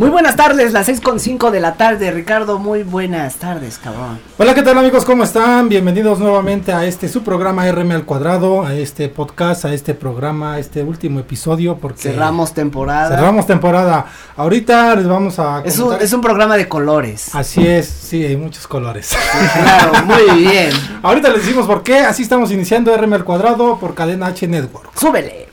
Muy 0.00 0.08
buenas 0.08 0.34
tardes, 0.34 0.72
las 0.72 0.88
6.5 0.88 1.50
de 1.50 1.60
la 1.60 1.74
tarde, 1.74 2.10
Ricardo, 2.10 2.58
muy 2.58 2.84
buenas 2.84 3.34
tardes, 3.36 3.76
cabrón. 3.76 4.18
Hola, 4.38 4.54
¿qué 4.54 4.62
tal 4.62 4.78
amigos? 4.78 5.04
¿Cómo 5.04 5.24
están? 5.24 5.68
Bienvenidos 5.68 6.18
nuevamente 6.18 6.72
a 6.72 6.86
este 6.86 7.06
su 7.06 7.22
programa 7.22 7.70
RM 7.70 7.90
al 7.92 8.06
cuadrado, 8.06 8.64
a 8.64 8.72
este 8.72 9.10
podcast, 9.10 9.66
a 9.66 9.74
este 9.74 9.92
programa, 9.92 10.54
a 10.54 10.58
este 10.58 10.82
último 10.82 11.20
episodio, 11.20 11.76
porque 11.76 12.00
cerramos 12.00 12.54
temporada. 12.54 13.14
Cerramos 13.14 13.46
temporada. 13.46 14.06
Ahorita 14.38 14.96
les 14.96 15.06
vamos 15.06 15.38
a 15.38 15.60
es 15.66 15.78
un, 15.78 15.94
es 16.00 16.10
un 16.14 16.22
programa 16.22 16.56
de 16.56 16.66
colores. 16.66 17.34
Así 17.34 17.66
es, 17.66 17.86
sí, 17.86 18.24
hay 18.24 18.38
muchos 18.38 18.66
colores. 18.66 19.10
claro, 19.52 20.02
muy 20.06 20.40
bien. 20.40 20.70
Ahorita 21.02 21.28
les 21.28 21.42
decimos 21.42 21.66
por 21.66 21.82
qué, 21.82 21.98
así 21.98 22.22
estamos 22.22 22.50
iniciando 22.50 22.96
RM 22.96 23.12
al 23.12 23.24
cuadrado 23.24 23.78
por 23.78 23.94
Cadena 23.94 24.28
H 24.28 24.48
Network. 24.48 24.98
Súbele. 24.98 25.49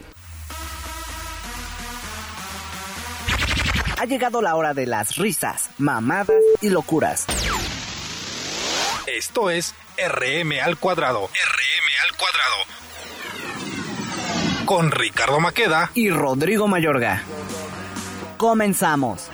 Ha 4.00 4.06
llegado 4.06 4.44
la 4.44 4.56
hora 4.56 4.76
de 4.76 4.86
las 4.86 5.16
risas, 5.18 5.72
mamadas 5.80 6.38
y 6.62 6.70
locuras. 6.70 7.26
Esto 9.08 9.50
es 9.50 9.74
RM 9.98 10.60
al 10.64 10.78
cuadrado. 10.78 11.26
RM 11.26 11.90
al 12.06 12.16
cuadrado. 12.16 12.56
Con 14.66 14.92
Ricardo 14.92 15.40
Maqueda 15.40 15.90
y 15.96 16.12
Rodrigo 16.12 16.68
Mayorga. 16.68 17.24
Comenzamos. 18.38 19.32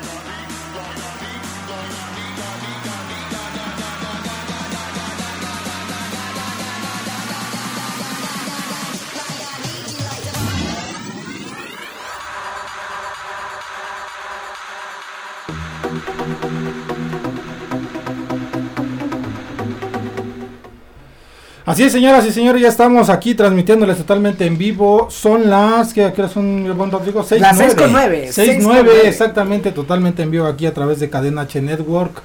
Así 21.65 21.83
es, 21.83 21.93
señoras 21.93 22.25
y 22.25 22.31
señores, 22.31 22.61
ya 22.61 22.67
estamos 22.67 23.09
aquí 23.09 23.35
transmitiéndoles 23.35 23.97
totalmente 23.97 24.45
en 24.45 24.57
vivo. 24.57 25.07
Son 25.09 25.49
las, 25.49 25.93
que 25.93 26.11
son 26.13 26.29
son, 26.29 26.77
buen 26.77 26.91
Rodrigo? 26.91 27.23
6, 27.23 27.41
las 27.41 27.57
6 27.57 27.75
con 27.75 27.91
9. 27.93 28.29
6, 28.31 28.57
9, 28.61 28.91
exactamente, 29.05 29.71
totalmente 29.71 30.23
en 30.23 30.31
vivo 30.31 30.45
aquí 30.45 30.65
a 30.65 30.73
través 30.73 30.99
de 30.99 31.09
Cadena 31.09 31.43
H 31.43 31.61
Network. 31.61 32.21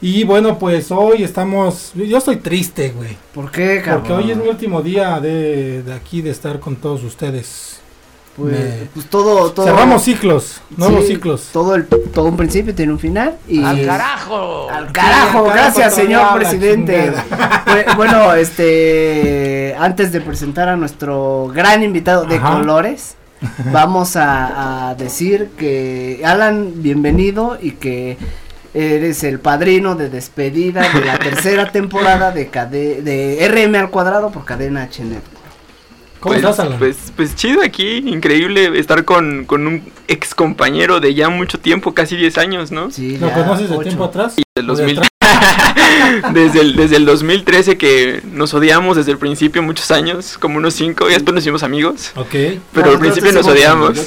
Y 0.00 0.22
bueno, 0.22 0.58
pues 0.58 0.92
hoy 0.92 1.24
estamos, 1.24 1.92
yo 1.94 2.18
estoy 2.18 2.36
triste, 2.36 2.90
güey. 2.90 3.16
¿Por 3.34 3.50
qué, 3.50 3.82
cabrón? 3.82 4.04
Porque 4.06 4.24
hoy 4.24 4.30
es 4.30 4.36
mi 4.36 4.46
último 4.46 4.82
día 4.82 5.18
de, 5.18 5.82
de 5.82 5.92
aquí, 5.92 6.22
de 6.22 6.30
estar 6.30 6.60
con 6.60 6.76
todos 6.76 7.02
ustedes. 7.02 7.80
Pues, 8.36 8.88
pues, 8.92 9.06
todo, 9.06 9.50
todo, 9.52 9.64
Cerramos 9.64 10.02
ciclos, 10.02 10.60
nuevos 10.76 11.06
ciclos. 11.06 11.48
Todo 11.54 11.74
el, 11.74 11.86
todo 11.86 12.26
un 12.26 12.36
principio 12.36 12.74
tiene 12.74 12.92
un 12.92 12.98
final 12.98 13.38
y 13.48 13.64
al 13.64 13.86
carajo. 13.86 14.68
Al 14.70 14.92
carajo, 14.92 15.44
gracias 15.44 15.94
señor 15.94 16.34
presidente. 16.34 17.12
bueno, 17.96 18.34
este 18.34 19.74
antes 19.78 20.12
de 20.12 20.20
presentar 20.20 20.68
a 20.68 20.76
nuestro 20.76 21.50
gran 21.54 21.82
invitado 21.82 22.26
de 22.26 22.38
colores, 22.38 23.16
vamos 23.72 24.16
a, 24.16 24.94
decir 24.98 25.52
que 25.56 26.20
Alan, 26.22 26.82
bienvenido 26.82 27.56
y 27.58 27.72
que 27.72 28.18
eres 28.74 29.24
el 29.24 29.40
padrino 29.40 29.94
de 29.94 30.10
despedida 30.10 30.92
de 30.92 31.06
la 31.06 31.18
tercera 31.18 31.72
temporada 31.72 32.32
de, 32.32 32.44
de 32.44 33.48
RM 33.48 33.76
al 33.76 33.90
cuadrado 33.90 34.30
por 34.30 34.44
cadena 34.44 34.86
HNet. 34.90 35.35
¿Cómo 36.26 36.40
pues, 36.40 36.58
estás, 36.58 36.74
Pues, 36.78 36.96
pues 37.14 37.36
chido 37.36 37.62
aquí, 37.62 37.98
increíble 37.98 38.76
estar 38.80 39.04
con, 39.04 39.44
con 39.44 39.64
un 39.68 39.84
ex 40.08 40.34
compañero 40.34 40.98
de 40.98 41.14
ya 41.14 41.28
mucho 41.28 41.60
tiempo, 41.60 41.94
casi 41.94 42.16
10 42.16 42.38
años, 42.38 42.72
¿no? 42.72 42.90
Sí, 42.90 43.16
¿Lo 43.18 43.32
conoces 43.32 43.70
de 43.70 43.78
tiempo 43.78 44.02
atrás? 44.04 44.34
desde, 46.32 46.60
el, 46.60 46.74
desde 46.74 46.96
el 46.96 47.06
2013 47.06 47.78
que 47.78 48.22
nos 48.24 48.54
odiamos 48.54 48.96
desde 48.96 49.12
el 49.12 49.18
principio, 49.18 49.62
muchos 49.62 49.92
años, 49.92 50.36
como 50.38 50.56
unos 50.56 50.74
5, 50.74 51.08
y 51.08 51.12
después 51.12 51.32
nos 51.32 51.44
hicimos 51.44 51.62
amigos. 51.62 52.10
Ok. 52.16 52.34
Pero 52.72 52.90
al 52.90 52.98
principio 52.98 53.30
nos 53.32 53.46
odiamos. 53.46 53.96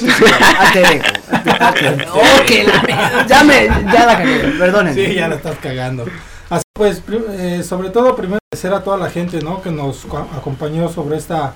Ya 3.28 3.44
me, 3.44 3.66
ya 3.66 4.06
la 4.06 4.18
cagué, 4.18 4.38
perdónenme. 4.58 5.06
Sí, 5.06 5.14
ya 5.14 5.28
la 5.28 5.36
estás 5.36 5.56
cagando. 5.58 6.04
Así 6.50 6.64
pues, 6.74 7.02
eh, 7.30 7.62
sobre 7.66 7.90
todo 7.90 8.14
primero 8.16 8.40
agradecer 8.52 8.74
a 8.74 8.84
toda 8.84 8.98
la 8.98 9.08
gente, 9.08 9.40
¿no? 9.40 9.62
Que 9.62 9.70
nos 9.70 10.04
acompañó 10.36 10.88
sobre 10.88 11.16
esta 11.16 11.54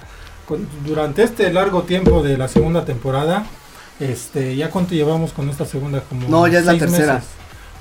durante 0.85 1.23
este 1.23 1.53
largo 1.53 1.83
tiempo 1.83 2.23
de 2.23 2.37
la 2.37 2.49
segunda 2.49 2.85
temporada, 2.85 3.47
este, 4.01 4.57
¿ya 4.57 4.71
cuánto 4.71 4.95
llevamos 4.95 5.33
con 5.33 5.49
esta 5.49 5.65
segunda? 5.65 6.01
Como 6.03 6.29
no, 6.29 6.47
ya 6.47 6.59
es 6.59 6.67
la 6.67 6.77
tercera. 6.79 7.23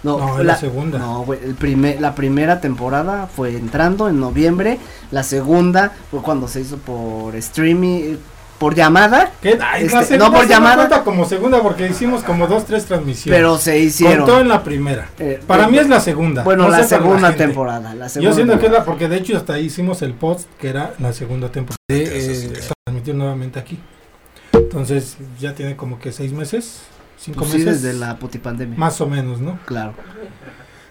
No, 0.03 0.37
la, 0.37 0.43
la, 0.43 0.55
segunda. 0.57 0.99
No, 0.99 1.25
el 1.31 1.55
primer, 1.55 2.01
la 2.01 2.13
primera 2.13 2.59
temporada 2.59 3.27
fue 3.27 3.55
entrando 3.55 4.09
en 4.09 4.19
noviembre. 4.19 4.77
La 5.11 5.23
segunda 5.23 5.93
fue 6.11 6.21
cuando 6.21 6.49
se 6.49 6.59
hizo 6.59 6.77
por 6.77 7.35
streaming, 7.37 8.17
por 8.57 8.75
llamada. 8.75 9.31
¿Qué? 9.41 9.57
Este, 9.79 10.17
no 10.17 10.31
por 10.31 10.47
llamada. 10.47 11.03
como 11.03 11.25
segunda 11.25 11.61
porque 11.61 11.87
hicimos 11.87 12.23
como 12.23 12.47
dos, 12.47 12.65
tres 12.65 12.85
transmisiones. 12.85 13.37
Pero 13.37 13.57
se 13.57 13.79
hicieron. 13.79 14.25
Contó 14.25 14.41
en 14.41 14.47
la 14.47 14.63
primira. 14.63 15.09
Eh, 15.19 15.41
para 15.45 15.67
mí 15.67 15.77
es 15.77 15.89
la 15.89 15.99
segunda. 15.99 16.43
Bueno, 16.43 16.69
la 16.69 16.83
segunda 16.83 17.35
temporada. 17.35 17.93
La 17.93 18.09
segunda 18.09 18.31
Yo 18.31 18.35
siento 18.35 18.59
que 18.59 18.67
es 18.67 18.71
la, 18.71 18.85
porque 18.85 19.07
de 19.07 19.17
hecho 19.17 19.37
hasta 19.37 19.53
ahí 19.53 19.65
hicimos 19.65 20.01
el 20.01 20.13
post 20.13 20.47
que 20.59 20.69
era 20.69 20.93
la 20.99 21.13
segunda 21.13 21.49
temporada. 21.49 21.77
Eh, 21.89 22.53
transmitió 22.85 23.13
nuevamente 23.13 23.59
aquí. 23.59 23.79
Entonces 24.53 25.17
ya 25.39 25.53
tiene 25.53 25.75
como 25.75 25.99
que 25.99 26.11
seis 26.11 26.31
meses, 26.31 26.81
cinco 27.17 27.39
pues 27.41 27.55
meses. 27.55 27.81
desde 27.81 27.97
la 27.97 28.17
putipandemia. 28.17 28.77
Más 28.77 29.01
o 29.01 29.07
menos, 29.07 29.41
¿no? 29.41 29.59
Claro. 29.65 29.93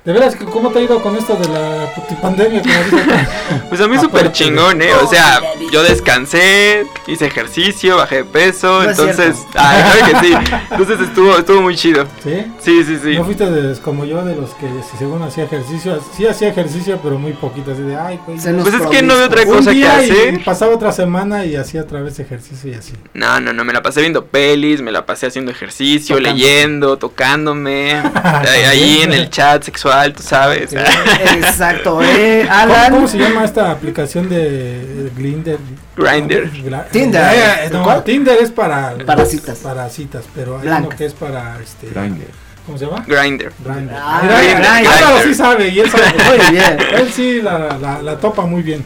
De 0.04 0.12
veras, 0.12 0.34
¿cómo 0.50 0.70
te 0.70 0.80
ha 0.80 0.82
ido 0.82 1.00
con 1.00 1.14
esto 1.14 1.36
de 1.36 1.48
la 1.48 1.88
pandemia? 2.20 2.60
pues 3.68 3.80
a 3.80 3.86
mí 3.86 3.96
súper 3.98 4.32
chingón, 4.32 4.82
¿eh? 4.82 4.92
O 5.00 5.06
sea, 5.06 5.40
yo 5.70 5.84
descansé, 5.84 6.84
hice 7.06 7.26
ejercicio, 7.26 7.98
bajé 7.98 8.16
de 8.16 8.24
peso, 8.24 8.82
entonces... 8.82 9.36
Ay, 9.54 9.80
claro 9.80 10.06
que 10.06 10.26
sí. 10.26 10.34
Entonces 10.72 11.00
estuvo, 11.02 11.38
estuvo 11.38 11.62
muy 11.62 11.76
chido. 11.76 12.04
¿Sí? 12.20 12.52
Sí, 12.58 12.82
sí, 12.82 12.98
sí. 13.00 13.14
¿No 13.14 13.24
fuiste 13.24 13.46
como 13.84 14.04
yo 14.04 14.24
de 14.24 14.34
los 14.34 14.50
que 14.54 14.66
según 14.98 15.22
hacía 15.22 15.44
ejercicio? 15.44 16.02
Sí 16.16 16.26
hacía 16.26 16.48
ejercicio, 16.48 16.98
pero 17.00 17.16
muy 17.16 17.34
poquito, 17.34 17.70
así 17.70 17.82
de, 17.82 17.94
ay, 17.94 18.18
pues... 18.26 18.42
Pues 18.42 18.74
es 18.74 18.86
que 18.88 19.02
no 19.02 19.14
había 19.14 19.26
otra 19.26 19.46
cosa 19.46 19.70
que 19.70 19.86
hacer. 19.86 20.34
Y 20.34 20.38
pasaba 20.38 20.74
otra 20.74 20.90
semana 20.90 21.44
y 21.44 21.54
hacía 21.54 21.82
otra 21.82 22.00
vez 22.00 22.18
ejercicio 22.18 22.72
y 22.72 22.74
así. 22.74 22.92
No, 23.14 23.38
no, 23.38 23.52
no, 23.52 23.64
me 23.64 23.72
la 23.72 23.84
pasé 23.84 24.00
viendo 24.00 24.24
pelis, 24.24 24.82
me 24.82 24.90
la 24.90 25.06
pasé 25.06 25.28
haciendo 25.28 25.52
ejercicio, 25.52 26.18
leyendo, 26.18 26.96
tocándome, 26.96 27.92
ahí 28.68 29.02
en 29.02 29.12
el 29.12 29.30
chat 29.30 29.62
sexual 29.62 29.91
tú 30.14 30.22
sabes. 30.22 30.72
Exacto, 31.36 32.02
eh, 32.02 32.46
Alan. 32.48 32.92
¿Cómo, 32.92 33.08
se 33.08 33.18
llama 33.18 33.44
esta 33.44 33.70
aplicación 33.70 34.28
de 34.28 35.10
Grinder? 35.16 35.58
Grinder. 35.96 36.50
Tinder. 36.90 37.22
Eh, 37.34 37.70
no, 37.72 38.02
Tinder 38.02 38.38
es 38.40 38.50
para 38.50 38.96
para 39.06 39.24
citas. 39.26 39.58
Para 39.58 39.88
citas, 39.88 40.24
pero 40.34 40.58
hay 40.58 40.68
uno 40.68 40.88
que 40.88 41.06
es 41.06 41.14
para 41.14 41.58
este 41.60 41.88
Grindr. 41.88 42.26
¿Cómo 42.66 42.78
se 42.78 42.86
llama? 42.86 43.04
Grinder. 43.06 43.52
Grinder. 43.64 43.96
Ah, 43.98 44.22
Grinder. 44.22 45.22
sí 45.24 45.34
sabe 45.34 45.68
y 45.68 45.80
él 45.80 45.90
sabe. 45.90 46.04
muy 46.38 46.50
bien. 46.50 46.78
Él 46.94 47.12
sí 47.12 47.42
la, 47.42 47.76
la, 47.78 48.02
la 48.02 48.18
topa 48.18 48.46
muy 48.46 48.62
bien. 48.62 48.84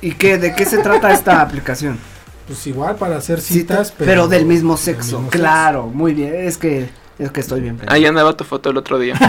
¿Y 0.00 0.12
qué, 0.12 0.38
de 0.38 0.54
qué 0.54 0.64
se 0.64 0.78
trata 0.78 1.12
esta 1.12 1.40
aplicación? 1.40 1.98
Pues 2.46 2.66
igual 2.66 2.96
para 2.96 3.16
hacer 3.18 3.40
citas, 3.40 3.92
pero, 3.96 4.26
del 4.26 4.46
mismo 4.46 4.76
sexo. 4.76 5.26
claro, 5.30 5.86
muy 5.86 6.14
bien. 6.14 6.34
Es 6.34 6.56
que 6.56 6.88
es 7.18 7.30
que 7.32 7.40
estoy 7.40 7.60
bien. 7.60 7.78
Ahí 7.88 8.06
andaba 8.06 8.36
tu 8.36 8.44
foto 8.44 8.70
el 8.70 8.76
otro 8.76 8.98
día. 8.98 9.14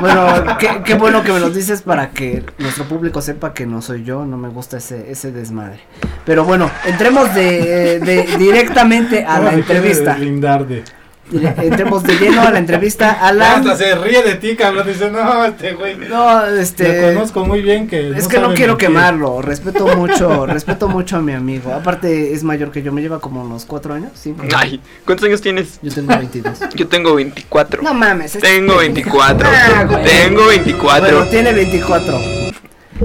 Bueno, 0.00 0.56
qué, 0.84 0.94
bueno 0.94 1.22
que 1.24 1.32
me 1.32 1.40
lo 1.40 1.50
dices 1.50 1.82
para 1.82 2.10
que 2.10 2.44
nuestro 2.58 2.84
público 2.84 3.20
sepa 3.20 3.52
que 3.52 3.66
no 3.66 3.82
soy 3.82 4.04
yo, 4.04 4.24
no 4.24 4.36
me 4.36 4.48
gusta 4.48 4.76
ese, 4.76 5.10
ese 5.10 5.32
desmadre. 5.32 5.80
Pero 6.24 6.44
bueno, 6.44 6.70
entremos 6.86 7.34
de, 7.34 7.98
de 7.98 8.36
directamente 8.38 9.24
a 9.24 9.40
la 9.40 9.54
entrevista. 9.54 10.14
De 10.14 10.84
entremos 11.62 12.02
de 12.02 12.18
lleno 12.18 12.42
a 12.42 12.50
la 12.50 12.58
entrevista. 12.58 13.12
Alan. 13.12 13.60
Hasta 13.60 13.76
se 13.76 13.94
ríe 13.94 14.22
de 14.22 14.34
ti, 14.34 14.56
cabrón. 14.56 14.86
Dice, 14.86 15.10
no, 15.10 15.44
este 15.44 15.74
güey. 15.74 15.96
No, 15.96 16.46
este. 16.46 17.08
Lo 17.08 17.14
conozco 17.14 17.44
muy 17.44 17.62
bien 17.62 17.86
que. 17.88 18.10
Es 18.10 18.28
que 18.28 18.38
no 18.38 18.54
quiero 18.54 18.76
quemarlo. 18.76 19.42
Respeto 19.42 19.86
mucho, 19.96 20.46
respeto 20.46 20.88
mucho 20.88 21.16
a 21.16 21.20
mi 21.20 21.32
amigo. 21.32 21.72
Aparte, 21.72 22.32
es 22.32 22.42
mayor 22.44 22.70
que 22.70 22.82
yo. 22.82 22.92
Me 22.92 23.02
lleva 23.02 23.20
como 23.20 23.42
unos 23.42 23.64
cuatro 23.64 23.94
años. 23.94 24.12
Cinco 24.14 24.44
Ay, 24.56 24.80
¿cuántos 25.04 25.26
años 25.26 25.40
tienes? 25.40 25.78
Yo 25.82 25.92
tengo 25.92 26.16
22. 26.16 26.58
Yo 26.74 26.88
tengo 26.88 27.14
24. 27.14 27.82
No 27.82 27.94
mames. 27.94 28.38
Tengo 28.38 28.76
24. 28.76 29.48
Ah, 29.58 29.86
tengo 30.04 30.46
24. 30.46 31.16
Bueno, 31.16 31.30
tiene 31.30 31.52
24. 31.52 32.18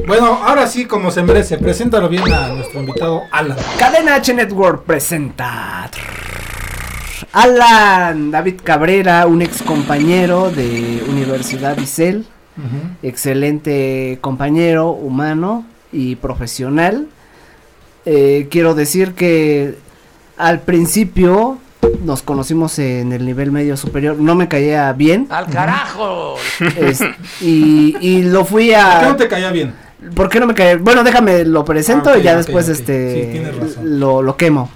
Bueno, 0.08 0.40
ahora 0.44 0.68
sí, 0.68 0.86
como 0.86 1.12
se 1.12 1.22
merece, 1.24 1.58
preséntalo 1.58 2.10
bien 2.10 2.32
a 2.32 2.50
nuestro 2.50 2.80
invitado 2.80 3.24
Alan. 3.32 3.58
Cadena 3.78 4.16
H 4.16 4.34
Network 4.34 4.84
presenta. 4.84 5.90
Alan 7.34 8.30
David 8.30 8.62
Cabrera, 8.64 9.26
un 9.26 9.42
ex 9.42 9.64
compañero 9.64 10.52
de 10.52 11.04
Universidad 11.10 11.76
Isel, 11.80 12.26
excelente 13.02 14.20
compañero 14.22 14.92
humano 14.92 15.66
y 15.92 16.16
profesional. 16.16 17.08
Eh, 18.06 18.48
quiero 18.52 18.76
decir 18.76 19.14
que 19.14 19.80
al 20.38 20.62
principio 20.62 21.58
nos 22.06 22.22
conocimos 22.22 22.78
en 22.78 23.12
el 23.14 23.26
nivel 23.26 23.52
medio 23.52 23.78
superior, 23.78 24.20
no 24.20 24.36
me 24.36 24.48
caía 24.48 24.94
bien. 24.94 25.26
¡Al 25.32 25.48
carajo! 25.48 26.36
y, 27.42 27.98
y, 28.00 28.22
lo 28.24 28.46
fui 28.46 28.74
a... 28.74 28.92
¿Por 28.92 29.00
qué 29.00 29.08
no 29.08 29.16
te 29.16 29.28
caía 29.28 29.52
bien? 29.52 29.74
¿Por 30.14 30.30
qué 30.30 30.40
no 30.40 30.46
me 30.46 30.54
caía? 30.54 30.78
Bueno, 30.78 31.04
déjame, 31.04 31.46
lo 31.46 31.66
presento 31.66 32.12
ah, 32.12 32.18
y 32.20 32.22
ya 32.22 32.36
después 32.36 32.70
este 32.70 33.42
lo, 33.82 34.22
lo 34.22 34.38
quemo. 34.38 34.70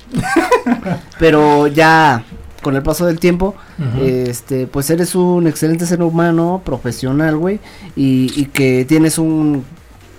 Pero 1.19 1.67
ya 1.67 2.23
con 2.61 2.75
el 2.75 2.83
paso 2.83 3.05
del 3.05 3.19
tiempo, 3.19 3.55
este, 4.01 4.67
pues 4.67 4.89
eres 4.89 5.15
un 5.15 5.47
excelente 5.47 5.85
ser 5.85 6.01
humano, 6.01 6.61
profesional, 6.65 7.37
güey, 7.37 7.59
y, 7.95 8.31
y 8.35 8.45
que 8.45 8.85
tienes 8.85 9.17
un 9.17 9.63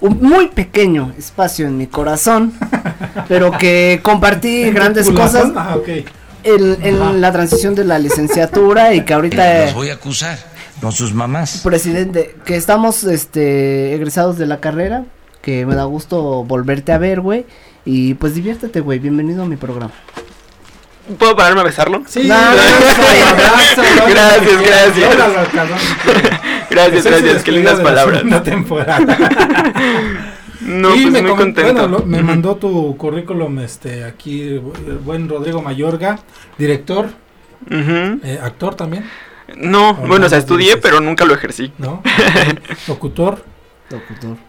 un 0.01 0.21
muy 0.21 0.49
pequeño 0.49 1.13
espacio 1.19 1.67
en 1.67 1.77
mi 1.77 1.87
corazón, 1.87 2.53
pero 3.29 3.51
que 3.53 4.01
compartí 4.03 4.71
grandes 4.71 5.11
cosas. 5.11 5.51
Ah, 5.57 5.77
en, 6.45 7.21
la 7.21 7.33
transición 7.33 7.75
de 7.75 7.85
la 7.85 7.99
licenciatura 7.99 8.95
y 8.95 9.05
que 9.05 9.13
ahorita... 9.13 9.65
Los 9.67 9.75
voy 9.75 9.91
a 9.91 9.95
acusar 9.95 10.39
con 10.81 10.93
sus 10.93 11.13
mamás. 11.13 11.61
Presidente, 11.63 12.37
que 12.45 12.57
estamos 12.57 13.05
este, 13.05 13.95
egresados 13.95 14.39
de 14.39 14.47
la 14.47 14.61
carrera, 14.61 15.05
que 15.43 15.67
me 15.67 15.75
da 15.75 15.85
gusto 15.85 16.45
volverte 16.45 16.93
a 16.93 16.99
ver, 16.99 17.21
güey. 17.21 17.45
Y 17.85 18.15
pues 18.15 18.35
diviértete, 18.35 18.81
güey. 18.81 18.99
Bienvenido 18.99 19.43
a 19.43 19.47
mi 19.47 19.57
programa. 19.57 19.93
¿Puedo 21.17 21.37
pararme 21.37 21.61
a 21.61 21.65
besarlo? 21.65 22.03
Sí. 22.07 22.27
gracias, 22.27 22.63
gracias. 24.61 25.17
gracias, 26.71 27.05
gracias. 27.05 27.43
Qué 27.43 27.53
lindas 27.53 27.81
palabras. 27.81 28.23
Una 28.23 28.43
temporada. 28.43 29.17
No, 30.61 30.91
pues 30.91 31.23
muy 31.23 31.35
contento. 31.35 31.89
Bueno, 31.89 32.05
me 32.05 32.23
mandó 32.23 32.57
tu 32.57 32.97
currículum 32.97 33.61
este 33.61 34.05
aquí 34.05 34.43
el 34.43 34.61
buen 35.03 35.29
Rodrigo 35.29 35.63
Mayorga, 35.63 36.19
director, 36.59 37.09
eh, 37.71 38.39
actor 38.43 38.75
también. 38.75 39.05
No, 39.57 39.95
bueno, 39.95 40.27
o 40.27 40.29
sea, 40.29 40.39
estudié, 40.39 40.77
pero 40.77 41.01
nunca 41.01 41.25
lo 41.25 41.33
ejercí. 41.33 41.73
¿No? 41.79 42.03
Locutor. 42.87 43.43
Locutor. 43.89 44.48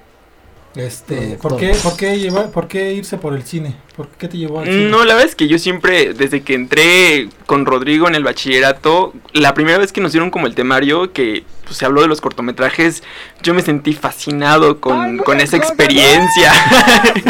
Este, 0.76 1.38
¿por 1.42 1.58
qué, 1.58 1.74
por, 1.82 1.98
qué 1.98 2.32
¿Por 2.54 2.68
qué 2.68 2.94
irse 2.94 3.18
por 3.18 3.34
el 3.34 3.44
cine? 3.44 3.76
¿Por 3.96 4.08
qué 4.10 4.28
te 4.28 4.38
llevó 4.38 4.60
al 4.60 4.66
cine? 4.66 4.90
No, 4.90 5.04
la 5.04 5.16
verdad 5.16 5.30
es 5.30 5.36
que 5.36 5.48
yo 5.48 5.58
siempre, 5.58 6.14
desde 6.14 6.42
que 6.42 6.54
entré 6.54 7.30
con 7.48 7.66
Rodrigo 7.66 8.08
en 8.08 8.16
el 8.16 8.24
bachillerato, 8.24 9.14
la 9.34 9.54
primera 9.56 9.80
vez 9.80 9.92
que 9.92 10.02
nos 10.02 10.12
dieron 10.12 10.30
como 10.30 10.46
el 10.46 10.54
temario, 10.54 11.12
que 11.12 11.44
pues, 11.70 11.78
se 11.78 11.86
habló 11.86 12.02
de 12.02 12.08
los 12.08 12.20
cortometrajes, 12.20 13.04
yo 13.44 13.54
me 13.54 13.62
sentí 13.62 13.94
fascinado 13.94 14.80
con, 14.80 15.20
con 15.20 15.40
esa 15.40 15.56
experiencia. 15.56 16.52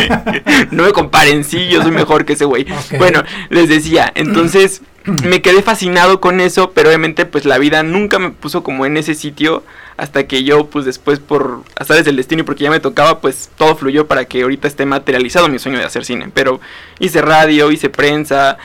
no 0.71 0.83
me 0.83 0.93
comparen, 0.93 1.43
sí, 1.43 1.67
yo 1.67 1.81
soy 1.81 1.91
mejor 1.91 2.23
que 2.23 2.33
ese 2.33 2.45
güey. 2.45 2.65
Bueno, 2.97 3.21
les 3.49 3.67
decía, 3.67 4.09
entonces 4.15 4.81
me 5.03 5.41
quedé 5.41 5.61
fascinado 5.61 6.21
con 6.21 6.39
eso, 6.39 6.71
pero 6.71 6.87
obviamente 6.87 7.25
pues 7.25 7.43
la 7.43 7.57
vida 7.57 7.83
nunca 7.83 8.17
me 8.17 8.29
puso 8.29 8.63
como 8.63 8.85
en 8.85 8.95
ese 8.95 9.13
sitio 9.13 9.61
hasta 9.97 10.25
que 10.25 10.45
yo 10.45 10.67
pues 10.67 10.85
después 10.85 11.19
por 11.19 11.63
azares 11.75 12.05
del 12.05 12.15
destino 12.15 12.41
y 12.41 12.45
porque 12.45 12.63
ya 12.63 12.71
me 12.71 12.79
tocaba 12.79 13.19
pues 13.19 13.49
todo 13.57 13.75
fluyó 13.75 14.07
para 14.07 14.23
que 14.23 14.43
ahorita 14.43 14.69
esté 14.69 14.85
materializado 14.85 15.49
mi 15.49 15.59
sueño 15.59 15.79
de 15.79 15.83
hacer 15.83 16.05
cine, 16.05 16.29
pero 16.33 16.61
hice 16.99 17.21
radio, 17.21 17.71
hice 17.71 17.89
prensa, 17.89 18.57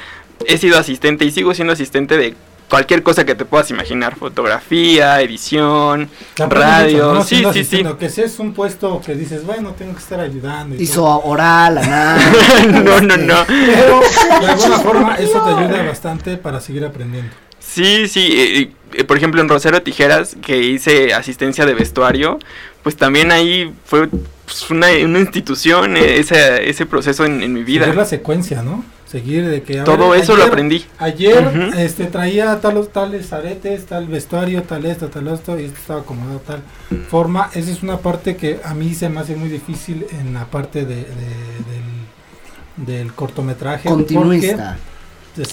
he 0.47 0.57
sido 0.57 0.79
asistente 0.79 1.25
y 1.25 1.33
sigo 1.33 1.53
siendo 1.53 1.73
asistente 1.73 2.17
de 2.17 2.37
cualquier 2.75 3.05
cosa 3.05 3.25
que 3.25 3.37
te 3.37 3.45
puedas 3.45 3.71
imaginar, 3.71 4.17
fotografía, 4.17 5.21
edición, 5.21 6.11
radio, 6.37 7.23
sí, 7.23 7.45
sí, 7.53 7.65
sí. 7.65 7.85
Que 8.01 8.11
si 8.11 8.23
es 8.23 8.41
un 8.41 8.53
puesto 8.53 9.01
que 9.01 9.15
dices, 9.15 9.47
bueno, 9.47 9.75
tengo 9.79 9.93
que 9.93 10.01
estar 10.01 10.19
ayudando. 10.19 10.75
Hizo 10.75 11.05
oral, 11.05 11.77
nada. 11.77 12.19
no, 12.67 13.01
no, 13.01 13.17
no. 13.17 13.45
Pero 13.47 14.01
de 14.41 14.47
alguna 14.51 14.79
forma 14.81 15.15
eso 15.15 15.41
te 15.41 15.51
ayuda 15.51 15.85
bastante 15.85 16.37
para 16.37 16.61
seguir 16.61 16.85
aprendiendo. 16.85 17.31
Sí, 17.61 18.09
sí, 18.09 18.33
eh, 18.33 18.73
eh, 18.93 19.05
por 19.05 19.19
ejemplo 19.19 19.41
en 19.41 19.49
Rosero 19.49 19.81
Tijeras, 19.81 20.37
que 20.43 20.59
hice 20.59 21.15
asistencia 21.15 21.67
de 21.67 21.75
vestuario, 21.75 22.41
pues 22.83 22.97
también 22.97 23.31
ahí 23.31 23.73
fue 23.85 24.09
pues, 24.09 24.69
una, 24.69 24.89
una, 25.05 25.21
institución 25.21 25.97
eh, 25.97 26.19
ese, 26.19 26.69
ese 26.69 26.87
proceso 26.87 27.25
en, 27.25 27.53
mi 27.53 27.63
vida. 27.63 27.85
Seguir 27.85 27.99
la 27.99 28.05
secuencia, 28.05 28.63
¿no? 28.63 28.85
Seguir 29.15 29.49
de 29.49 29.63
que... 29.63 29.77
Todo 29.83 30.13
eso 30.13 30.37
lo 30.37 30.43
aprendí. 30.43 30.85
Ayer 30.99 31.71
este, 31.79 32.07
traía 32.07 32.61
tal, 32.61 32.85
tales 32.89 33.33
aretes, 33.33 33.87
tal 33.87 34.09
vestuario, 34.09 34.65
tal 34.65 34.85
esto, 34.87 35.07
tal 35.07 35.29
esto, 35.29 35.57
y 35.57 35.67
esto 35.67 35.79
estaba 35.79 36.01
acomodado 36.01 36.41
tal 36.41 36.65
forma. 37.09 37.49
Esa 37.55 37.71
es 37.71 37.85
una 37.85 37.99
parte 37.99 38.35
que 38.35 38.59
a 38.65 38.75
mí 38.75 38.93
se 38.93 39.09
me 39.09 39.21
hace 39.21 39.37
muy 39.37 39.49
difícil 39.49 40.05
en 40.19 40.35
la 40.35 40.47
parte 40.47 40.85
de, 40.85 40.97
del, 40.97 42.87
del 42.87 43.13
cortometraje. 43.13 43.89
Continuista 43.89 44.79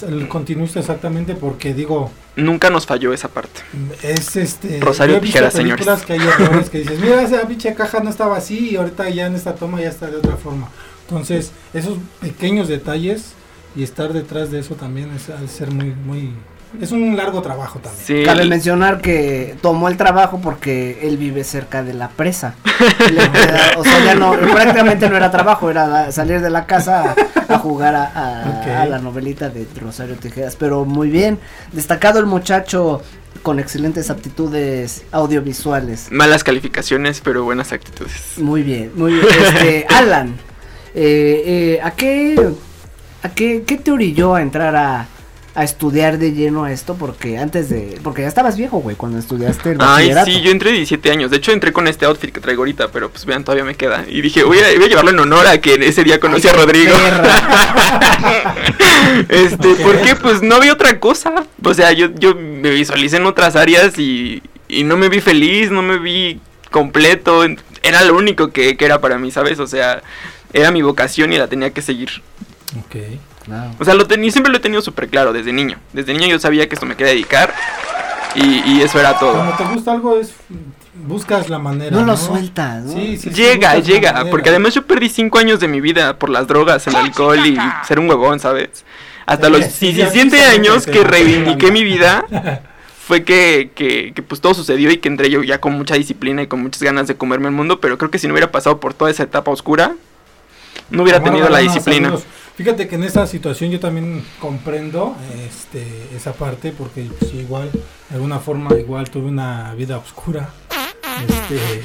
el 0.08 0.26
continuista 0.28 0.80
exactamente 0.80 1.34
porque 1.34 1.74
digo 1.74 2.10
nunca 2.36 2.70
nos 2.70 2.86
falló 2.86 3.12
esa 3.12 3.26
parte 3.26 3.62
es 4.04 4.36
este 4.36 4.78
Rosario 4.80 5.20
Tijeras 5.20 5.54
señores 5.54 5.86
que 6.06 6.12
hay 6.12 6.20
errores 6.20 6.70
que 6.70 6.78
dices 6.78 7.00
mira 7.00 7.20
esa 7.20 7.48
pinche 7.48 7.74
caja 7.74 7.98
no 7.98 8.08
estaba 8.08 8.36
así 8.36 8.70
y 8.70 8.76
ahorita 8.76 9.10
ya 9.10 9.26
en 9.26 9.34
esta 9.34 9.56
toma 9.56 9.80
ya 9.80 9.88
está 9.88 10.06
de 10.06 10.18
otra 10.18 10.36
forma 10.36 10.68
entonces 11.08 11.50
esos 11.74 11.98
pequeños 12.20 12.68
detalles 12.68 13.34
y 13.74 13.82
estar 13.82 14.12
detrás 14.12 14.50
de 14.50 14.60
eso 14.60 14.74
también 14.74 15.10
es 15.12 15.30
al 15.30 15.48
ser 15.48 15.70
muy 15.70 15.94
muy 15.94 16.32
es 16.80 16.90
un 16.90 17.16
largo 17.16 17.42
trabajo 17.42 17.80
también. 17.80 18.24
Cabe 18.24 18.46
mencionar 18.46 19.02
que 19.02 19.56
tomó 19.60 19.88
el 19.88 19.96
trabajo 19.96 20.40
porque 20.42 21.00
él 21.02 21.18
vive 21.18 21.44
cerca 21.44 21.82
de 21.82 21.92
la 21.92 22.08
presa. 22.08 22.54
o 23.76 23.84
sea, 23.84 24.04
ya 24.04 24.14
no, 24.14 24.32
prácticamente 24.32 25.08
no 25.10 25.16
era 25.16 25.30
trabajo, 25.30 25.70
era 25.70 26.10
salir 26.12 26.40
de 26.40 26.48
la 26.48 26.64
casa 26.64 27.14
a, 27.48 27.58
jugar 27.58 27.94
a, 27.94 28.86
la 28.88 28.98
novelita 28.98 29.50
de 29.50 29.66
Rosario 29.78 30.16
Tijeras. 30.16 30.56
Pero 30.56 30.86
muy 30.86 31.10
bien, 31.10 31.38
destacado 31.72 32.18
el 32.20 32.26
muchacho 32.26 33.02
con 33.42 33.58
excelentes 33.60 34.08
aptitudes 34.08 35.02
audiovisuales. 35.12 36.08
Malas 36.10 36.42
calificaciones, 36.42 37.20
pero 37.20 37.44
buenas 37.44 37.72
actitudes. 37.72 38.38
Muy 38.38 38.62
bien, 38.62 38.92
muy 38.94 39.12
bien. 39.12 39.26
Este, 39.26 39.86
Alan, 39.94 40.36
eh, 40.94 41.42
eh, 41.44 41.80
¿a 41.82 41.90
qué, 41.90 42.54
a 43.22 43.28
qué, 43.30 43.64
qué 43.66 43.76
te 43.76 43.90
orilló 43.90 44.34
a 44.34 44.42
entrar 44.42 44.76
a 44.76 45.08
a 45.54 45.64
estudiar 45.64 46.16
de 46.18 46.32
lleno 46.32 46.64
a 46.64 46.72
esto 46.72 46.94
porque 46.94 47.36
antes 47.36 47.68
de 47.68 47.98
porque 48.02 48.22
ya 48.22 48.28
estabas 48.28 48.56
viejo, 48.56 48.78
güey, 48.78 48.96
cuando 48.96 49.18
estudiaste 49.18 49.72
el 49.72 49.78
Ay, 49.80 50.12
sí, 50.24 50.40
yo 50.40 50.50
entré 50.50 50.72
17 50.72 51.10
años. 51.10 51.30
De 51.30 51.36
hecho, 51.36 51.52
entré 51.52 51.72
con 51.72 51.86
este 51.88 52.06
outfit 52.06 52.32
que 52.32 52.40
traigo 52.40 52.62
ahorita, 52.62 52.88
pero 52.88 53.10
pues 53.10 53.26
vean, 53.26 53.44
todavía 53.44 53.64
me 53.64 53.74
queda. 53.74 54.06
Y 54.08 54.22
dije, 54.22 54.44
voy 54.44 54.58
a, 54.60 54.74
voy 54.76 54.84
a 54.84 54.88
llevarlo 54.88 55.10
en 55.10 55.20
honor 55.20 55.46
a 55.46 55.60
que 55.60 55.74
ese 55.74 56.04
día 56.04 56.18
conocí 56.20 56.48
a 56.48 56.54
Rodrigo. 56.54 56.94
este, 59.28 59.74
porque 59.82 60.16
pues 60.16 60.40
no 60.42 60.58
vi 60.58 60.70
otra 60.70 60.98
cosa. 60.98 61.44
O 61.62 61.74
sea, 61.74 61.92
yo 61.92 62.08
yo 62.14 62.34
me 62.34 62.70
visualicé 62.70 63.18
en 63.18 63.26
otras 63.26 63.54
áreas 63.54 63.98
y 63.98 64.42
y 64.68 64.84
no 64.84 64.96
me 64.96 65.10
vi 65.10 65.20
feliz, 65.20 65.70
no 65.70 65.82
me 65.82 65.98
vi 65.98 66.40
completo. 66.70 67.44
Era 67.82 68.02
lo 68.04 68.16
único 68.16 68.52
que, 68.52 68.78
que 68.78 68.84
era 68.86 69.02
para 69.02 69.18
mí, 69.18 69.30
¿sabes? 69.30 69.58
O 69.58 69.66
sea, 69.66 70.02
era 70.54 70.70
mi 70.70 70.80
vocación 70.80 71.32
y 71.32 71.36
la 71.36 71.48
tenía 71.48 71.70
que 71.70 71.82
seguir. 71.82 72.22
Ok. 72.78 72.96
O 73.78 73.84
sea, 73.84 73.94
lo 73.94 74.04
siempre 74.04 74.50
lo 74.50 74.58
he 74.58 74.60
tenido 74.60 74.82
súper 74.82 75.08
claro 75.08 75.32
desde 75.32 75.52
niño. 75.52 75.78
Desde 75.92 76.12
niño 76.14 76.28
yo 76.28 76.38
sabía 76.38 76.68
que 76.68 76.74
esto 76.74 76.86
me 76.86 76.96
quería 76.96 77.12
dedicar 77.12 77.52
y, 78.34 78.80
eso 78.80 78.98
era 78.98 79.18
todo. 79.18 79.34
Cuando 79.34 79.56
te 79.56 79.64
gusta 79.64 79.92
algo 79.92 80.16
es 80.16 80.32
buscas 80.94 81.48
la 81.48 81.58
manera. 81.58 81.94
No, 81.96 82.04
lo 82.04 82.16
sueltas. 82.16 82.94
llega, 82.94 83.78
llega. 83.78 84.24
Porque 84.30 84.50
además 84.50 84.74
yo 84.74 84.86
perdí 84.86 85.08
cinco 85.08 85.38
años 85.38 85.60
de 85.60 85.68
mi 85.68 85.80
vida 85.80 86.18
por 86.18 86.30
las 86.30 86.46
drogas, 86.46 86.86
el 86.86 86.96
alcohol 86.96 87.44
y 87.46 87.58
ser 87.86 87.98
un 87.98 88.08
huevón, 88.08 88.40
¿sabes? 88.40 88.84
Hasta 89.26 89.48
los 89.48 89.78
17 89.78 90.44
años 90.44 90.86
que 90.86 91.04
reivindiqué 91.04 91.70
mi 91.70 91.84
vida 91.84 92.24
fue 93.06 93.24
que, 93.24 93.70
que, 93.74 94.12
que, 94.14 94.22
pues 94.22 94.40
todo 94.40 94.54
sucedió 94.54 94.90
y 94.90 94.98
que 94.98 95.08
entré 95.08 95.30
yo 95.30 95.42
ya 95.42 95.60
con 95.60 95.72
mucha 95.74 95.94
disciplina 95.94 96.42
y 96.42 96.46
con 96.46 96.60
muchas 96.62 96.82
ganas 96.82 97.06
de 97.06 97.16
comerme 97.16 97.48
el 97.48 97.54
mundo, 97.54 97.80
pero 97.80 97.98
creo 97.98 98.10
que 98.10 98.18
si 98.18 98.26
no 98.26 98.34
hubiera 98.34 98.50
pasado 98.50 98.80
por 98.80 98.94
toda 98.94 99.10
esa 99.10 99.22
etapa 99.22 99.50
oscura, 99.50 99.94
no 100.90 101.02
hubiera 101.02 101.22
tenido 101.22 101.48
la 101.48 101.58
disciplina. 101.58 102.14
Fíjate 102.54 102.86
que 102.86 102.96
en 102.96 103.04
esta 103.04 103.26
situación 103.26 103.70
yo 103.70 103.80
también 103.80 104.22
comprendo 104.38 105.16
este, 105.48 105.84
esa 106.14 106.34
parte 106.34 106.72
porque 106.72 107.08
pues, 107.18 107.32
igual, 107.32 107.70
de 107.72 108.14
alguna 108.14 108.40
forma, 108.40 108.74
igual 108.74 109.10
tuve 109.10 109.28
una 109.28 109.74
vida 109.74 109.96
oscura. 109.96 110.50
Este, 111.28 111.82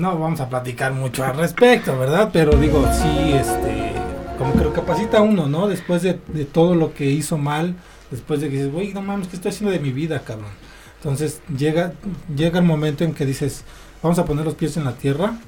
no 0.00 0.18
vamos 0.18 0.40
a 0.40 0.48
platicar 0.48 0.92
mucho 0.92 1.24
al 1.24 1.36
respecto, 1.36 1.96
¿verdad? 1.96 2.30
Pero 2.32 2.56
digo, 2.56 2.84
sí, 2.92 3.32
este, 3.32 3.92
como 4.38 4.54
que 4.54 4.64
lo 4.64 4.72
capacita 4.72 5.20
uno, 5.20 5.46
¿no? 5.46 5.68
Después 5.68 6.02
de, 6.02 6.18
de 6.28 6.44
todo 6.44 6.74
lo 6.74 6.92
que 6.92 7.06
hizo 7.06 7.38
mal, 7.38 7.76
después 8.10 8.40
de 8.40 8.48
que 8.48 8.56
dices, 8.56 8.72
güey, 8.72 8.92
no 8.92 9.02
mames, 9.02 9.28
¿qué 9.28 9.36
estoy 9.36 9.50
haciendo 9.50 9.70
de 9.70 9.78
mi 9.78 9.92
vida, 9.92 10.22
cabrón? 10.24 10.50
Entonces 10.96 11.40
llega, 11.56 11.92
llega 12.34 12.58
el 12.58 12.64
momento 12.64 13.04
en 13.04 13.14
que 13.14 13.24
dices, 13.24 13.62
vamos 14.02 14.18
a 14.18 14.24
poner 14.24 14.44
los 14.44 14.54
pies 14.54 14.76
en 14.76 14.84
la 14.84 14.94
tierra 14.94 15.38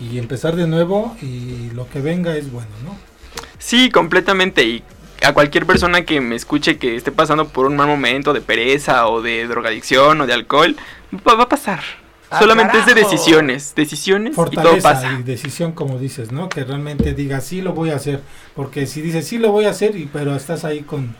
y 0.00 0.18
empezar 0.18 0.56
de 0.56 0.66
nuevo 0.66 1.14
y 1.22 1.70
lo 1.70 1.88
que 1.88 2.00
venga 2.00 2.36
es 2.36 2.50
bueno, 2.50 2.70
¿no? 2.84 3.13
Sí, 3.58 3.90
completamente. 3.90 4.64
Y 4.64 4.82
a 5.22 5.32
cualquier 5.32 5.64
persona 5.66 6.04
que 6.04 6.20
me 6.20 6.34
escuche 6.36 6.76
que 6.76 6.96
esté 6.96 7.12
pasando 7.12 7.48
por 7.48 7.66
un 7.66 7.76
mal 7.76 7.86
momento 7.86 8.32
de 8.32 8.40
pereza 8.40 9.06
o 9.08 9.22
de 9.22 9.46
drogadicción 9.46 10.20
o 10.20 10.26
de 10.26 10.32
alcohol, 10.34 10.76
va, 11.26 11.34
va 11.34 11.44
a 11.44 11.48
pasar. 11.48 11.80
Ah, 12.30 12.40
Solamente 12.40 12.78
es 12.78 12.86
de 12.86 12.94
decisiones, 12.94 13.74
decisiones 13.76 14.32
y 14.32 14.34
todo 14.34 14.44
Fortaleza 14.46 14.92
pasa. 14.92 15.12
y 15.20 15.22
decisión, 15.22 15.72
como 15.72 15.98
dices, 15.98 16.32
¿no? 16.32 16.48
Que 16.48 16.64
realmente 16.64 17.14
diga, 17.14 17.40
sí 17.40 17.62
lo 17.62 17.72
voy 17.74 17.90
a 17.90 17.96
hacer. 17.96 18.20
Porque 18.56 18.86
si 18.86 19.02
dices, 19.02 19.26
sí 19.28 19.38
lo 19.38 19.52
voy 19.52 19.66
a 19.66 19.70
hacer, 19.70 19.94
y 19.96 20.06
pero 20.12 20.34
estás 20.34 20.64
ahí 20.64 20.80
con 20.80 21.14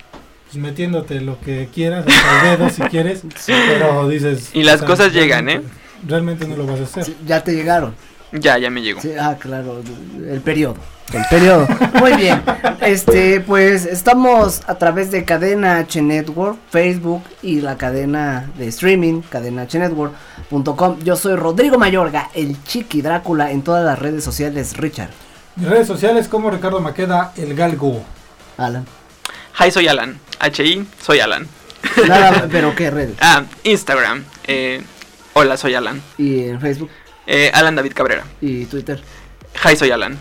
pues, 0.45 0.57
metiéndote 0.57 1.21
lo 1.21 1.41
que 1.41 1.69
quieras, 1.73 2.05
hasta 2.07 2.53
el 2.53 2.59
dedo 2.59 2.71
si 2.71 2.83
quieres, 2.83 3.23
pero 3.47 4.09
dices... 4.09 4.51
Y 4.55 4.65
las 4.65 4.77
o 4.77 4.79
sea, 4.79 4.87
cosas 4.89 5.13
llegan, 5.13 5.49
¿eh? 5.49 5.53
realmente- 5.53 5.85
Realmente 6.07 6.47
no 6.49 6.57
lo 6.57 6.67
vas 6.67 6.81
a 6.81 6.83
hacer. 6.83 7.05
Sí, 7.05 7.17
ya 7.25 7.43
te 7.45 7.53
llegaron. 7.55 7.95
Ya, 8.35 8.59
ya 8.59 8.69
me 8.69 8.83
llegó. 8.83 9.01
Sí, 9.01 9.13
ah, 9.19 9.37
claro, 9.39 9.81
el 10.29 10.41
periodo. 10.41 10.77
El 11.13 11.23
periodo. 11.31 11.69
Muy 12.01 12.15
bien. 12.15 12.43
Este, 12.81 13.41
pues 13.41 13.87
estamos 13.87 14.63
a 14.67 14.75
través 14.75 15.13
de 15.13 15.25
Cadena 15.25 15.79
H 15.79 16.03
Network, 16.03 16.59
Facebook 16.71 17.23
y 17.43 17.61
la 17.61 17.77
cadena 17.79 18.51
de 18.59 18.67
streaming, 18.69 19.23
cadenachnetwork.com. 19.23 20.99
Yo 21.05 21.15
soy 21.15 21.37
Rodrigo 21.37 21.79
Mayorga, 21.79 22.31
el 22.35 22.63
Chiqui 22.65 23.03
Drácula 23.03 23.53
en 23.53 23.63
todas 23.63 23.85
las 23.85 23.99
redes 23.99 24.25
sociales, 24.25 24.77
Richard. 24.77 25.11
Mis 25.55 25.69
redes 25.69 25.87
sociales 25.87 26.27
como 26.27 26.51
Ricardo 26.51 26.81
Maqueda, 26.81 27.33
el 27.37 27.55
galgo. 27.55 28.03
Alan. 28.57 28.85
Hi, 29.61 29.71
soy 29.71 29.87
Alan. 29.87 30.19
HI, 30.41 30.85
soy 31.01 31.21
Alan. 31.21 31.47
Nada, 32.09 32.49
pero 32.51 32.75
qué 32.75 32.91
redes. 32.91 33.17
Ah, 33.21 33.45
Instagram. 33.63 34.25
Eh, 34.49 34.83
hola, 35.35 35.57
soy 35.57 35.75
Alan. 35.75 36.03
Y 36.19 36.49
en 36.49 36.61
Facebook 36.61 36.91
Eh, 37.27 37.51
Alan 37.55 37.75
David 37.75 37.93
Cabrera. 37.95 38.25
y 38.41 38.65
Twitter. 38.67 39.03
Hi, 39.65 39.77
soy 39.77 39.91
Alan. 39.91 40.17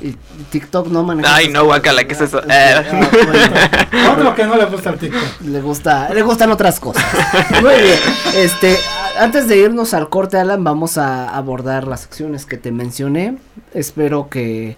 Y 0.00 0.12
TikTok 0.50 0.88
no 0.88 1.02
maneja. 1.02 1.34
Ay, 1.34 1.48
no, 1.48 1.64
guacala, 1.64 2.04
¿qué 2.04 2.12
es 2.12 2.20
eso? 2.20 2.40
Ah, 2.48 2.82
Eh. 2.82 2.84
bueno. 2.90 4.12
Otro 4.12 4.34
que 4.34 4.44
no 4.44 4.56
le 4.56 4.64
gusta 4.66 4.90
el 4.90 4.98
TikTok. 4.98 5.40
Le 5.42 5.60
gusta, 5.62 6.12
le 6.12 6.22
gustan 6.22 6.50
otras 6.50 6.78
cosas. 6.80 7.04
Muy 7.62 7.74
bien. 7.82 7.98
Este, 8.34 8.78
antes 9.18 9.48
de 9.48 9.56
irnos 9.56 9.94
al 9.94 10.08
corte, 10.10 10.38
Alan, 10.38 10.62
vamos 10.62 10.98
a 10.98 11.28
abordar 11.30 11.86
las 11.86 12.00
secciones 12.02 12.44
que 12.44 12.58
te 12.58 12.72
mencioné. 12.72 13.38
Espero 13.72 14.28
que, 14.28 14.76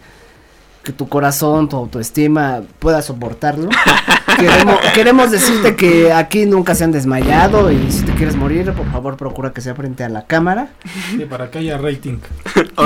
que 0.85 0.93
tu 0.93 1.09
corazón, 1.09 1.69
tu 1.69 1.77
autoestima 1.77 2.63
pueda 2.79 3.03
soportarlo. 3.03 3.69
Queremos, 4.39 4.81
queremos 4.95 5.31
decirte 5.31 5.75
que 5.77 6.13
aquí 6.13 6.47
nunca 6.47 6.75
se 6.75 6.85
han 6.85 6.93
desmayado 6.93 7.71
y 7.73 7.91
si 7.91 8.03
te 8.05 8.13
quieres 8.15 8.37
morir, 8.37 8.73
por 8.73 8.91
favor, 8.91 9.17
procura 9.17 9.53
que 9.53 9.61
sea 9.61 9.75
frente 9.75 10.05
a 10.05 10.09
la 10.09 10.27
cámara. 10.27 10.69
Sí, 11.11 11.25
para 11.25 11.51
que 11.51 11.59
haya 11.59 11.79
rating. 11.79 12.19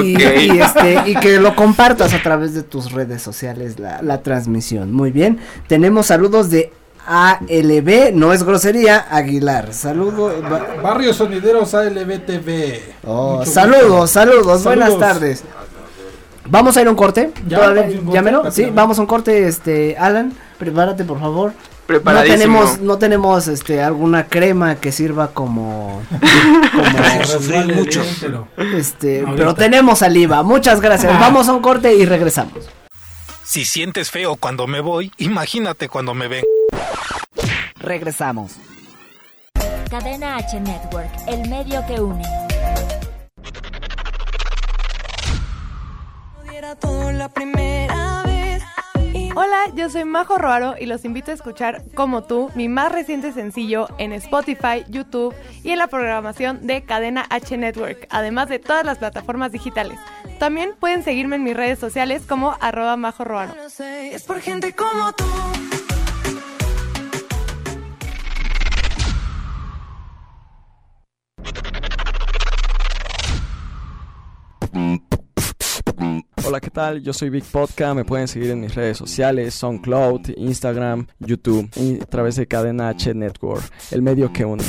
Y, 0.03 0.17
y, 0.23 0.59
este, 0.61 1.03
y 1.11 1.15
que 1.17 1.39
lo 1.39 1.55
compartas 1.55 2.15
a 2.15 2.23
través 2.23 2.55
de 2.55 2.63
tus 2.63 2.93
redes 2.93 3.21
sociales 3.21 3.79
la, 3.79 4.01
la 4.03 4.23
transmisión. 4.23 4.91
Muy 4.93 5.11
bien. 5.11 5.39
Tenemos 5.69 6.07
saludos 6.07 6.49
de 6.51 6.73
ALB, 7.07 8.13
no 8.15 8.33
es 8.33 8.43
grosería, 8.43 9.07
Aguilar. 9.11 9.75
Saludo. 9.75 10.33
ba- 10.49 10.67
Barrio 10.83 11.13
Sonideros 11.13 11.75
ALBTV. 11.75 12.81
Oh, 13.07 13.39
Mucho 13.41 13.51
saludos, 13.51 14.11
saludos, 14.11 14.65
buenas 14.65 14.91
Saludos. 14.93 15.01
tardes. 15.13 15.45
Vamos 16.49 16.77
a 16.77 16.81
ir 16.83 16.87
a 16.87 16.91
un 16.91 16.97
corte. 16.97 17.33
Ya, 17.47 17.59
¿Todavía? 17.59 17.89
¿Llámelo? 18.13 18.51
Sí, 18.51 18.67
vamos 18.73 18.99
a 18.99 19.03
un 19.03 19.07
corte, 19.07 19.47
este, 19.47 19.97
Alan, 19.97 20.33
prepárate 20.59 21.05
por 21.05 21.21
favor. 21.21 21.53
No 21.89 22.23
tenemos, 22.23 22.81
no 22.81 22.97
tenemos 22.99 23.49
este 23.49 23.83
alguna 23.83 24.27
crema 24.27 24.77
que 24.77 24.93
sirva 24.93 25.29
como, 25.29 26.01
como 26.73 27.25
sufrir 27.25 27.75
mucho. 27.75 28.03
este, 28.77 29.21
Ahorita. 29.21 29.37
pero 29.37 29.55
tenemos 29.55 29.99
saliva. 29.99 30.43
Muchas 30.43 30.81
gracias. 30.81 31.19
Vamos 31.19 31.49
a 31.49 31.53
un 31.53 31.61
corte 31.61 31.95
y 31.95 32.07
regresamos. 32.07 32.71
Si 33.45 33.65
sientes 33.65 34.11
feo 34.11 34.37
cuando 34.37 34.67
me 34.67 34.81
voy, 34.81 35.13
imagínate 35.19 35.89
cuando 35.89 36.15
me 36.15 36.29
ven. 36.29 36.45
Regresamos. 37.79 38.53
Cadena 39.91 40.37
H 40.37 40.59
Network, 40.61 41.11
el 41.27 41.51
medio 41.51 41.85
que 41.87 42.01
une. 42.01 42.25
Hola, 49.35 49.63
yo 49.75 49.89
soy 49.89 50.05
Majo 50.05 50.37
Roaro 50.37 50.75
y 50.79 50.87
los 50.87 51.05
invito 51.05 51.31
a 51.31 51.35
escuchar 51.35 51.83
Como 51.95 52.23
tú, 52.23 52.51
mi 52.55 52.69
más 52.69 52.93
reciente 52.93 53.33
sencillo 53.33 53.89
en 53.99 54.13
Spotify, 54.13 54.85
YouTube 54.89 55.35
y 55.63 55.71
en 55.71 55.79
la 55.79 55.87
programación 55.87 56.67
de 56.67 56.85
Cadena 56.85 57.27
H 57.31 57.57
Network, 57.57 58.07
además 58.11 58.49
de 58.49 58.59
todas 58.59 58.85
las 58.85 58.99
plataformas 58.99 59.51
digitales. 59.53 59.99
También 60.39 60.75
pueden 60.79 61.03
seguirme 61.03 61.37
en 61.37 61.45
mis 61.45 61.57
redes 61.57 61.79
sociales 61.79 62.23
como 62.29 62.57
arroba 62.61 62.97
Majo 62.97 63.25
Roaro. 63.25 63.55
no 63.55 63.71
sé, 63.71 64.15
es 64.15 64.25
por 64.25 64.41
gente 64.41 64.75
como 64.75 65.13
tú. 65.13 65.25
Hola, 76.53 76.61
¿qué 76.61 76.69
tal? 76.69 77.03
Yo 77.03 77.15
soy 77.15 77.31
Big 77.31 77.45
Podcast. 77.45 77.97
Me 77.97 78.05
pueden 78.05 78.29
seguir 78.29 78.51
en 78.51 78.61
mis 78.61 78.75
redes 78.75 78.99
sociales, 78.99 79.55
SoundCloud, 79.55 80.37
Instagram, 80.37 81.07
YouTube 81.19 81.71
y 81.77 81.99
a 81.99 82.05
través 82.05 82.37
de 82.37 82.47
Cadena 82.47 82.91
H 82.91 83.15
Network, 83.15 83.65
el 83.91 84.03
medio 84.03 84.31
que 84.35 84.45
une. 84.45 84.63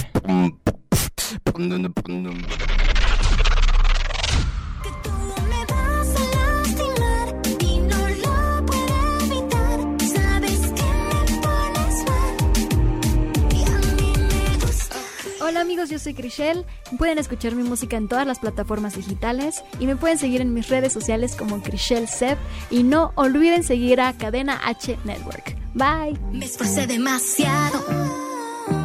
Amigos, 15.64 15.90
yo 15.90 15.98
soy 15.98 16.14
Crishel. 16.14 16.66
Pueden 16.98 17.18
escuchar 17.18 17.56
mi 17.56 17.64
música 17.64 17.96
en 17.96 18.10
todas 18.10 18.28
las 18.28 18.40
plataformas 18.40 18.96
digitales 18.96 19.64
y 19.80 19.88
me 19.88 19.96
pueden 19.96 20.18
seguir 20.18 20.42
en 20.42 20.54
mis 20.54 20.68
redes 20.68 20.92
sociales 20.92 21.36
como 21.36 21.64
Crishel 21.64 22.08
Sep 22.08 22.38
y 22.70 22.84
no 22.84 23.14
olviden 23.16 23.64
seguir 23.64 24.02
a 24.02 24.14
Cadena 24.14 24.60
H 24.66 25.00
Network. 25.06 25.56
Bye. 25.74 26.20
Me 26.32 26.46
esforcé 26.46 26.86
demasiado 26.86 27.82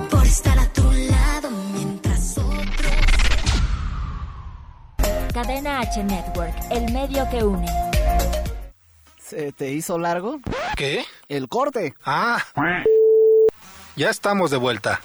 por 0.09 0.25
estar 0.25 0.57
a 0.57 0.73
tu 0.73 0.85
lado 0.85 1.51
mientras 1.75 2.39
otros. 2.39 2.93
Cadena 5.35 5.81
H 5.81 6.05
Network, 6.05 6.55
el 6.71 6.93
medio 6.93 7.29
que 7.29 7.43
une. 7.43 7.67
¿Se 9.21 9.51
te 9.53 9.73
hizo 9.73 9.99
largo? 9.99 10.41
¿Qué? 10.77 11.05
El 11.29 11.49
corte. 11.49 11.95
Ah. 12.05 12.43
Ya 13.97 14.11
estamos 14.11 14.53
de 14.53 14.57
vuelta. 14.59 15.01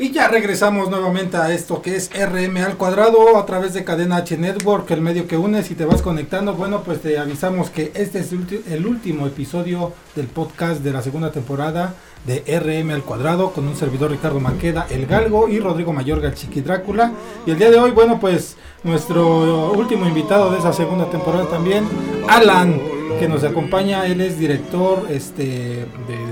Y 0.00 0.12
ya 0.12 0.28
regresamos 0.28 0.90
nuevamente 0.90 1.38
a 1.38 1.52
esto 1.52 1.82
que 1.82 1.96
es 1.96 2.08
RM 2.14 2.58
al 2.58 2.76
cuadrado 2.76 3.36
a 3.36 3.44
través 3.46 3.74
de 3.74 3.82
cadena 3.82 4.18
H 4.18 4.38
Network, 4.38 4.88
el 4.92 5.00
medio 5.00 5.26
que 5.26 5.36
une. 5.36 5.64
Si 5.64 5.74
te 5.74 5.84
vas 5.84 6.02
conectando, 6.02 6.54
bueno, 6.54 6.84
pues 6.84 7.02
te 7.02 7.18
avisamos 7.18 7.68
que 7.70 7.90
este 7.96 8.20
es 8.20 8.30
el 8.70 8.86
último 8.86 9.26
episodio 9.26 9.92
del 10.14 10.28
podcast 10.28 10.82
de 10.82 10.92
la 10.92 11.02
segunda 11.02 11.32
temporada 11.32 11.96
de 12.24 12.44
RM 12.60 12.92
al 12.92 13.02
cuadrado 13.02 13.50
con 13.50 13.66
un 13.66 13.74
servidor 13.74 14.12
Ricardo 14.12 14.38
Maqueda, 14.38 14.86
el 14.88 15.06
Galgo 15.06 15.48
y 15.48 15.58
Rodrigo 15.58 15.92
Mayorga, 15.92 16.28
el 16.28 16.36
Chiqui 16.36 16.60
Drácula. 16.60 17.10
Y 17.44 17.50
el 17.50 17.58
día 17.58 17.72
de 17.72 17.80
hoy, 17.80 17.90
bueno, 17.90 18.20
pues 18.20 18.56
nuestro 18.84 19.72
último 19.72 20.06
invitado 20.06 20.52
de 20.52 20.60
esa 20.60 20.72
segunda 20.72 21.10
temporada 21.10 21.48
también, 21.48 21.88
Alan, 22.28 22.80
que 23.18 23.26
nos 23.26 23.42
acompaña. 23.42 24.06
Él 24.06 24.20
es 24.20 24.38
director 24.38 25.08
este, 25.10 25.86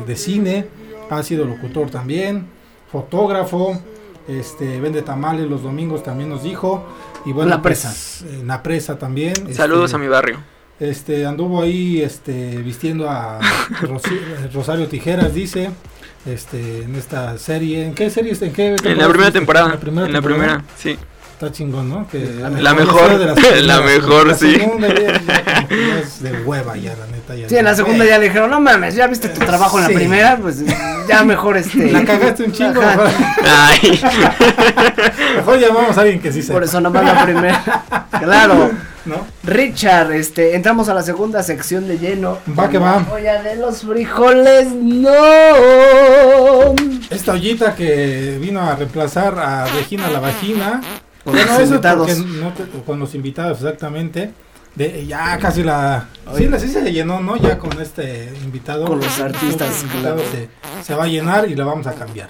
de 0.06 0.16
cine, 0.16 0.66
ha 1.10 1.20
sido 1.24 1.44
locutor 1.44 1.90
también 1.90 2.54
fotógrafo, 2.90 3.80
este, 4.28 4.80
vende 4.80 5.02
tamales 5.02 5.48
los 5.48 5.62
domingos 5.62 6.02
también 6.02 6.28
nos 6.30 6.42
dijo. 6.42 6.84
Y 7.24 7.32
bueno, 7.32 7.50
La 7.50 7.62
pues, 7.62 7.80
presa. 7.82 8.26
en 8.32 8.46
la 8.46 8.62
presa 8.62 8.98
también. 8.98 9.34
Saludos 9.54 9.86
este, 9.86 9.96
a 9.96 9.98
mi 9.98 10.08
barrio. 10.08 10.38
Este, 10.78 11.24
anduvo 11.26 11.62
ahí, 11.62 12.00
este, 12.02 12.58
vistiendo 12.58 13.08
a 13.08 13.40
Rosi- 13.82 14.20
Rosario 14.52 14.86
Tijeras, 14.88 15.32
dice, 15.34 15.70
este, 16.26 16.82
en 16.82 16.94
esta 16.96 17.38
serie. 17.38 17.84
¿En 17.86 17.94
qué 17.94 18.10
serie? 18.10 18.32
está? 18.32 18.46
¿En 18.46 18.52
qué 18.52 18.76
En 18.84 18.98
la 18.98 19.08
primera 19.08 19.30
temporada. 19.32 19.66
En 19.66 19.72
la 19.72 19.80
primera 19.80 20.06
En 20.06 20.12
la 20.12 20.22
primera, 20.22 20.64
sí. 20.76 20.96
Está 21.36 21.52
chingón, 21.52 21.90
¿no? 21.90 22.08
Que 22.08 22.18
La 22.60 22.72
mejor, 22.72 23.18
de 23.18 23.26
las 23.26 23.62
la 23.62 23.80
mejor, 23.82 24.28
la 24.28 24.34
sí. 24.34 24.54
segunda 24.54 24.88
ya- 24.88 24.94
ya 24.94 25.12
como 25.22 25.68
que 25.68 25.86
ya 25.86 25.98
es 25.98 26.22
de 26.22 26.32
hueva 26.44 26.76
ya, 26.78 26.96
la 26.96 27.06
neta. 27.08 27.34
Ya 27.36 27.46
Sí, 27.46 27.56
en 27.58 27.64
la 27.66 27.74
segunda 27.74 28.06
ya 28.06 28.16
le 28.18 28.24
dijeron, 28.28 28.48
no 28.50 28.58
mames, 28.58 28.94
ya 28.94 29.06
viste 29.06 29.28
tu 29.28 29.40
trabajo 29.44 29.76
en 29.76 29.82
la 29.84 29.88
Sí. 29.90 29.94
primera, 29.96 30.38
pues 30.40 30.64
ya 31.06 31.22
mejor 31.24 31.56
este. 31.58 31.92
La 31.92 32.06
cagaste 32.06 32.42
un 32.44 32.52
chingo. 32.52 32.80
Ajá. 32.80 32.96
Mejor, 32.96 33.10
Ay. 33.44 34.00
mejor 35.36 35.58
llamamos 35.60 35.98
a 35.98 36.00
alguien 36.00 36.20
que 36.20 36.32
sí 36.32 36.40
sepa. 36.40 36.54
Por 36.54 36.64
eso 36.64 36.80
nomás 36.80 37.04
la 37.04 37.22
primera. 37.24 37.84
claro. 38.18 38.70
¿No? 39.04 39.24
Richard, 39.44 40.10
este, 40.12 40.56
entramos 40.56 40.88
a 40.88 40.94
la 40.94 41.02
segunda 41.02 41.40
sección 41.44 41.86
de 41.86 41.98
lleno. 41.98 42.38
Va 42.58 42.68
que 42.68 42.78
va. 42.78 43.04
Olla 43.12 43.40
de 43.40 43.54
los 43.54 43.82
frijoles, 43.82 44.66
no. 44.72 45.14
Esta 47.10 47.32
ollita 47.32 47.74
que 47.76 48.36
vino 48.40 48.60
a 48.62 48.74
reemplazar 48.74 49.38
a 49.38 49.66
Regina 49.66 50.08
la 50.10 50.18
vagina. 50.18 50.80
Con 51.26 51.34
Bueno, 51.34 51.52
los 51.52 51.60
eso 51.60 51.74
invitados. 51.74 52.18
no 52.18 52.52
te- 52.52 52.64
con 52.86 53.00
los 53.00 53.14
invitados, 53.16 53.58
exactamente. 53.58 54.32
de 54.76 55.04
ya 55.06 55.36
casi 55.38 55.62
la 55.64 56.06
sí, 56.36 56.48
sí 56.58 56.68
se 56.68 56.92
llenó, 56.92 57.20
¿no? 57.20 57.36
Ya 57.36 57.58
con 57.58 57.80
este 57.80 58.32
invitado. 58.44 58.84
Con 58.86 59.00
los 59.00 59.18
artistas, 59.18 59.82
invitado 59.82 60.16
claro. 60.16 60.30
se, 60.30 60.48
se 60.84 60.94
va 60.94 61.04
a 61.04 61.08
llenar 61.08 61.50
y 61.50 61.56
la 61.56 61.64
vamos 61.64 61.86
a 61.86 61.94
cambiar. 61.94 62.28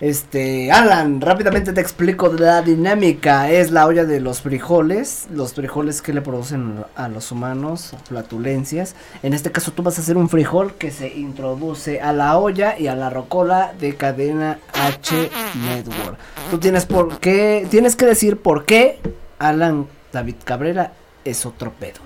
Este, 0.00 0.72
Alan, 0.72 1.20
rápidamente 1.20 1.74
te 1.74 1.80
explico 1.82 2.32
la 2.32 2.62
dinámica. 2.62 3.50
Es 3.50 3.70
la 3.70 3.86
olla 3.86 4.06
de 4.06 4.18
los 4.18 4.40
frijoles, 4.40 5.28
los 5.30 5.52
frijoles 5.52 6.00
que 6.00 6.14
le 6.14 6.22
producen 6.22 6.84
a 6.96 7.08
los 7.08 7.30
humanos, 7.30 7.92
flatulencias. 8.08 8.94
En 9.22 9.34
este 9.34 9.52
caso 9.52 9.72
tú 9.72 9.82
vas 9.82 9.98
a 9.98 10.00
hacer 10.00 10.16
un 10.16 10.30
frijol 10.30 10.72
que 10.74 10.90
se 10.90 11.08
introduce 11.08 12.00
a 12.00 12.14
la 12.14 12.38
olla 12.38 12.78
y 12.78 12.86
a 12.86 12.96
la 12.96 13.10
rocola 13.10 13.74
de 13.78 13.94
cadena 13.94 14.58
H 14.72 15.30
Network. 15.66 16.18
Tú 16.50 16.58
tienes 16.58 16.86
por 16.86 17.20
qué, 17.20 17.66
tienes 17.70 17.94
que 17.94 18.06
decir 18.06 18.38
por 18.38 18.64
qué 18.64 18.98
Alan 19.38 19.86
David 20.14 20.36
Cabrera 20.44 20.92
es 21.26 21.44
otro 21.44 21.72
pedo. 21.72 22.00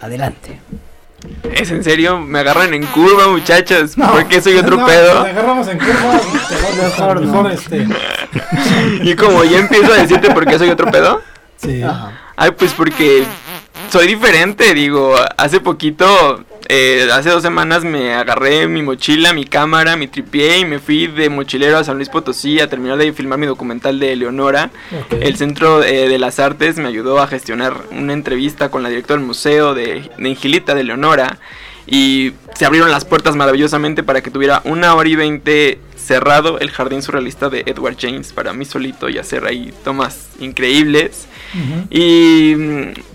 Adelante. 0.00 0.58
¿Es 1.52 1.70
en 1.70 1.82
serio? 1.82 2.18
Me 2.20 2.38
agarran 2.40 2.72
en 2.74 2.86
curva, 2.86 3.28
muchachos. 3.28 3.92
¿Por 3.96 4.26
qué 4.28 4.40
soy 4.40 4.56
otro 4.56 4.76
no, 4.76 4.86
pedo? 4.86 5.22
Te 5.24 5.30
agarramos 5.30 5.68
en 5.68 5.78
curva. 5.78 6.20
te 6.48 6.54
vas 6.54 6.64
a 6.64 6.76
Mejor 6.76 6.88
estar 6.88 7.20
no. 7.20 7.20
mejor 7.20 7.52
este. 7.52 7.86
Y 9.02 9.14
como 9.16 9.44
ya 9.44 9.58
empiezo 9.58 9.92
a 9.92 9.96
decirte 9.96 10.30
por 10.30 10.46
qué 10.46 10.58
soy 10.58 10.70
otro 10.70 10.90
pedo. 10.90 11.20
Sí. 11.56 11.82
Ajá. 11.82 12.12
Ay, 12.36 12.52
pues 12.52 12.72
porque 12.72 13.24
soy 13.90 14.06
diferente, 14.06 14.72
digo, 14.74 15.14
hace 15.36 15.58
poquito, 15.60 16.44
eh, 16.68 17.08
hace 17.12 17.30
dos 17.30 17.42
semanas 17.42 17.84
me 17.84 18.14
agarré 18.14 18.68
mi 18.68 18.82
mochila, 18.82 19.32
mi 19.32 19.44
cámara, 19.44 19.96
mi 19.96 20.06
tripié 20.06 20.58
y 20.58 20.64
me 20.64 20.78
fui 20.78 21.06
de 21.06 21.30
mochilero 21.30 21.78
a 21.78 21.84
San 21.84 21.96
Luis 21.96 22.08
Potosí 22.08 22.60
a 22.60 22.68
terminar 22.68 22.98
de 22.98 23.12
filmar 23.12 23.38
mi 23.38 23.46
documental 23.46 23.98
de 23.98 24.14
Leonora. 24.16 24.70
El 25.10 25.36
Centro 25.36 25.82
eh, 25.82 26.08
de 26.08 26.18
las 26.18 26.38
Artes 26.38 26.76
me 26.76 26.88
ayudó 26.88 27.20
a 27.20 27.26
gestionar 27.26 27.74
una 27.90 28.12
entrevista 28.12 28.70
con 28.70 28.82
la 28.82 28.88
directora 28.88 29.18
del 29.18 29.26
museo 29.26 29.74
de, 29.74 30.10
de 30.16 30.28
Ingilita 30.28 30.74
de 30.74 30.84
Leonora 30.84 31.38
y 31.86 32.32
se 32.54 32.66
abrieron 32.66 32.90
las 32.90 33.04
puertas 33.04 33.34
maravillosamente 33.34 34.02
para 34.02 34.20
que 34.20 34.30
tuviera 34.30 34.60
una 34.64 34.94
hora 34.94 35.08
y 35.08 35.16
veinte 35.16 35.78
cerrado 35.96 36.58
el 36.58 36.70
jardín 36.70 37.02
surrealista 37.02 37.48
de 37.48 37.64
Edward 37.66 37.96
James 37.98 38.32
para 38.32 38.52
mí 38.52 38.64
solito 38.64 39.08
y 39.08 39.18
hacer 39.18 39.46
ahí 39.46 39.72
tomas 39.84 40.28
increíbles. 40.38 41.28
Y 41.90 42.54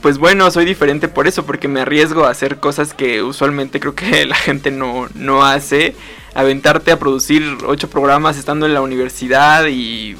pues 0.01 0.17
bueno, 0.17 0.49
soy 0.51 0.65
diferente 0.65 1.07
por 1.07 1.27
eso, 1.27 1.45
porque 1.45 1.67
me 1.67 1.81
arriesgo 1.81 2.25
a 2.25 2.31
hacer 2.31 2.57
cosas 2.57 2.93
que 2.93 3.21
usualmente 3.21 3.79
creo 3.79 3.95
que 3.95 4.25
la 4.27 4.35
gente 4.35 4.71
no, 4.71 5.07
no 5.15 5.45
hace. 5.45 5.95
Aventarte 6.35 6.91
a 6.91 6.97
producir 6.97 7.43
ocho 7.67 7.89
programas 7.89 8.37
estando 8.37 8.65
en 8.65 8.73
la 8.73 8.81
universidad 8.81 9.67
y 9.67 10.15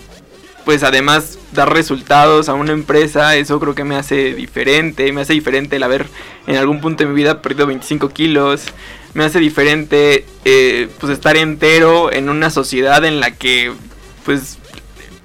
pues 0.65 0.83
además 0.83 1.39
dar 1.51 1.73
resultados 1.73 2.49
a 2.49 2.53
una 2.53 2.71
empresa, 2.71 3.35
eso 3.35 3.59
creo 3.59 3.75
que 3.75 3.83
me 3.83 3.95
hace 3.95 4.33
diferente, 4.33 5.11
me 5.11 5.21
hace 5.21 5.33
diferente 5.33 5.75
el 5.75 5.83
haber 5.83 6.07
en 6.47 6.55
algún 6.55 6.81
punto 6.81 7.03
de 7.03 7.09
mi 7.09 7.15
vida 7.15 7.41
perdido 7.41 7.67
25 7.67 8.09
kilos, 8.09 8.65
me 9.13 9.23
hace 9.23 9.39
diferente 9.39 10.25
eh, 10.45 10.89
pues 10.99 11.11
estar 11.11 11.35
entero 11.35 12.11
en 12.11 12.29
una 12.29 12.49
sociedad 12.49 13.03
en 13.05 13.19
la 13.19 13.31
que 13.31 13.73
pues 14.25 14.57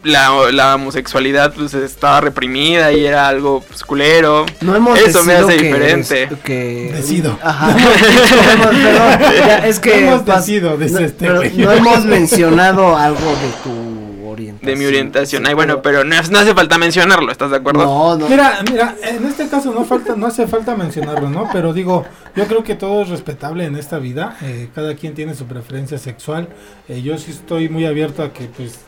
la, 0.04 0.30
la 0.52 0.74
homosexualidad 0.76 1.52
pues 1.54 1.74
estaba 1.74 2.20
reprimida 2.20 2.92
y 2.92 3.04
era 3.04 3.28
algo 3.28 3.60
pues, 3.66 3.82
culero. 3.84 4.46
No 4.60 4.74
hemos 4.76 4.98
Eso 4.98 5.24
me 5.24 5.34
hace 5.34 5.56
que- 5.56 5.62
diferente. 5.64 6.28
que- 6.44 6.92
Decido. 6.94 7.38
Ajá. 7.42 7.68
No 7.78 8.50
hemos- 8.50 8.76
perdón, 8.76 9.20
ya, 9.46 9.66
es 9.66 9.78
que 9.80 9.98
Hemos 10.06 10.22
pas- 10.24 10.36
decido, 10.36 10.76
no, 10.76 10.84
este 10.84 11.26
pero 11.26 11.42
no 11.42 11.72
hemos 11.72 12.04
mencionado 12.04 12.96
algo 12.96 13.18
de 13.20 13.50
tu 13.64 14.30
orientación. 14.30 14.66
De 14.72 14.76
mi 14.76 14.84
orientación. 14.86 15.46
Ay, 15.46 15.54
bueno, 15.54 15.82
pero 15.82 16.04
no, 16.04 16.14
no 16.30 16.38
hace 16.38 16.54
falta 16.54 16.78
mencionarlo, 16.78 17.30
¿estás 17.32 17.50
de 17.50 17.56
acuerdo? 17.56 17.84
No, 17.84 18.16
no. 18.16 18.28
Mira, 18.28 18.58
mira, 18.70 18.94
en 19.02 19.26
este 19.26 19.48
caso 19.48 19.72
no 19.72 19.84
falta, 19.84 20.14
no 20.16 20.26
hace 20.26 20.46
falta 20.46 20.76
mencionarlo, 20.76 21.28
¿no? 21.28 21.48
Pero 21.52 21.72
digo, 21.72 22.04
yo 22.36 22.46
creo 22.46 22.62
que 22.62 22.74
todo 22.76 23.02
es 23.02 23.08
respetable 23.08 23.64
en 23.64 23.76
esta 23.76 23.98
vida. 23.98 24.36
eh, 24.42 24.68
cada 24.74 24.94
quien 24.94 25.14
tiene 25.14 25.34
su 25.34 25.46
preferencia 25.46 25.98
sexual. 25.98 26.48
eh, 26.88 27.02
yo 27.02 27.18
sí 27.18 27.32
estoy 27.32 27.68
muy 27.68 27.84
abierto 27.86 28.22
a 28.22 28.32
que, 28.32 28.44
pues, 28.44 28.78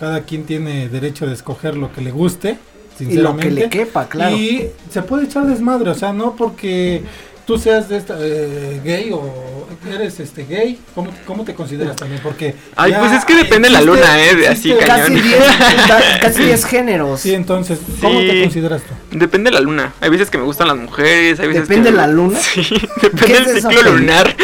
cada 0.00 0.22
quien 0.22 0.44
tiene 0.44 0.88
derecho 0.88 1.26
de 1.26 1.34
escoger 1.34 1.76
lo 1.76 1.92
que 1.92 2.00
le 2.00 2.10
guste, 2.10 2.52
y 2.98 3.04
lo 3.04 3.10
sinceramente. 3.12 3.48
que 3.48 3.54
le 3.54 3.68
quepa, 3.68 4.08
claro. 4.08 4.34
Y 4.34 4.70
se 4.90 5.02
puede 5.02 5.26
echar 5.26 5.46
desmadre, 5.46 5.90
o 5.90 5.94
sea, 5.94 6.14
no 6.14 6.34
porque 6.36 7.02
tú 7.50 7.58
seas 7.58 7.88
de 7.88 7.96
esta, 7.96 8.14
eh, 8.20 8.80
gay 8.84 9.10
o 9.12 9.66
eres 9.92 10.20
este 10.20 10.44
gay, 10.44 10.78
¿cómo, 10.94 11.10
cómo 11.26 11.42
te 11.42 11.52
consideras 11.52 11.96
también? 11.96 12.20
Porque 12.22 12.54
Ay, 12.76 12.92
ya 12.92 13.00
pues 13.00 13.10
es 13.10 13.24
que 13.24 13.34
depende 13.34 13.66
de 13.68 13.72
la 13.74 13.80
luna, 13.80 14.22
¿eh? 14.24 14.36
De 14.36 14.46
así, 14.46 14.70
existe- 14.70 14.86
cañón. 14.86 15.14
Casi 15.16 15.20
10 15.20 15.88
da- 15.88 16.20
casi 16.20 16.42
10 16.44 16.64
géneros. 16.64 17.20
Sí, 17.20 17.34
entonces, 17.34 17.80
¿cómo 18.00 18.20
Sí. 18.20 18.28
te 18.28 18.42
consideras 18.42 18.82
tú? 18.82 19.18
Depende 19.18 19.50
de 19.50 19.54
la 19.54 19.60
luna. 19.62 19.92
Hay 20.00 20.10
veces 20.10 20.30
que 20.30 20.38
me 20.38 20.44
gustan 20.44 20.68
las 20.68 20.76
mujeres, 20.76 21.40
hay 21.40 21.48
veces 21.48 21.68
¿Depende 21.68 21.90
que... 21.90 21.96
la 21.96 22.06
luna? 22.06 22.38
Sí, 22.40 22.62
¿Qué 23.00 23.08
depende 23.08 23.52
del 23.54 23.62
ciclo 23.62 23.82
lunar. 23.94 24.36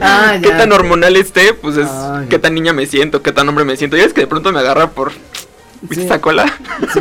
Ah, 0.00 0.38
qué 0.42 0.48
tan 0.48 0.72
hormonal 0.72 1.16
esté, 1.16 1.52
pues 1.52 1.76
es 1.76 1.86
Ah, 1.90 2.22
qué 2.30 2.38
tan 2.38 2.54
niña 2.54 2.72
me 2.72 2.86
siento, 2.86 3.20
qué 3.20 3.32
tan 3.32 3.46
hombre 3.46 3.66
me 3.66 3.76
siento. 3.76 3.98
Ya 3.98 4.04
es 4.04 4.14
que 4.14 4.22
de 4.22 4.26
pronto 4.26 4.52
me 4.52 4.60
agarra 4.60 4.88
por... 4.92 5.12
¿Viste 5.82 5.96
Sí. 5.96 6.06
esa 6.06 6.18
cola? 6.22 6.46
Sí, 6.94 7.00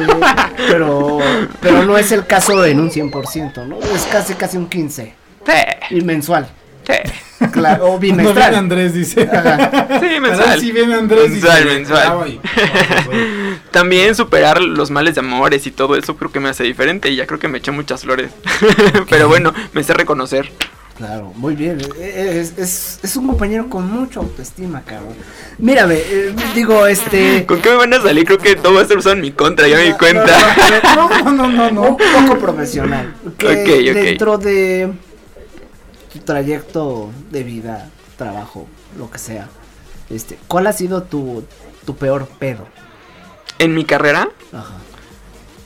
pero, 0.57 1.19
pero 1.61 1.83
no 1.83 1.97
es 1.97 2.11
el 2.11 2.25
caso 2.25 2.65
en 2.65 2.81
un 2.81 2.91
100%, 2.91 3.65
¿no? 3.65 3.77
Es 3.79 4.01
casi 4.11 4.33
casi 4.33 4.57
un 4.57 4.67
15. 4.67 5.13
Sí, 5.45 5.95
Y 5.97 6.01
mensual. 6.01 6.47
sí. 6.87 6.93
Claro, 7.51 7.87
o 7.87 7.93
No 7.93 7.99
viene 7.99 8.19
bimestral. 8.19 8.55
Andrés, 8.55 8.93
dice. 8.93 9.23
Ajá. 9.31 9.99
Sí, 9.99 10.19
mensual. 10.21 10.59
viene 10.61 10.93
Andrés. 10.95 11.29
Mensual, 11.29 11.63
dice, 11.63 11.75
mensual. 11.75 12.01
"Bravo 12.07 12.27
y- 12.27 12.39
También 13.71 14.15
superar 14.15 14.61
los 14.61 14.91
males 14.91 15.15
de 15.15 15.19
amores 15.21 15.65
y 15.67 15.71
todo 15.71 15.95
eso 15.95 16.15
creo 16.15 16.31
que 16.31 16.39
me 16.39 16.49
hace 16.49 16.63
diferente 16.63 17.09
y 17.09 17.15
ya 17.17 17.25
creo 17.27 17.39
que 17.39 17.47
me 17.47 17.57
eché 17.57 17.71
muchas 17.71 18.01
flores. 18.03 18.31
Pero 19.09 19.27
bueno, 19.27 19.53
me 19.73 19.83
sé 19.83 19.93
reconocer. 19.93 20.51
Claro, 20.97 21.33
muy 21.35 21.55
bien. 21.55 21.79
eh, 21.99 22.39
Es, 22.39 22.57
es, 22.57 22.99
es 23.03 23.15
un 23.15 23.27
compañero 23.27 23.67
con 23.67 23.89
mucha 23.91 24.19
autoestima, 24.19 24.83
cabrón. 24.85 25.15
Mírame, 25.57 25.95
eh, 25.95 26.35
digo, 26.53 26.85
este. 26.85 27.45
¿Con 27.47 27.61
qué 27.61 27.69
me 27.71 27.75
van 27.77 27.93
a 27.95 28.01
salir? 28.01 28.25
Creo 28.25 28.37
que 28.37 28.55
todo 28.55 28.75
va 28.75 28.79
a 28.81 28.83
estar 28.83 28.97
usado 28.97 29.15
en 29.15 29.21
mi 29.21 29.31
contra, 29.31 29.67
ya 29.67 29.75
me 29.77 29.83
di 29.85 29.93
cuenta. 29.93 30.31
no, 30.95 31.09
No, 31.09 31.31
no, 31.31 31.31
no, 31.31 31.47
no, 31.49 31.71
no. 31.71 31.81
un 31.81 31.97
poco 31.97 32.37
profesional. 32.39 33.15
Que 33.39 33.47
Ok, 33.47 33.89
ok. 33.89 34.03
dentro 34.03 34.37
de 34.37 34.91
tu 36.13 36.19
trayecto 36.19 37.11
de 37.31 37.43
vida, 37.43 37.89
trabajo, 38.17 38.67
lo 38.97 39.09
que 39.11 39.17
sea, 39.19 39.49
este, 40.09 40.37
¿cuál 40.47 40.67
ha 40.67 40.73
sido 40.73 41.03
tu, 41.03 41.43
tu 41.85 41.95
peor 41.95 42.27
pedo? 42.39 42.67
En 43.59 43.73
mi 43.75 43.85
carrera, 43.85 44.29
Ajá. 44.51 44.73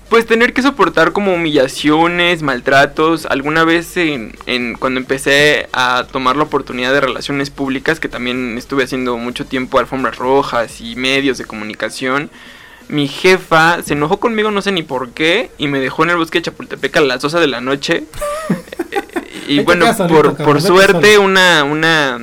pues 0.09 0.25
tener 0.25 0.53
que 0.53 0.61
soportar 0.61 1.11
como 1.11 1.33
humillaciones, 1.33 2.41
maltratos. 2.43 3.25
Alguna 3.25 3.63
vez 3.63 3.97
en, 3.97 4.35
en- 4.45 4.75
cuando 4.75 4.99
empecé 4.99 5.67
a 5.73 6.05
tomar 6.11 6.35
la 6.37 6.43
oportunidad 6.43 6.93
de 6.93 7.01
relaciones 7.01 7.49
públicas, 7.49 7.99
que 7.99 8.07
también 8.09 8.57
estuve 8.57 8.83
haciendo 8.83 9.17
mucho 9.17 9.45
tiempo 9.45 9.79
alfombras 9.79 10.17
rojas 10.17 10.79
y 10.81 10.95
medios 10.95 11.37
de 11.37 11.45
comunicación, 11.45 12.29
mi 12.89 13.07
jefa 13.09 13.81
se 13.83 13.93
enojó 13.93 14.19
conmigo, 14.19 14.49
no 14.51 14.61
sé 14.61 14.71
ni 14.71 14.81
por 14.83 15.09
qué, 15.11 15.51
y 15.57 15.67
me 15.67 15.79
dejó 15.79 16.03
en 16.03 16.11
el 16.11 16.17
bosque 16.17 16.37
de 16.39 16.43
Chapultepec 16.43 16.95
a 16.97 17.01
las 17.01 17.21
12 17.21 17.39
de 17.39 17.47
la 17.47 17.59
noche. 17.61 18.03
y 19.47 19.59
bueno, 19.65 19.85
por, 20.07 20.35
por 20.45 20.61
suerte 20.61 21.17
una, 21.17 21.63
una, 21.63 22.19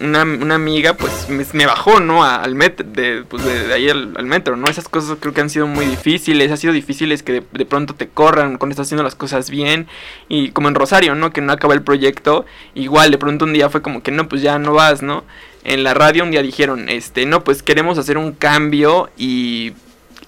una, 0.00 0.22
una 0.24 0.54
amiga 0.54 0.94
pues 0.94 1.28
me, 1.28 1.44
me 1.52 1.66
bajó, 1.66 2.00
¿no? 2.00 2.22
A- 2.24 2.36
al 2.36 2.54
metro, 2.54 2.86
de, 2.88 3.24
pues 3.28 3.44
de, 3.44 3.66
de 3.68 3.74
ahí 3.74 3.88
al, 3.88 4.12
al 4.16 4.26
metro, 4.26 4.56
¿no? 4.56 4.66
Esas 4.68 4.88
cosas 4.88 5.16
creo 5.20 5.32
que 5.32 5.40
han 5.40 5.50
sido 5.50 5.66
muy 5.66 5.86
difíciles, 5.86 6.52
ha 6.52 6.56
sido 6.56 6.72
difíciles 6.72 7.22
que 7.22 7.32
de, 7.32 7.42
de 7.52 7.66
pronto 7.66 7.94
te 7.94 8.08
corran 8.08 8.58
cuando 8.58 8.72
estás 8.74 8.86
haciendo 8.88 9.02
las 9.02 9.14
cosas 9.14 9.48
bien 9.50 9.86
y 10.28 10.50
como 10.50 10.68
en 10.68 10.74
Rosario, 10.74 11.14
¿no? 11.14 11.32
Que 11.32 11.40
no 11.40 11.52
acaba 11.52 11.74
el 11.74 11.82
proyecto, 11.82 12.44
igual 12.74 13.10
de 13.10 13.18
pronto 13.18 13.44
un 13.46 13.52
día 13.52 13.70
fue 13.70 13.80
como 13.82 14.02
que 14.02 14.10
no, 14.10 14.28
pues 14.28 14.42
ya 14.42 14.58
no 14.58 14.74
vas, 14.74 15.02
¿no? 15.02 15.24
En 15.64 15.82
la 15.82 15.94
radio 15.94 16.22
un 16.22 16.30
día 16.30 16.42
dijeron, 16.42 16.88
este, 16.88 17.26
no, 17.26 17.42
pues 17.42 17.62
queremos 17.62 17.98
hacer 17.98 18.18
un 18.18 18.32
cambio 18.32 19.10
y 19.16 19.72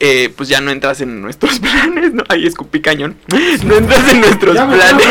eh, 0.00 0.32
pues 0.36 0.48
ya 0.48 0.60
no 0.60 0.70
entras 0.70 1.00
en 1.00 1.20
nuestros 1.20 1.58
planes, 1.60 2.12
¿no? 2.14 2.22
Ahí 2.28 2.46
escupí 2.46 2.80
cañón. 2.80 3.16
No 3.64 3.76
entras 3.76 4.08
en 4.12 4.20
nuestros 4.20 4.54
Ya 4.54 4.68
planes. 4.68 5.06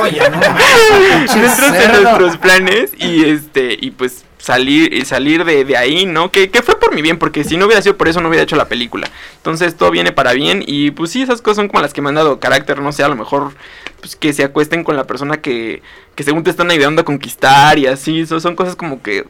olla, 0.00 0.28
¿no? 0.30 0.40
No 1.36 1.46
entras 1.46 1.84
en 1.84 2.02
nuestros 2.02 2.36
planes 2.38 2.92
y 2.98 3.24
este 3.24 3.76
y 3.80 3.90
pues 3.90 4.24
salir 4.38 5.04
salir 5.06 5.44
de, 5.44 5.64
de 5.64 5.76
ahí, 5.76 6.04
¿no? 6.06 6.30
Que, 6.30 6.50
que 6.50 6.62
fue 6.62 6.78
por 6.78 6.94
mi 6.94 7.00
bien, 7.02 7.18
porque 7.18 7.44
si 7.44 7.56
no 7.56 7.64
hubiera 7.66 7.80
sido 7.82 7.96
por 7.96 8.08
eso 8.08 8.20
no 8.20 8.28
hubiera 8.28 8.42
hecho 8.44 8.56
la 8.56 8.68
película. 8.68 9.08
Entonces 9.36 9.74
todo 9.76 9.90
viene 9.90 10.12
para 10.12 10.32
bien 10.32 10.62
y 10.66 10.90
pues 10.90 11.10
sí, 11.10 11.22
esas 11.22 11.40
cosas 11.40 11.56
son 11.56 11.68
como 11.68 11.80
las 11.82 11.92
que 11.94 12.02
me 12.02 12.10
han 12.10 12.14
dado 12.14 12.40
carácter, 12.40 12.80
no 12.80 12.92
sé, 12.92 13.02
a 13.02 13.08
lo 13.08 13.16
mejor 13.16 13.54
pues 14.00 14.16
que 14.16 14.32
se 14.34 14.44
acuesten 14.44 14.84
con 14.84 14.96
la 14.96 15.04
persona 15.04 15.38
que, 15.38 15.82
que 16.14 16.24
según 16.24 16.44
te 16.44 16.50
están 16.50 16.70
ayudando 16.70 17.00
a 17.02 17.04
conquistar 17.06 17.78
y 17.78 17.86
así, 17.86 18.26
so- 18.26 18.38
son 18.40 18.54
cosas 18.54 18.76
como 18.76 19.02
que 19.02 19.24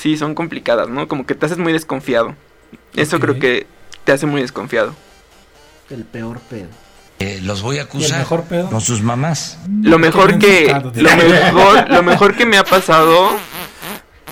sí, 0.00 0.16
son 0.16 0.34
complicadas, 0.34 0.88
¿no? 0.88 1.06
Como 1.06 1.26
que 1.26 1.34
te 1.36 1.46
haces 1.46 1.58
muy 1.58 1.72
desconfiado. 1.72 2.34
Eso 2.96 3.20
creo 3.20 3.38
que 3.38 3.66
te 4.04 4.12
hace 4.12 4.26
muy 4.26 4.40
desconfiado. 4.40 4.94
El 5.90 6.04
peor 6.04 6.38
pedo. 6.40 6.68
Eh, 7.18 7.40
los 7.42 7.60
voy 7.62 7.76
a 7.76 7.78
¿Y 7.78 7.80
el 7.82 7.86
acusar 7.86 8.18
mejor 8.20 8.44
pedo? 8.44 8.70
con 8.70 8.80
sus 8.80 9.02
mamás. 9.02 9.58
Lo 9.82 9.98
mejor 9.98 10.38
que 10.38 10.72
mejor 10.94 11.90
lo 11.90 12.02
mejor 12.02 12.36
que 12.36 12.46
me 12.46 12.56
ha 12.56 12.64
pasado 12.64 13.36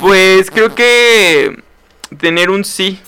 pues 0.00 0.50
creo 0.50 0.74
que 0.74 1.62
tener 2.18 2.50
un 2.50 2.64
sí 2.64 3.00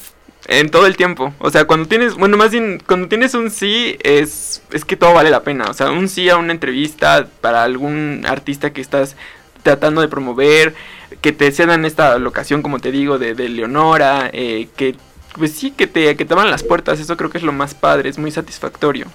en 0.47 0.69
todo 0.69 0.87
el 0.87 0.97
tiempo. 0.97 1.33
O 1.39 1.51
sea, 1.51 1.65
cuando 1.65 1.89
tienes, 1.89 2.15
bueno, 2.15 2.37
más 2.37 2.51
bien, 2.51 2.83
cuando 2.87 3.09
tienes 3.09 3.35
un 3.35 3.51
sí, 3.51 3.97
es, 4.03 4.63
es 4.73 4.85
que 4.85 4.97
todo 4.97 5.15
vale 5.15 5.31
la 5.31 5.43
pena. 5.43 5.67
O 5.71 5.75
sea, 5.75 5.91
un 5.91 6.09
sí 6.09 6.29
a 6.29 6.37
una 6.37 6.53
entrevista 6.53 7.29
para 7.41 7.63
algún 7.63 8.25
artista 8.27 8.73
que 8.73 8.81
estás 8.81 9.17
tratando 9.63 10.01
de 10.01 10.09
promover, 10.09 10.75
que 11.21 11.33
te 11.33 11.53
cedan 11.53 11.85
esta 11.85 12.19
locación, 12.19 12.63
como 12.63 12.81
te 12.81 12.91
digo, 12.91 13.19
de, 13.19 13.35
de 13.35 13.49
Leonora, 13.49 14.29
eh, 14.33 14.69
que, 14.77 14.97
pues 15.37 15.53
sí, 15.53 15.71
que 15.71 15.87
te, 15.87 16.17
que 16.17 16.25
te 16.25 16.35
abran 16.35 16.51
las 16.51 16.63
puertas, 16.63 17.01
eso 17.01 17.17
creo 17.17 17.31
que 17.31 17.39
es 17.39 17.45
lo 17.45 17.53
más 17.53 17.75
padre, 17.75 18.09
es 18.09 18.19
muy 18.19 18.31
satisfactorio. 18.31 19.07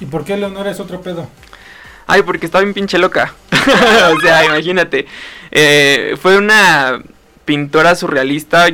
¿Y 0.00 0.06
por 0.06 0.24
qué 0.24 0.36
Leonora 0.36 0.70
es 0.70 0.80
otro 0.80 1.00
pedo? 1.00 1.28
Ay, 2.06 2.22
porque 2.22 2.46
estaba 2.46 2.62
bien 2.62 2.74
pinche 2.74 2.98
loca. 2.98 3.34
o 4.16 4.20
sea, 4.20 4.44
imagínate. 4.44 5.06
Eh, 5.50 6.16
fue 6.20 6.38
una 6.38 7.02
pintora 7.44 7.94
surrealista 7.94 8.68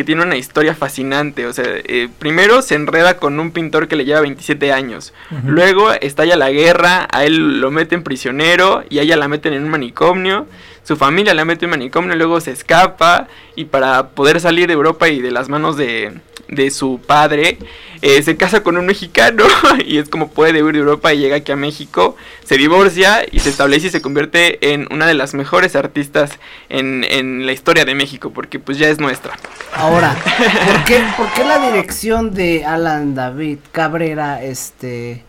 que 0.00 0.04
tiene 0.04 0.22
una 0.22 0.36
historia 0.36 0.74
fascinante. 0.74 1.46
O 1.46 1.52
sea, 1.52 1.66
eh, 1.66 2.08
primero 2.18 2.62
se 2.62 2.74
enreda 2.74 3.18
con 3.18 3.38
un 3.38 3.50
pintor 3.50 3.86
que 3.86 3.96
le 3.96 4.04
lleva 4.06 4.22
27 4.22 4.72
años. 4.72 5.12
Luego 5.44 5.92
estalla 5.92 6.36
la 6.36 6.50
guerra, 6.50 7.06
a 7.12 7.24
él 7.24 7.60
lo 7.60 7.70
meten 7.70 8.02
prisionero 8.02 8.82
y 8.88 8.98
a 8.98 9.02
ella 9.02 9.16
la 9.16 9.28
meten 9.28 9.52
en 9.52 9.64
un 9.64 9.68
manicomio. 9.68 10.46
Su 10.84 10.96
familia 10.96 11.34
la 11.34 11.44
mete 11.44 11.66
en 11.66 11.70
manicomio, 11.70 12.14
luego 12.16 12.40
se 12.40 12.50
escapa 12.52 13.28
y 13.54 13.66
para 13.66 14.08
poder 14.08 14.40
salir 14.40 14.66
de 14.66 14.72
Europa 14.74 15.08
y 15.08 15.20
de 15.20 15.30
las 15.30 15.48
manos 15.48 15.76
de, 15.76 16.20
de 16.50 16.70
su 16.70 17.00
padre, 17.06 17.58
eh, 18.02 18.22
se 18.22 18.36
casa 18.36 18.62
con 18.62 18.76
un 18.76 18.86
mexicano 18.86 19.44
y 19.86 19.98
es 19.98 20.08
como 20.08 20.28
puede 20.28 20.62
huir 20.62 20.74
de 20.74 20.80
Europa 20.80 21.12
y 21.12 21.18
llega 21.18 21.36
aquí 21.36 21.52
a 21.52 21.56
México, 21.56 22.16
se 22.44 22.56
divorcia 22.56 23.20
y 23.30 23.40
se 23.40 23.50
establece 23.50 23.86
y 23.86 23.90
se 23.90 24.02
convierte 24.02 24.72
en 24.72 24.88
una 24.90 25.06
de 25.06 25.14
las 25.14 25.34
mejores 25.34 25.76
artistas 25.76 26.38
en, 26.68 27.04
en 27.04 27.46
la 27.46 27.52
historia 27.52 27.84
de 27.84 27.94
México, 27.94 28.30
porque 28.30 28.58
pues 28.58 28.78
ya 28.78 28.88
es 28.88 28.98
nuestra. 28.98 29.34
Ahora, 29.74 30.16
¿por 30.66 30.84
qué, 30.84 31.02
por 31.16 31.32
qué 31.32 31.44
la 31.44 31.58
dirección 31.58 32.34
de 32.34 32.64
Alan 32.64 33.14
David 33.14 33.58
Cabrera, 33.72 34.42
este... 34.42 35.24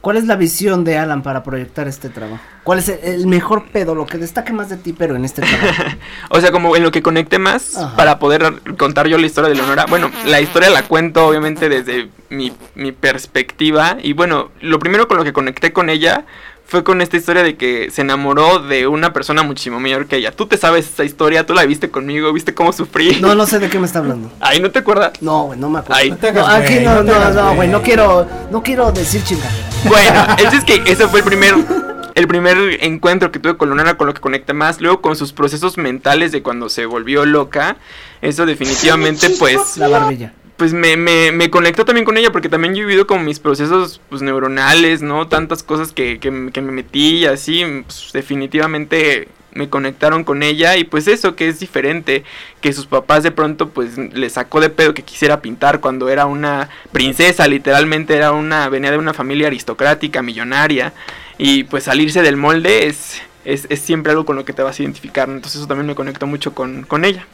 ¿Cuál 0.00 0.18
es 0.18 0.24
la 0.24 0.36
visión 0.36 0.84
de 0.84 0.98
Alan 0.98 1.22
para 1.22 1.42
proyectar 1.42 1.88
este 1.88 2.10
trabajo? 2.10 2.44
¿Cuál 2.64 2.78
es 2.78 2.88
el, 2.88 2.98
el 3.02 3.26
mejor 3.26 3.66
pedo, 3.66 3.94
lo 3.94 4.06
que 4.06 4.18
destaque 4.18 4.52
más 4.52 4.70
de 4.70 4.78
ti, 4.78 4.92
pero 4.92 5.16
en 5.16 5.24
este 5.24 5.42
trabajo? 5.42 5.82
O 6.30 6.40
sea, 6.40 6.50
como 6.50 6.74
en 6.74 6.82
lo 6.82 6.90
que 6.90 7.02
conecte 7.02 7.38
más 7.38 7.76
Ajá. 7.76 7.94
para 7.94 8.18
poder 8.18 8.54
contar 8.76 9.06
yo 9.06 9.18
la 9.18 9.26
historia 9.26 9.50
de 9.50 9.54
Leonora. 9.56 9.86
Bueno, 9.86 10.10
la 10.26 10.40
historia 10.40 10.70
la 10.70 10.82
cuento 10.82 11.26
obviamente 11.26 11.68
desde 11.68 12.08
mi, 12.30 12.52
mi 12.74 12.92
perspectiva. 12.92 13.98
Y 14.02 14.14
bueno, 14.14 14.50
lo 14.60 14.78
primero 14.78 15.06
con 15.06 15.18
lo 15.18 15.24
que 15.24 15.32
conecté 15.32 15.72
con 15.72 15.90
ella 15.90 16.24
fue 16.66 16.82
con 16.82 17.00
esta 17.02 17.16
historia 17.16 17.42
de 17.42 17.56
que 17.56 17.90
se 17.90 18.00
enamoró 18.00 18.58
de 18.58 18.86
una 18.86 19.12
persona 19.12 19.42
muchísimo 19.42 19.80
mayor 19.80 20.06
que 20.06 20.16
ella. 20.16 20.32
Tú 20.32 20.46
te 20.46 20.56
sabes 20.56 20.88
esa 20.88 21.04
historia, 21.04 21.44
tú 21.46 21.54
la 21.54 21.64
viste 21.66 21.90
conmigo, 21.90 22.32
viste 22.32 22.54
cómo 22.54 22.72
sufrí. 22.72 23.20
No, 23.20 23.34
no 23.34 23.46
sé 23.46 23.58
de 23.58 23.68
qué 23.68 23.78
me 23.78 23.86
está 23.86 23.98
hablando. 23.98 24.30
Ay, 24.40 24.60
¿no 24.60 24.70
te 24.70 24.78
acuerdas? 24.78 25.12
No, 25.20 25.44
güey, 25.44 25.58
no 25.58 25.68
me 25.68 25.80
acuerdo. 25.80 26.00
Ay. 26.00 26.10
No 26.10 26.32
No, 26.32 26.46
aquí 26.46 26.74
güey, 26.74 26.84
no, 26.84 27.02
no, 27.02 27.30
no, 27.30 27.54
güey, 27.54 27.68
no 27.68 27.82
quiero, 27.82 28.26
no 28.50 28.62
quiero 28.62 28.90
decir 28.92 29.22
chingadera. 29.22 29.68
Bueno, 29.84 30.26
el 30.38 30.46
es 30.46 30.64
que 30.64 30.82
ese 30.86 31.06
fue 31.08 31.20
el 31.20 31.26
primer, 31.26 31.54
el 32.14 32.28
primer 32.28 32.56
encuentro 32.80 33.32
que 33.32 33.38
tuve 33.38 33.56
con 33.56 33.68
Leonora, 33.68 33.96
con 33.96 34.06
lo 34.06 34.14
que 34.14 34.20
conecta 34.20 34.54
más. 34.54 34.80
Luego 34.80 35.00
con 35.00 35.16
sus 35.16 35.32
procesos 35.32 35.76
mentales 35.78 36.32
de 36.32 36.42
cuando 36.42 36.68
se 36.68 36.86
volvió 36.86 37.24
loca. 37.26 37.76
Eso 38.22 38.46
definitivamente, 38.46 39.30
pues, 39.38 39.76
La 39.76 39.88
barbilla. 39.88 40.32
pues 40.56 40.72
me, 40.72 40.96
me, 40.96 41.32
me 41.32 41.50
conectó 41.50 41.84
también 41.84 42.04
con 42.04 42.16
ella 42.16 42.30
porque 42.30 42.48
también 42.48 42.74
yo 42.74 42.82
he 42.82 42.86
vivido 42.86 43.06
como 43.06 43.22
mis 43.24 43.40
procesos 43.40 44.00
pues, 44.08 44.22
neuronales, 44.22 45.02
¿no? 45.02 45.26
Tantas 45.26 45.62
cosas 45.62 45.92
que, 45.92 46.18
que, 46.20 46.50
que 46.52 46.60
me 46.60 46.72
metí 46.72 47.18
y 47.18 47.26
así, 47.26 47.64
pues, 47.84 48.10
definitivamente 48.12 49.28
me 49.52 49.68
conectaron 49.68 50.24
con 50.24 50.42
ella 50.42 50.76
y 50.76 50.82
pues 50.82 51.06
eso 51.06 51.36
que 51.36 51.48
es 51.48 51.60
diferente, 51.60 52.24
que 52.60 52.72
sus 52.72 52.86
papás 52.86 53.22
de 53.22 53.30
pronto 53.30 53.68
pues 53.68 53.96
le 53.96 54.28
sacó 54.28 54.60
de 54.60 54.68
pedo 54.68 54.94
que 54.94 55.02
quisiera 55.02 55.40
pintar 55.40 55.78
cuando 55.78 56.08
era 56.08 56.26
una 56.26 56.68
princesa, 56.90 57.46
literalmente 57.46 58.16
era 58.16 58.32
una, 58.32 58.68
venía 58.68 58.90
de 58.90 58.98
una 58.98 59.14
familia 59.14 59.46
aristocrática, 59.46 60.22
millonaria 60.22 60.92
y 61.38 61.64
pues 61.64 61.84
salirse 61.84 62.22
del 62.22 62.36
molde 62.36 62.86
es, 62.86 63.20
es, 63.44 63.66
es 63.68 63.80
siempre 63.80 64.12
algo 64.12 64.24
con 64.24 64.36
lo 64.36 64.44
que 64.44 64.52
te 64.52 64.62
vas 64.62 64.78
a 64.78 64.82
identificar, 64.82 65.28
¿no? 65.28 65.34
entonces 65.34 65.60
eso 65.60 65.68
también 65.68 65.86
me 65.86 65.94
conectó 65.94 66.26
mucho 66.26 66.54
con, 66.54 66.84
con 66.84 67.04
ella. 67.04 67.26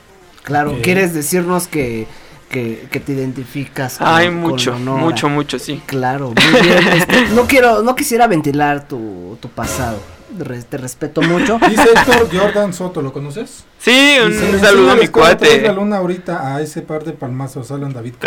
Claro. 0.43 0.79
¿quieres 0.83 1.13
decirnos 1.13 1.67
que, 1.69 2.07
que, 2.51 2.87
que 2.91 2.99
te 3.01 3.13
identificas 3.13 3.99
con 3.99 4.07
Ay, 4.09 4.31
mucho, 4.31 4.73
mucho, 4.79 5.29
mucho, 5.29 5.59
sí. 5.59 5.83
Claro, 5.87 6.33
muy 6.35 6.63
bien. 6.63 6.89
este, 6.89 7.29
no 7.35 7.47
quiero, 7.47 7.83
no 7.83 7.95
quisiera 7.95 8.27
ventilar 8.27 8.89
tu, 8.89 9.37
tu 9.41 9.49
pasado. 9.49 10.01
Re- 10.38 10.62
te 10.62 10.77
respeto 10.79 11.23
mucho. 11.23 11.59
Dice 11.69 11.83
Héctor 11.95 12.29
Jordan 12.33 12.73
Soto, 12.73 13.03
¿lo 13.03 13.12
conoces? 13.12 13.64
Sí, 13.79 14.16
un, 14.23 14.31
Dice, 14.31 14.51
un 14.51 14.61
saludo 14.61 14.90
a 14.93 14.95
mi 14.95 15.03
"Enséñales 15.03 15.11
cómo 15.11 15.25
traes 15.27 15.55
la 15.55 15.59
cuate. 15.69 15.73
luna 15.75 15.97
ahorita 15.99 16.55
a 16.55 16.61
ese 16.62 16.83
par 16.83 17.05
de 17.05 17.12
palmazos, 17.12 17.71
Alan 17.71 17.93
David. 17.93 18.14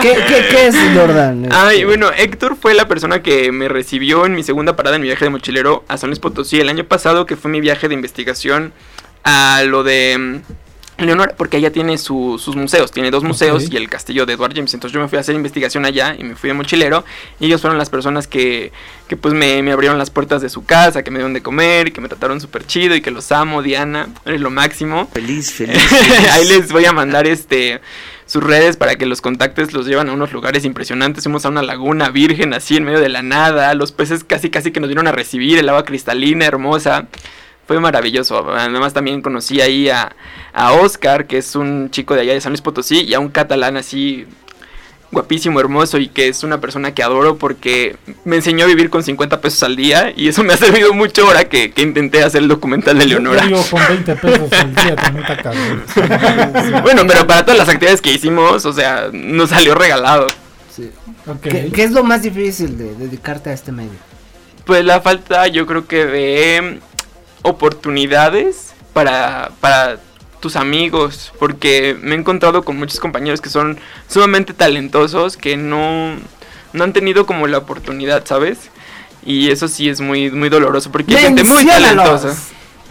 ¿Qué, 0.00 0.14
qué, 0.28 0.46
qué 0.50 0.66
es 0.68 0.76
Jordan? 0.94 1.48
Ay, 1.52 1.76
Este, 1.76 1.86
bueno, 1.86 2.10
Héctor 2.16 2.56
fue 2.60 2.74
la 2.74 2.86
persona 2.88 3.22
que 3.22 3.50
me 3.52 3.68
recibió 3.68 4.26
en 4.26 4.34
mi 4.34 4.42
segunda 4.42 4.76
parada 4.76 4.96
en 4.96 5.02
mi 5.02 5.08
viaje 5.08 5.24
de 5.24 5.30
mochilero 5.30 5.84
a 5.88 5.96
San 5.98 6.10
Luis 6.10 6.20
Potosí 6.20 6.60
el 6.60 6.68
año 6.68 6.84
pasado, 6.84 7.26
que 7.26 7.36
fue 7.36 7.50
mi 7.50 7.60
viaje 7.60 7.88
de 7.88 7.94
investigación 7.94 8.72
a 9.24 9.62
lo 9.66 9.82
de 9.82 10.16
mm, 10.18 10.40
Leonora, 11.06 11.34
porque 11.36 11.56
ella 11.58 11.70
tiene 11.70 11.96
su- 11.98 12.38
sus 12.42 12.56
museos, 12.56 12.90
tiene 12.90 13.10
dos 13.10 13.22
museos 13.24 13.70
y 13.70 13.76
el 13.76 13.88
castillo 13.88 14.26
de 14.26 14.32
Edward 14.34 14.54
James. 14.54 14.74
Entonces 14.74 14.94
yo 14.94 15.00
me 15.00 15.08
fui 15.08 15.16
a 15.18 15.20
hacer 15.20 15.34
investigación 15.34 15.84
allá 15.84 16.16
y 16.18 16.24
me 16.24 16.34
fui 16.34 16.48
de 16.48 16.54
mochilero. 16.54 17.04
Y 17.38 17.46
ellos 17.46 17.60
fueron 17.60 17.78
las 17.78 17.88
personas 17.90 18.26
que, 18.26 18.72
que 19.06 19.16
pues 19.16 19.32
me, 19.34 19.62
me 19.62 19.72
abrieron 19.72 19.98
las 19.98 20.10
puertas 20.10 20.42
de 20.42 20.48
su 20.48 20.64
casa, 20.64 21.02
que 21.02 21.10
me 21.10 21.18
dieron 21.18 21.32
de 21.34 21.42
comer, 21.42 21.92
que 21.92 22.00
me 22.00 22.08
trataron 22.08 22.40
súper 22.40 22.66
chido 22.66 22.94
y 22.96 23.00
que 23.00 23.10
los 23.10 23.30
amo, 23.32 23.62
Diana, 23.62 24.08
eres 24.24 24.40
lo 24.40 24.50
máximo. 24.50 25.08
Feliz, 25.12 25.52
feliz. 25.54 25.78
Ahí 26.32 26.46
les 26.48 26.72
voy 26.72 26.84
a 26.86 26.92
mandar 26.92 27.26
este 27.26 27.80
sus 28.26 28.42
redes 28.44 28.76
para 28.76 28.96
que 28.96 29.06
los 29.06 29.22
contactes 29.22 29.72
los 29.72 29.86
llevan 29.86 30.10
a 30.10 30.12
unos 30.12 30.32
lugares 30.32 30.66
impresionantes. 30.66 31.24
Fuimos 31.24 31.46
a 31.46 31.48
una 31.48 31.62
laguna 31.62 32.10
virgen 32.10 32.52
así 32.52 32.76
en 32.76 32.84
medio 32.84 33.00
de 33.00 33.08
la 33.08 33.22
nada. 33.22 33.72
Los 33.74 33.90
peces 33.92 34.22
casi 34.22 34.50
casi 34.50 34.70
que 34.70 34.80
nos 34.80 34.88
vieron 34.88 35.06
a 35.06 35.12
recibir, 35.12 35.58
el 35.58 35.68
agua 35.70 35.84
cristalina, 35.84 36.44
hermosa. 36.44 37.06
Fue 37.68 37.78
maravilloso. 37.78 38.50
Además 38.50 38.94
también 38.94 39.20
conocí 39.20 39.60
ahí 39.60 39.90
a, 39.90 40.16
a 40.54 40.72
Oscar, 40.72 41.26
que 41.26 41.36
es 41.36 41.54
un 41.54 41.90
chico 41.90 42.14
de 42.14 42.22
allá 42.22 42.32
de 42.32 42.40
San 42.40 42.50
Luis 42.50 42.62
Potosí, 42.62 43.02
y 43.02 43.12
a 43.12 43.20
un 43.20 43.28
catalán 43.28 43.76
así 43.76 44.26
guapísimo, 45.10 45.60
hermoso 45.60 45.98
y 45.98 46.08
que 46.08 46.28
es 46.28 46.44
una 46.44 46.60
persona 46.60 46.92
que 46.92 47.02
adoro 47.02 47.36
porque 47.36 47.96
me 48.24 48.36
enseñó 48.36 48.64
a 48.64 48.68
vivir 48.68 48.90
con 48.90 49.02
50 49.02 49.40
pesos 49.40 49.62
al 49.62 49.76
día 49.76 50.12
y 50.14 50.28
eso 50.28 50.44
me 50.44 50.52
ha 50.52 50.56
servido 50.56 50.92
mucho 50.92 51.26
ahora 51.26 51.44
que, 51.44 51.70
que 51.70 51.82
intenté 51.82 52.22
hacer 52.22 52.42
el 52.42 52.48
documental 52.48 52.98
de 52.98 53.06
Leonora. 53.06 53.42
Yo 53.42 53.48
vivo 53.48 53.64
con 53.70 53.80
20 53.86 54.16
pesos 54.16 54.52
al 54.52 54.74
día, 54.74 54.96
también 54.96 55.24
está 55.24 55.42
cabrón. 55.42 56.82
Bueno, 56.82 57.02
pero 57.06 57.26
para 57.26 57.42
todas 57.42 57.58
las 57.58 57.68
actividades 57.68 58.00
que 58.00 58.12
hicimos, 58.12 58.64
o 58.64 58.72
sea, 58.72 59.08
nos 59.12 59.50
salió 59.50 59.74
regalado. 59.74 60.26
sí. 60.74 60.90
Ok. 61.26 61.42
¿Qué, 61.42 61.70
qué 61.74 61.84
es 61.84 61.92
lo 61.92 62.04
más 62.04 62.22
difícil 62.22 62.78
de 62.78 62.94
dedicarte 62.94 63.50
a 63.50 63.52
este 63.52 63.72
medio? 63.72 63.90
Pues 64.64 64.84
la 64.84 65.00
falta, 65.00 65.46
yo 65.46 65.66
creo 65.66 65.86
que 65.86 66.06
de 66.06 66.80
oportunidades 67.42 68.74
para, 68.92 69.50
para 69.60 69.98
tus 70.40 70.56
amigos, 70.56 71.32
porque 71.38 71.96
me 72.00 72.14
he 72.14 72.18
encontrado 72.18 72.62
con 72.64 72.76
muchos 72.76 73.00
compañeros 73.00 73.40
que 73.40 73.48
son 73.48 73.78
sumamente 74.08 74.54
talentosos, 74.54 75.36
que 75.36 75.56
no, 75.56 76.16
no 76.72 76.84
han 76.84 76.92
tenido 76.92 77.26
como 77.26 77.46
la 77.46 77.58
oportunidad, 77.58 78.24
¿sabes? 78.26 78.70
Y 79.24 79.50
eso 79.50 79.68
sí 79.68 79.88
es 79.88 80.00
muy, 80.00 80.30
muy 80.30 80.48
doloroso, 80.48 80.90
porque 80.92 81.16
hay 81.16 81.22
gente 81.24 81.44
muy 81.44 81.64
talentosa. 81.66 82.36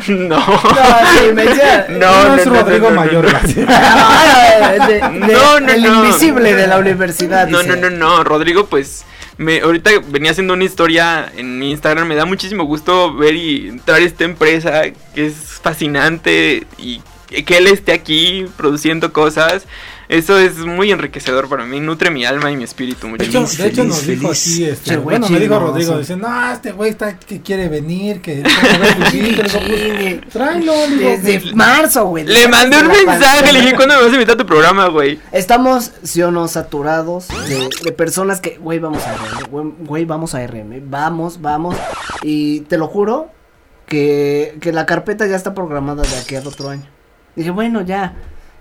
No. 0.08 0.38
No, 0.38 0.46
sí, 0.46 1.34
menciona- 1.34 1.88
No, 1.90 1.98
No, 1.98 2.28
no, 2.28 2.36
es 2.36 2.46
no, 2.46 2.54
Rodrigo 2.54 2.92
no, 2.92 2.96
Mayor. 2.98 3.26
no. 3.34 3.40
No, 5.28 5.60
no, 5.60 5.74
el 5.74 5.86
invisible 5.88 6.54
de 6.54 6.68
la 6.68 6.78
universidad. 6.78 7.48
No, 7.48 7.64
no, 7.64 7.76
no, 7.76 7.90
no, 7.90 8.24
Rodrigo, 8.24 8.68
pues 8.68 9.06
me 9.38 9.60
ahorita 9.62 9.92
venía 10.08 10.32
haciendo 10.32 10.54
una 10.54 10.64
historia 10.64 11.32
en 11.36 11.60
mi 11.60 11.72
Instagram, 11.72 12.08
me 12.08 12.16
da 12.16 12.26
muchísimo 12.26 12.64
gusto 12.64 13.14
ver 13.14 13.36
y 13.36 13.68
entrar 13.70 14.02
a 14.02 14.04
esta 14.04 14.24
empresa 14.24 14.84
que 15.14 15.28
es 15.28 15.60
fascinante 15.62 16.66
y 16.78 17.02
que 17.28 17.58
él 17.58 17.68
esté 17.68 17.92
aquí 17.92 18.46
produciendo 18.56 19.14
cosas. 19.14 19.66
Eso 20.10 20.40
es 20.40 20.58
muy 20.60 20.92
enriquecedor 20.92 21.50
para 21.50 21.66
mí, 21.66 21.82
nutre 21.82 22.10
mi 22.10 22.24
alma 22.24 22.50
y 22.50 22.56
mi 22.56 22.64
espíritu 22.64 23.08
De 23.18 23.26
hecho, 23.26 23.46
Feliz, 23.46 23.58
de 23.58 23.68
hecho 23.68 23.84
nos 23.84 24.00
feliz, 24.00 24.20
dijo 24.20 24.32
así, 24.32 24.64
este, 24.64 24.92
Che, 24.92 24.98
bueno, 24.98 25.28
me 25.28 25.40
dijo. 25.40 25.60
Rodrigo, 25.60 25.98
dice, 25.98 26.16
no, 26.16 26.52
este 26.52 26.72
güey 26.72 26.92
está 26.92 27.20
que 27.20 27.42
quiere 27.42 27.68
venir, 27.68 28.22
que 28.22 28.42
tráelo, 30.32 30.74
Desde 30.98 31.54
marzo, 31.54 32.06
güey. 32.06 32.24
Le 32.24 32.48
mandé 32.48 32.78
un 32.78 32.88
mensaje, 32.88 33.52
le 33.52 33.60
dije, 33.62 33.76
¿cuándo 33.76 33.96
me 33.96 34.04
vas 34.04 34.12
a 34.12 34.14
invitar 34.14 34.36
a 34.36 34.38
tu 34.38 34.46
programa, 34.46 34.88
güey? 34.88 35.20
Estamos, 35.34 35.92
sí 36.04 36.22
o 36.22 36.32
no, 36.32 36.48
saturados 36.48 37.28
de, 37.50 37.70
de 37.84 37.92
personas 37.92 38.40
que, 38.40 38.58
güey, 38.58 38.80
vamos 38.80 39.04
a 39.04 39.14
RM, 39.14 39.50
güey, 39.50 39.74
güey, 39.80 40.06
vamos 40.06 40.36
a 40.36 40.46
RM, 40.48 40.90
vamos, 40.90 41.42
vamos. 41.42 41.76
Y 42.22 42.62
te 42.62 42.78
lo 42.78 42.88
juro 42.88 43.30
que, 43.88 44.58
que 44.62 44.72
la 44.72 44.86
carpeta 44.86 45.28
ya 45.28 45.36
está 45.36 45.54
programada 45.54 46.04
de 46.04 46.18
aquí 46.18 46.36
al 46.36 46.48
otro 46.48 46.70
año. 46.70 46.88
Dije, 47.36 47.52
bueno, 47.52 47.82
ya, 47.82 48.16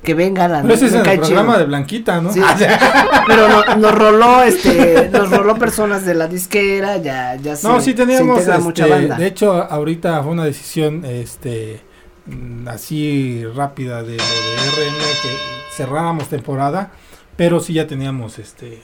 que 0.06 0.14
venga 0.14 0.46
la 0.46 0.62
Pero 0.62 0.72
ese 0.74 0.86
es 0.86 0.92
en 0.94 1.04
el 1.04 1.18
programa 1.18 1.48
chido. 1.54 1.58
de 1.58 1.64
Blanquita, 1.66 2.20
¿no? 2.20 2.32
Sí, 2.32 2.40
pero 3.26 3.48
no- 3.48 3.76
nos 3.76 3.92
roló, 3.92 4.42
este, 4.44 5.10
nos 5.12 5.28
roló 5.30 5.56
personas 5.58 6.06
de 6.06 6.14
la 6.14 6.28
disquera, 6.28 6.96
ya, 6.98 7.34
ya 7.34 7.56
se, 7.56 7.66
No, 7.66 7.80
sí 7.80 7.92
teníamos, 7.92 8.38
este, 8.40 8.56
mucha 8.58 8.86
banda. 8.86 9.16
de 9.16 9.26
hecho, 9.26 9.52
ahorita 9.52 10.22
fue 10.22 10.32
una 10.32 10.44
decisión, 10.44 11.04
este, 11.04 11.80
mm, 12.26 12.68
así 12.68 13.44
rápida 13.54 14.04
de 14.04 14.16
RM, 14.16 14.94
que 15.22 15.36
cerráramos 15.76 16.28
temporada, 16.28 16.92
pero 17.36 17.58
sí 17.58 17.72
ya 17.74 17.86
teníamos 17.88 18.38
este 18.38 18.80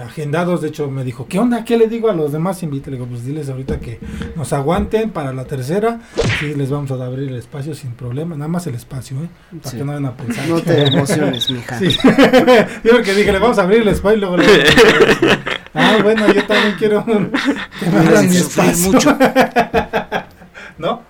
agendados, 0.00 0.62
de 0.62 0.68
hecho 0.68 0.90
me 0.90 1.04
dijo, 1.04 1.26
¿qué 1.28 1.38
onda? 1.38 1.64
¿Qué 1.64 1.76
le 1.76 1.86
digo 1.86 2.08
a 2.10 2.14
los 2.14 2.32
demás 2.32 2.62
invitados? 2.62 2.92
Le 2.92 2.96
digo, 2.98 3.06
pues 3.10 3.24
diles 3.26 3.48
ahorita 3.50 3.78
que 3.80 3.98
nos 4.36 4.52
aguanten 4.52 5.10
para 5.10 5.32
la 5.32 5.44
tercera, 5.44 6.00
sí 6.40 6.54
les 6.54 6.70
vamos 6.70 6.90
a 6.90 6.94
abrir 7.04 7.28
el 7.28 7.36
espacio 7.36 7.74
sin 7.74 7.92
problema, 7.92 8.34
nada 8.36 8.48
más 8.48 8.66
el 8.66 8.74
espacio, 8.74 9.16
¿eh? 9.22 9.28
Para 9.58 9.70
Sí. 9.70 9.76
que 9.76 9.84
no 9.84 9.92
vayan 9.92 10.06
a 10.06 10.16
pensar. 10.16 10.48
No 10.48 10.60
te 10.60 10.86
emociones, 10.86 11.50
mija. 11.50 11.78
Sí. 11.78 11.88
yo 12.84 12.92
porque 12.92 13.14
dije, 13.14 13.32
le 13.32 13.38
vamos 13.38 13.58
a 13.58 13.62
abrir 13.62 13.82
el 13.82 13.88
espacio 13.88 14.16
y 14.16 14.20
luego 14.20 14.36
le 14.38 14.46
Ah, 15.74 15.98
bueno, 16.02 16.30
yo 16.32 16.44
también 16.44 16.74
quiero 16.78 17.04
que 17.04 17.14
me 17.90 17.98
abran 17.98 18.28
mi 18.28 18.36
espacio. 18.36 18.92
mucho. 18.92 19.16
¿No? 20.78 21.02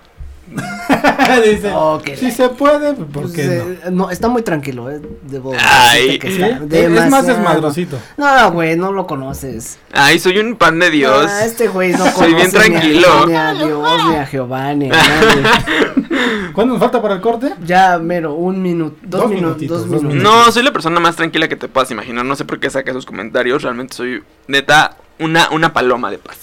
Dice, 1.43 2.15
si 2.17 2.31
se 2.31 2.49
puede, 2.49 2.93
¿por 2.93 3.07
Pues, 3.23 3.33
qué 3.33 3.43
no? 3.43 3.51
eh, 3.51 3.79
no, 3.91 4.09
está 4.09 4.27
muy 4.29 4.41
tranquilo, 4.41 4.89
eh. 4.89 5.01
Debo 5.23 5.53
Ay. 5.59 6.17
que 6.19 6.27
Sí, 6.31 6.41
está 6.41 6.77
es- 6.77 6.91
es 7.05 7.09
más 7.09 7.27
desmadrosito. 7.27 7.99
No, 8.17 8.51
güey, 8.51 8.75
no 8.77 8.91
lo 8.91 9.05
conoces. 9.07 9.77
Ay, 9.91 10.19
soy 10.19 10.37
un 10.39 10.55
pan 10.55 10.79
de 10.79 10.89
Dios. 10.89 11.27
Ah, 11.29 11.45
este 11.45 11.67
güey 11.67 11.91
no 11.91 11.99
conoce 11.99 12.17
Soy 12.19 12.33
bien 12.33 12.49
ni 12.51 12.57
a- 12.57 12.61
tranquilo. 12.61 13.25
Ni 13.27 13.35
a, 13.35 13.53
Dios, 13.53 14.05
ni 14.09 14.15
a 14.15 14.25
Jehová, 14.25 14.73
ni 14.73 14.85
a 14.89 14.89
nadie. 14.89 15.43
¿Cuándo 16.53 16.73
nos 16.73 16.81
falta 16.81 17.01
para 17.01 17.15
el 17.15 17.21
corte? 17.21 17.53
Ya, 17.65 17.97
mero, 17.99 18.35
un 18.35 18.61
minuto, 18.61 18.95
dos, 19.03 19.21
Dos 19.21 19.29
minutos, 19.29 19.57
minutitos, 19.57 19.81
dos 19.81 19.89
dos 19.91 20.03
minutos. 20.03 20.23
No, 20.45 20.51
soy 20.51 20.63
la 20.63 20.71
persona 20.71 20.99
más 20.99 21.15
tranquila 21.15 21.47
que 21.47 21.55
te 21.55 21.67
puedas 21.67 21.89
imaginar. 21.91 22.23
No 22.25 22.35
sé 22.35 22.45
por 22.45 22.59
qué 22.59 22.69
saca 22.69 22.91
esos 22.91 23.05
comentarios. 23.05 23.63
Realmente 23.63 23.95
soy, 23.95 24.23
neta, 24.47 24.97
una, 25.19 25.49
una 25.49 25.73
paloma 25.73 26.11
de 26.11 26.17
paz. 26.19 26.37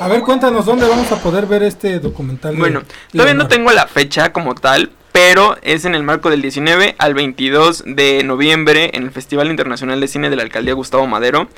A 0.00 0.08
ver, 0.08 0.22
cuéntanos 0.22 0.66
dónde 0.66 0.88
vamos 0.88 1.10
a 1.12 1.22
poder 1.22 1.46
ver 1.46 1.62
este 1.62 1.98
documental. 2.00 2.52
de 2.54 2.58
Bueno, 2.58 2.82
todavía 3.12 3.34
no 3.34 3.48
tengo 3.48 3.70
la 3.72 3.86
fecha 3.86 4.32
como 4.32 4.54
tal, 4.54 4.90
pero 5.12 5.56
es 5.62 5.84
en 5.84 5.94
el 5.94 6.02
marco 6.02 6.30
del 6.30 6.42
19 6.42 6.96
al 6.98 7.14
22 7.14 7.84
de 7.86 8.22
noviembre 8.24 8.90
en 8.94 9.04
el 9.04 9.10
Festival 9.12 9.48
Internacional 9.48 10.00
de 10.00 10.08
Cine 10.08 10.30
de 10.30 10.36
la 10.36 10.42
Alcaldía 10.42 10.74
Gustavo 10.74 11.06
Madero. 11.06 11.48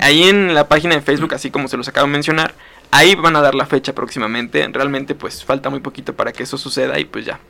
Ahí 0.00 0.24
en 0.28 0.54
la 0.54 0.68
página 0.68 0.94
de 0.96 1.00
Facebook, 1.00 1.34
así 1.34 1.50
como 1.50 1.68
se 1.68 1.76
los 1.76 1.88
acabo 1.88 2.06
de 2.06 2.12
mencionar, 2.12 2.54
ahí 2.90 3.14
van 3.14 3.36
a 3.36 3.40
dar 3.40 3.54
la 3.54 3.66
fecha 3.66 3.94
próximamente. 3.94 4.68
Realmente 4.70 5.14
pues 5.14 5.44
falta 5.44 5.70
muy 5.70 5.80
poquito 5.80 6.12
para 6.12 6.32
que 6.32 6.42
eso 6.42 6.58
suceda 6.58 6.98
y 6.98 7.06
pues 7.06 7.24
ya, 7.24 7.40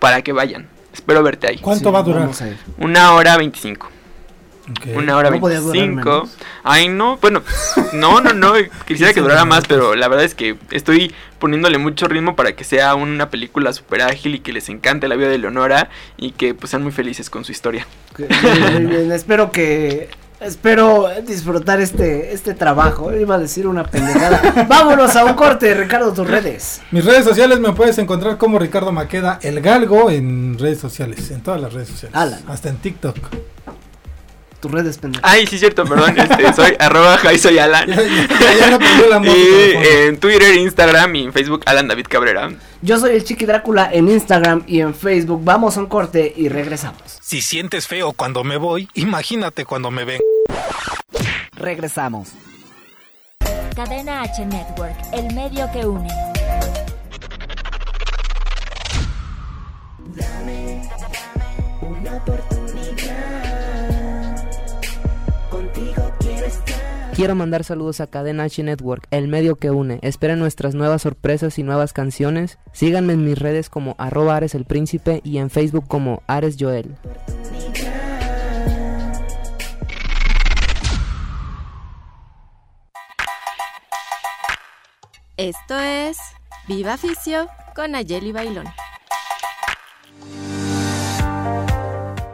para 0.00 0.22
que 0.22 0.32
vayan. 0.32 0.68
Espero 0.92 1.22
verte 1.22 1.46
ahí. 1.48 1.58
¿Cuánto 1.58 1.88
Sí, 1.90 1.92
va 1.92 2.00
a 2.00 2.02
durar? 2.02 2.20
vamos 2.22 2.42
a 2.42 2.48
ir. 2.48 2.56
Una 2.78 3.14
hora 3.14 3.36
25. 3.36 3.88
Una 4.94 5.16
hora 5.16 5.30
No 5.30 5.40
podía 5.40 5.60
durar 5.60 5.76
25. 5.78 6.10
menos. 6.10 6.36
Ay, 6.62 6.88
no, 6.88 7.18
bueno, 7.18 7.42
no, 7.92 8.20
no, 8.22 8.32
no. 8.32 8.52
Quisiera 8.86 9.12
que 9.12 9.20
durara 9.20 9.44
más, 9.44 9.64
pero 9.68 9.94
la 9.94 10.08
verdad 10.08 10.24
es 10.24 10.34
que 10.34 10.56
estoy 10.70 11.12
poniéndole 11.38 11.76
mucho 11.76 12.08
ritmo 12.08 12.34
para 12.34 12.56
que 12.56 12.64
sea 12.64 12.94
una 12.94 13.28
película 13.28 13.72
súper 13.74 14.00
ágil 14.02 14.36
y 14.36 14.40
que 14.40 14.52
les 14.54 14.68
encante 14.70 15.06
la 15.08 15.16
vida 15.16 15.28
de 15.28 15.36
Leonora 15.38 15.90
y 16.16 16.32
que 16.32 16.54
pues 16.54 16.70
sean 16.70 16.82
muy 16.82 16.92
felices 16.92 17.28
con 17.28 17.44
su 17.44 17.52
historia. 17.52 17.86
Que- 18.16 18.26
Muy 18.72 18.86
bien, 18.86 19.12
espero 19.12 19.50
que 19.52 20.08
espero 20.40 21.08
disfrutar 21.26 21.80
este 21.82 22.32
este 22.32 22.54
trabajo. 22.54 23.12
Iba 23.14 23.34
a 23.34 23.38
decir 23.38 23.66
una 23.66 23.84
pendejada. 23.84 24.64
Vámonos 24.68 25.14
a 25.16 25.26
un 25.26 25.34
corte, 25.34 25.74
Ricardo, 25.74 26.12
tus 26.14 26.26
redes. 26.26 26.80
Mis 26.90 27.04
redes 27.04 27.24
sociales 27.26 27.60
me 27.60 27.72
puedes 27.74 27.98
encontrar 27.98 28.38
como 28.38 28.58
Ricardo 28.58 28.92
Maqueda, 28.92 29.38
el 29.42 29.60
galgo, 29.60 30.10
en 30.10 30.58
redes 30.58 30.78
sociales, 30.78 31.30
en 31.30 31.42
todas 31.42 31.60
las 31.60 31.74
redes 31.74 31.88
sociales. 31.88 32.16
Alan. 32.16 32.40
Hasta 32.48 32.70
en 32.70 32.76
TikTok. 32.76 33.16
Tus 34.64 34.72
redes, 34.72 34.96
pendejo. 34.96 35.22
Ay, 35.26 35.46
sí, 35.46 35.58
cierto, 35.58 35.84
perdón. 35.84 36.18
Este, 36.18 36.50
soy 36.54 36.74
arroba 36.78 37.18
Jai, 37.18 37.38
soy 37.38 37.58
Alan. 37.58 37.86
Ya, 37.86 37.96
ya, 37.96 38.54
ya 38.54 38.66
me 38.68 38.74
aprendió 38.76 39.08
la 39.10 39.18
música 39.18 39.36
Y 39.44 40.06
en 40.06 40.18
Twitter, 40.18 40.56
Instagram 40.56 41.16
y 41.16 41.24
en 41.24 41.34
Facebook, 41.34 41.60
Alan 41.66 41.86
David 41.86 42.06
Cabrera. 42.08 42.50
Yo 42.80 42.98
soy 42.98 43.14
el 43.14 43.24
Chiqui 43.24 43.44
Drácula 43.44 43.90
en 43.92 44.08
Instagram 44.08 44.62
y 44.66 44.80
en 44.80 44.94
Facebook. 44.94 45.44
Vamos 45.44 45.76
a 45.76 45.80
un 45.80 45.86
corte 45.86 46.32
y 46.34 46.48
regresamos. 46.48 47.02
Si 47.20 47.42
sientes 47.42 47.86
feo 47.86 48.14
cuando 48.14 48.42
me 48.42 48.56
voy, 48.56 48.88
imagínate 48.94 49.66
cuando 49.66 49.90
me 49.90 50.06
ven. 50.06 50.22
Regresamos. 51.52 52.30
Cadena 53.76 54.22
H 54.22 54.46
Network, 54.46 54.96
el 55.12 55.34
medio 55.34 55.70
que 55.72 55.84
une. 55.86 56.08
Quiero 67.14 67.36
mandar 67.36 67.62
saludos 67.62 68.00
a 68.00 68.08
Cadena 68.08 68.42
H 68.42 68.60
Network, 68.64 69.06
el 69.12 69.28
medio 69.28 69.54
que 69.54 69.70
une. 69.70 70.00
Esperen 70.02 70.40
nuestras 70.40 70.74
nuevas 70.74 71.02
sorpresas 71.02 71.60
y 71.60 71.62
nuevas 71.62 71.92
canciones. 71.92 72.58
Síganme 72.72 73.12
en 73.12 73.24
mis 73.24 73.38
redes 73.38 73.70
como 73.70 73.94
arroba 73.98 74.34
Ares 74.34 74.56
el 74.56 74.64
Príncipe 74.64 75.20
y 75.22 75.38
en 75.38 75.48
Facebook 75.48 75.86
como 75.86 76.24
Ares 76.26 76.56
Joel. 76.58 76.96
Esto 85.36 85.78
es 85.78 86.18
Viva 86.66 86.96
Ficio 86.96 87.46
con 87.76 87.94
Ayeli 87.94 88.32
Bailón. 88.32 88.66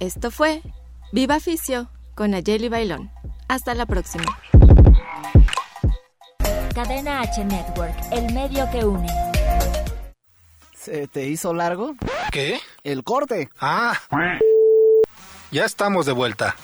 Esto 0.00 0.30
fue 0.30 0.62
Viva 1.12 1.40
Ficio 1.40 1.90
con 2.14 2.32
Ayeli 2.32 2.68
Bailón. 2.68 3.10
Hasta 3.48 3.74
la 3.74 3.84
próxima. 3.84 4.24
Cadena 6.72 7.20
H 7.22 7.44
Network, 7.44 7.96
el 8.12 8.32
medio 8.32 8.70
que 8.70 8.84
une. 8.84 9.08
¿Se 10.72 11.08
te 11.08 11.26
hizo 11.26 11.52
largo? 11.52 11.96
¿Qué? 12.30 12.60
El 12.84 13.02
corte. 13.02 13.48
Ah. 13.60 13.98
Ya 15.50 15.64
estamos 15.64 16.06
de 16.06 16.12
vuelta. 16.12 16.54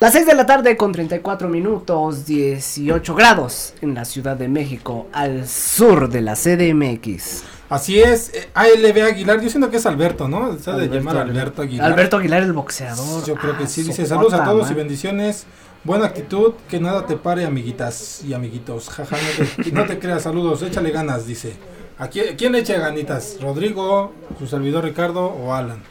Las 0.00 0.14
6 0.14 0.24
de 0.24 0.34
la 0.34 0.46
tarde 0.46 0.78
con 0.78 0.92
34 0.92 1.46
minutos, 1.48 2.24
18 2.24 3.14
grados 3.14 3.74
en 3.82 3.94
la 3.94 4.06
Ciudad 4.06 4.34
de 4.34 4.48
México, 4.48 5.08
al 5.12 5.46
sur 5.46 6.08
de 6.08 6.22
la 6.22 6.36
CDMX. 6.36 7.42
Así 7.68 8.00
es, 8.00 8.32
eh, 8.34 8.48
ALB 8.54 9.02
Aguilar, 9.04 9.42
yo 9.42 9.50
siento 9.50 9.68
que 9.70 9.76
es 9.76 9.84
Alberto, 9.84 10.26
¿no? 10.26 10.56
Se 10.58 10.70
ha 10.70 10.72
de 10.72 10.84
Alberto 10.84 10.96
llamar 10.96 11.16
Aguilar. 11.18 11.36
Alberto 11.36 11.62
Aguilar. 11.62 11.92
Alberto 11.92 12.16
Aguilar, 12.16 12.42
el 12.44 12.52
boxeador. 12.54 13.26
Yo 13.26 13.34
creo 13.34 13.58
que 13.58 13.64
Ah, 13.64 13.68
sí, 13.68 13.82
su 13.82 13.88
dice 13.88 14.06
saludos 14.06 14.32
a 14.32 14.42
todos 14.44 14.70
y 14.70 14.74
bendiciones. 14.74 15.44
Buena 15.84 16.06
actitud, 16.06 16.54
que 16.70 16.80
nada 16.80 17.04
te 17.06 17.16
pare, 17.16 17.44
amiguitas 17.44 18.22
y 18.26 18.32
amiguitos. 18.32 18.88
Jaja, 18.88 19.16
no 19.16 19.64
te, 19.64 19.72
no 19.72 19.84
te 19.84 19.98
creas, 19.98 20.22
saludos, 20.22 20.62
échale 20.62 20.92
ganas, 20.92 21.26
dice. 21.26 21.52
¿A 21.98 22.08
quién, 22.08 22.36
quién 22.36 22.52
le 22.52 22.60
echa 22.60 22.78
ganitas? 22.78 23.36
¿Rodrigo, 23.42 24.14
su 24.38 24.46
servidor 24.46 24.84
Ricardo 24.84 25.26
o 25.26 25.52
Alan? 25.52 25.82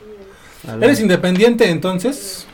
¿Eres 0.82 1.00
independiente 1.00 1.70
entonces? 1.70 2.48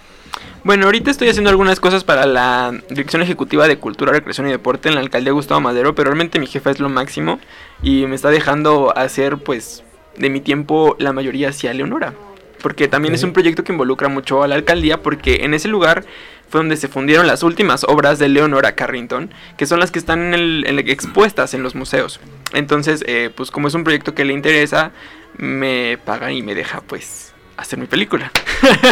Bueno, 0.65 0.85
ahorita 0.85 1.11
estoy 1.11 1.29
haciendo 1.29 1.51
algunas 1.51 1.79
cosas 1.79 2.03
para 2.03 2.25
la 2.25 2.73
Dirección 2.89 3.21
Ejecutiva 3.21 3.67
de 3.67 3.77
Cultura, 3.77 4.11
Recreación 4.11 4.47
y 4.47 4.51
Deporte 4.51 4.89
en 4.89 4.95
la 4.95 5.01
Alcaldía 5.01 5.31
Gustavo 5.31 5.61
Madero, 5.61 5.93
pero 5.93 6.09
realmente 6.09 6.39
mi 6.39 6.47
jefa 6.47 6.71
es 6.71 6.79
lo 6.79 6.89
máximo 6.89 7.39
y 7.83 8.07
me 8.07 8.15
está 8.15 8.31
dejando 8.31 8.91
hacer 8.97 9.37
pues 9.37 9.83
de 10.17 10.31
mi 10.31 10.41
tiempo 10.41 10.95
la 10.97 11.13
mayoría 11.13 11.49
hacia 11.49 11.71
Leonora. 11.73 12.15
Porque 12.63 12.87
también 12.87 13.13
es 13.13 13.21
un 13.21 13.31
proyecto 13.31 13.63
que 13.63 13.73
involucra 13.73 14.09
mucho 14.09 14.41
a 14.41 14.47
la 14.47 14.55
alcaldía 14.55 15.03
porque 15.03 15.41
en 15.43 15.53
ese 15.53 15.67
lugar 15.67 16.03
fue 16.49 16.61
donde 16.61 16.77
se 16.77 16.87
fundieron 16.87 17.27
las 17.27 17.43
últimas 17.43 17.83
obras 17.83 18.17
de 18.17 18.27
Leonora 18.27 18.73
Carrington, 18.73 19.31
que 19.57 19.67
son 19.67 19.79
las 19.79 19.91
que 19.91 19.99
están 19.99 20.19
en 20.21 20.33
el- 20.33 20.63
en 20.65 20.79
el- 20.79 20.89
expuestas 20.89 21.53
en 21.53 21.61
los 21.61 21.75
museos. 21.75 22.19
Entonces, 22.53 23.03
eh, 23.07 23.29
pues 23.35 23.51
como 23.51 23.67
es 23.67 23.75
un 23.75 23.83
proyecto 23.83 24.15
que 24.15 24.25
le 24.25 24.33
interesa, 24.33 24.91
me 25.37 25.99
paga 26.03 26.31
y 26.31 26.41
me 26.41 26.55
deja 26.55 26.81
pues 26.81 27.24
hacer 27.57 27.79
mi 27.79 27.87
película. 27.87 28.31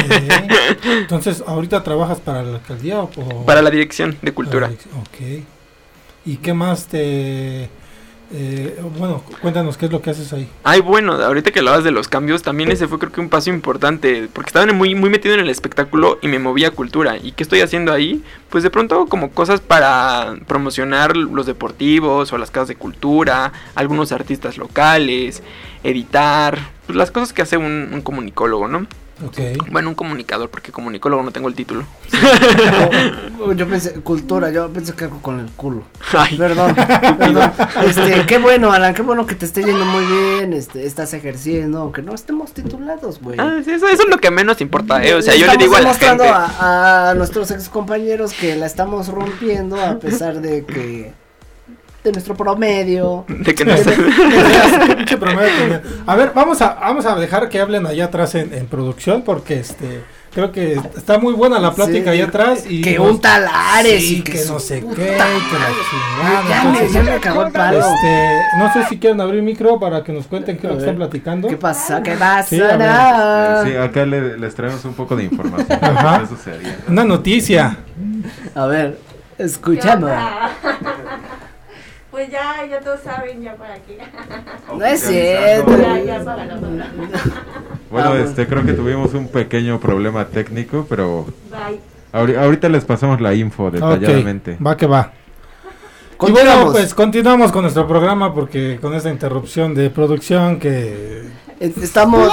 Eh, 0.10 0.76
entonces, 0.84 1.44
¿ahorita 1.46 1.84
trabajas 1.84 2.20
para 2.20 2.44
la 2.44 2.56
alcaldía 2.58 3.02
o 3.02 3.46
Para 3.46 3.62
la 3.62 3.70
Dirección 3.70 4.18
de 4.22 4.34
Cultura. 4.34 4.72
Ok. 5.00 5.44
¿Y 6.26 6.38
qué 6.38 6.54
más 6.54 6.88
te... 6.88 7.70
eh, 8.36 8.82
bueno, 8.98 9.22
cuéntanos 9.42 9.78
qué 9.78 9.86
es 9.86 9.92
lo 9.92 10.02
que 10.02 10.10
haces 10.10 10.34
ahí. 10.34 10.50
Ay, 10.64 10.82
bueno, 10.82 11.14
ahorita 11.14 11.52
que 11.52 11.60
hablabas 11.60 11.84
de 11.84 11.92
los 11.92 12.08
cambios, 12.08 12.42
también 12.42 12.72
ese 12.72 12.88
fue 12.88 12.98
creo 12.98 13.12
que 13.12 13.22
un 13.22 13.30
paso 13.30 13.52
importante, 13.52 14.28
porque 14.34 14.50
estaba 14.50 14.66
muy, 14.74 14.96
muy 14.96 15.12
metido 15.12 15.36
en 15.36 15.42
el 15.42 15.50
espectáculo 15.50 16.18
y 16.22 16.28
me 16.28 16.40
movía 16.40 16.70
a 16.70 16.72
cultura. 16.72 17.18
¿Y 17.18 17.34
qué 17.34 17.44
estoy 17.44 17.62
haciendo 17.62 17.94
ahí? 17.94 18.24
Pues 18.50 18.64
de 18.64 18.72
pronto 18.72 18.96
hago 18.96 19.06
como 19.06 19.30
cosas 19.32 19.62
para 19.62 20.36
promocionar 20.48 21.16
los 21.16 21.46
deportivos 21.46 22.34
o 22.34 22.38
las 22.40 22.50
casas 22.50 22.70
de 22.70 22.76
cultura, 22.76 23.54
algunos 23.76 24.12
artistas 24.12 24.58
locales, 24.58 25.44
editar, 25.84 26.58
pues, 26.88 26.96
las 26.96 27.12
cosas 27.12 27.34
que 27.34 27.44
hace 27.44 27.58
un, 27.58 27.92
un 27.94 28.02
comunicólogo, 28.02 28.68
¿no? 28.68 28.88
Bueno, 29.72 29.90
un 29.90 29.96
comunicador, 29.96 30.50
porque 30.50 30.72
comunicólogo 30.72 31.24
no 31.24 31.32
tengo 31.32 31.48
el 31.48 31.56
título. 31.56 31.86
Yo 33.56 33.68
pensé, 33.68 33.94
cultura, 34.02 34.50
yo 34.52 34.70
pensé 34.70 34.94
que 34.94 35.08
con 35.22 35.40
el 35.40 35.48
culo. 35.52 35.84
Ay. 36.14 36.38
Perdón, 36.38 36.76
perdón. 36.76 37.52
Este, 37.86 38.26
qué 38.26 38.38
bueno, 38.38 38.72
Alan, 38.72 38.94
qué 38.94 39.02
bueno 39.02 39.26
que 39.26 39.36
te 39.36 39.46
esté 39.46 39.64
yendo 39.64 39.86
muy 39.86 40.04
bien, 40.06 40.54
este, 40.54 40.86
estás 40.86 41.14
ejerciendo, 41.14 41.80
aunque 41.80 42.02
no 42.02 42.14
estemos 42.14 42.54
titulados, 42.54 43.22
güey. 43.22 43.40
Ah, 43.40 43.62
sí, 43.64 43.72
eso, 43.72 43.88
eso 43.88 44.04
es 44.04 44.10
lo 44.10 44.18
que 44.18 44.32
menos 44.32 44.62
importa, 44.62 45.04
¿eh? 45.04 45.14
O 45.14 45.22
sea, 45.22 45.36
yo 45.36 45.48
le 45.48 45.58
digo 45.58 45.76
a 45.76 45.80
la 45.80 45.84
demostrando 45.86 46.24
gente. 46.24 46.38
a, 46.40 47.10
a 47.12 47.14
nuestros 47.14 47.52
ex 47.52 47.70
compañeros 47.70 48.34
que 48.34 48.56
la 48.56 48.66
estamos 48.66 49.08
rompiendo 49.08 49.80
a 49.80 50.00
pesar 50.00 50.42
de 50.42 50.66
que 50.66 51.14
de 52.04 52.12
nuestro 52.12 52.36
promedio. 52.36 53.26
De 53.28 53.56
que 53.56 53.66
no 53.66 53.78
sé. 53.78 53.92
Pinche 54.98 55.18
promedio 55.18 55.50
tenía. 55.60 55.82
A 56.06 56.16
ver, 56.16 56.32
vamos 56.36 56.62
a, 56.62 56.74
vamos 56.76 57.06
a 57.06 57.16
dejar 57.16 57.50
que 57.50 57.60
hablen 57.60 57.86
allá 57.86 58.06
atrás 58.06 58.36
en, 58.36 58.54
en 58.54 58.66
producción 58.68 59.22
porque 59.24 59.60
este 59.60 60.04
creo 60.34 60.52
que 60.52 60.74
está 60.98 61.20
muy 61.20 61.34
buena 61.34 61.60
la 61.60 61.74
plática 61.76 62.06
Sí, 62.12 62.18
allá 62.18 62.26
atrás 62.26 62.66
y 62.68 62.82
que 62.82 62.98
nos- 62.98 63.12
un 63.12 63.22
talares 63.22 64.02
sí, 64.02 64.18
y 64.18 64.22
que, 64.24 64.32
que 64.34 64.46
no 64.46 64.60
sé 64.60 64.80
qué, 64.82 64.96
que 64.96 65.16
la 65.16 65.28
chingada. 65.28 66.50
Ya 66.50 66.64
me- 66.64 66.70
entonces, 66.80 66.94
ya 66.94 67.04
me 67.04 67.20
cagó 67.20 67.46
el 67.46 67.52
palo. 67.52 67.78
Este, 67.80 68.40
no 68.58 68.74
sé 68.74 68.84
si 68.90 68.98
quieren 68.98 69.22
abrir 69.22 69.44
micro 69.44 69.80
para 69.80 70.04
que 70.04 70.12
nos 70.12 70.26
cuenten 70.26 70.58
qué 70.58 70.66
es 70.66 70.72
lo 70.74 70.78
que 70.80 70.84
están 70.86 70.96
platicando. 70.98 71.48
¿Qué 71.48 71.58
pasa? 71.58 72.02
¿Qué 72.02 72.16
Sí, 72.16 72.60
a 72.60 72.70
pasará? 72.78 73.64
Sí, 73.64 73.76
acá 73.78 74.06
le- 74.08 74.38
les 74.40 74.56
traemos 74.56 74.84
un 74.86 74.94
poco 74.96 75.16
de 75.16 75.26
información. 75.26 75.78
Ajá. 75.84 76.24
Eso 76.24 76.36
sería. 76.44 76.80
Una 76.88 77.04
noticia. 77.04 77.78
A 78.56 78.66
ver, 78.66 78.98
escuchamos. 79.38 80.10
Pues 82.14 82.30
ya, 82.30 82.64
ya 82.70 82.80
todos 82.80 83.00
saben, 83.02 83.42
ya 83.42 83.56
por 83.56 83.66
aquí. 83.66 83.98
No 84.78 84.86
es 84.86 85.02
cierto. 85.02 85.76
Ya, 85.76 86.00
ya 86.00 86.24
para 86.24 86.46
la. 86.46 86.56
Bueno, 87.90 88.14
este, 88.16 88.46
creo 88.48 88.64
que 88.64 88.74
tuvimos 88.74 89.14
un 89.16 89.28
pequeño 89.30 89.80
problema 89.80 90.26
técnico, 90.28 90.86
pero 90.88 91.26
Bye. 91.50 91.80
ahori- 92.14 92.38
ahorita 92.38 92.70
les 92.70 92.86
pasamos 92.86 93.20
la 93.20 93.34
info 93.34 93.70
detalladamente. 93.72 94.58
Va 94.66 94.78
que 94.78 94.86
va. 94.86 95.12
Y 95.12 96.16
bueno, 96.32 96.36
Continuamos. 96.52 96.72
pues 96.74 96.94
continuamos 96.94 97.52
con 97.52 97.64
nuestro 97.64 97.88
programa 97.88 98.32
porque 98.34 98.78
con 98.80 98.94
esta 98.94 99.10
interrupción 99.10 99.74
de 99.74 99.90
producción 99.90 100.60
que 100.60 101.24
Es- 101.60 101.78
Estamos. 101.80 102.32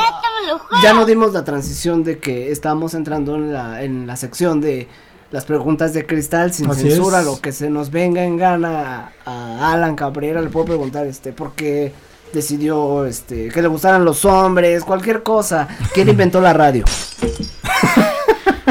Ya 0.83 0.93
no 0.93 1.05
dimos 1.07 1.33
la 1.33 1.43
transición 1.45 2.05
de 2.05 2.19
que 2.19 2.51
estamos 2.51 2.93
entrando 2.95 3.35
en 3.37 3.53
la, 3.53 3.83
en 3.83 4.07
la 4.07 4.16
sección 4.16 4.61
de 4.61 4.88
las 5.31 5.45
preguntas 5.45 5.95
de 5.95 6.07
cristal 6.07 6.53
sin 6.53 6.69
Así 6.71 6.83
censura, 6.83 7.21
es. 7.21 7.25
lo 7.25 7.40
que 7.40 7.53
se 7.53 7.71
nos 7.71 7.90
venga 7.90 8.25
en 8.25 8.37
gana 8.37 9.12
a, 9.25 9.73
Alan 9.73 9.95
Cabrera, 9.95 10.40
le 10.40 10.49
puedo 10.49 10.66
preguntar 10.66 11.07
este 11.07 11.33
por 11.33 11.53
qué 11.53 11.93
decidió 12.33 13.05
este 13.07 13.49
que 13.49 13.62
le 13.62 13.69
gustaran 13.69 14.05
los 14.05 14.25
hombres, 14.25 14.85
cualquier 14.85 15.23
cosa. 15.23 15.69
¿Quién 15.95 16.09
inventó 16.11 16.40
la 16.40 16.53
radio? 16.53 16.85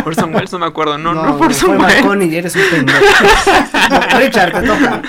Orson 0.06 0.34
Welles, 0.34 0.52
no 0.52 0.60
me 0.60 0.66
acuerdo. 0.66 0.98
No, 0.98 1.14
no, 1.14 1.38
fue 1.38 1.48
Orson 1.48 1.72
Welles. 1.72 2.02
Marconi, 2.02 2.36
eres 2.36 2.56
un 2.56 2.62
pendejo. 2.72 3.00
No, 3.90 4.00
Richard, 4.20 4.54
te 4.54 4.68
toca. 4.68 5.02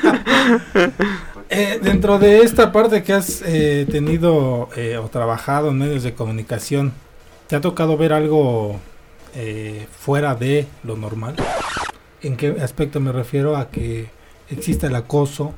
Eh, 1.49 1.81
dentro 1.83 2.19
de 2.19 2.43
esta 2.43 2.71
parte 2.71 3.03
que 3.03 3.13
has 3.13 3.43
eh, 3.45 3.87
tenido 3.91 4.69
eh, 4.77 4.99
o 4.99 5.09
trabajado 5.09 5.71
en 5.71 5.79
medios 5.79 6.03
de 6.03 6.15
comunicación, 6.15 6.93
¿te 7.49 7.57
ha 7.57 7.61
tocado 7.61 7.97
ver 7.97 8.13
algo 8.13 8.79
eh, 9.35 9.87
fuera 9.99 10.35
de 10.35 10.67
lo 10.85 10.97
normal? 10.97 11.35
¿En 12.23 12.37
qué 12.37 12.57
aspecto 12.63 13.01
me 13.01 13.13
refiero 13.13 13.57
a 13.57 13.71
que 13.71 14.09
existe 14.51 14.87
el 14.89 14.95
acoso? 14.95 15.55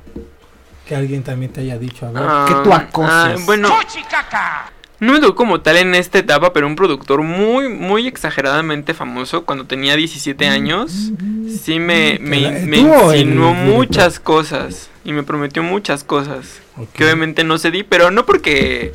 Que 0.87 0.95
alguien 0.95 1.23
también 1.23 1.51
te 1.51 1.61
haya 1.61 1.77
dicho, 1.77 2.05
a 2.05 2.11
ver. 2.11 2.23
Ah, 2.25 2.45
Que 2.47 2.55
tú 2.69 2.73
acoses. 2.73 3.09
ah, 3.11 3.35
bueno, 3.45 3.69
no 4.99 5.13
me 5.13 5.19
tocó 5.19 5.35
como 5.35 5.59
tal 5.61 5.77
en 5.77 5.95
esta 5.95 6.19
etapa, 6.19 6.53
pero 6.53 6.65
un 6.67 6.75
productor 6.77 7.21
muy, 7.23 7.67
muy 7.67 8.07
exageradamente 8.07 8.93
famoso 8.93 9.43
cuando 9.45 9.65
tenía 9.65 9.95
17 9.97 10.47
años, 10.47 11.11
sí 11.63 11.79
me, 11.79 12.17
me, 12.21 12.39
¿La- 12.41 12.51
me 12.51 12.77
tú 12.77 12.93
o 12.93 13.11
el 13.11 13.21
insinuó 13.21 13.53
muchas 13.53 14.19
cosas 14.19 14.89
y 15.03 15.11
me 15.11 15.23
prometió 15.23 15.61
muchas 15.63 16.03
cosas 16.05 16.61
que 16.93 17.03
obviamente 17.03 17.43
no 17.43 17.57
cedí, 17.57 17.83
pero 17.83 18.11
no 18.11 18.25
porque... 18.25 18.93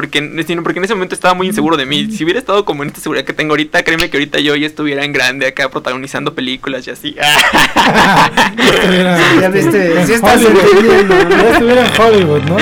Porque, 0.00 0.44
sino 0.46 0.62
porque 0.62 0.78
en 0.78 0.84
ese 0.86 0.94
momento 0.94 1.14
estaba 1.14 1.34
muy 1.34 1.46
inseguro 1.46 1.76
de 1.76 1.84
mí. 1.84 2.10
Si 2.10 2.24
hubiera 2.24 2.38
estado 2.40 2.64
como 2.64 2.82
en 2.82 2.88
esta 2.88 3.02
seguridad 3.02 3.26
que 3.26 3.34
tengo 3.34 3.52
ahorita, 3.52 3.82
créeme 3.82 4.08
que 4.08 4.16
ahorita 4.16 4.40
yo 4.40 4.56
ya 4.56 4.66
estuviera 4.66 5.04
en 5.04 5.12
grande 5.12 5.46
acá 5.46 5.68
protagonizando 5.68 6.32
películas 6.34 6.86
y 6.86 6.90
así. 6.90 7.14
Estuviera, 8.72 9.18
Ya 9.42 9.48
viste, 9.50 10.00
en 10.00 10.06
sí 10.06 10.12
estás 10.14 10.40
estuviera 10.40 11.86
en 11.86 12.00
Hollywood, 12.00 12.42
¿no? 12.44 12.56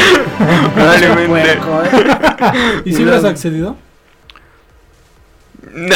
Probablemente. 0.74 1.28
Puerco, 1.28 1.82
¿eh? 1.84 2.82
¿Y 2.84 2.92
si 2.92 3.08
has 3.08 3.24
accedido? 3.24 3.76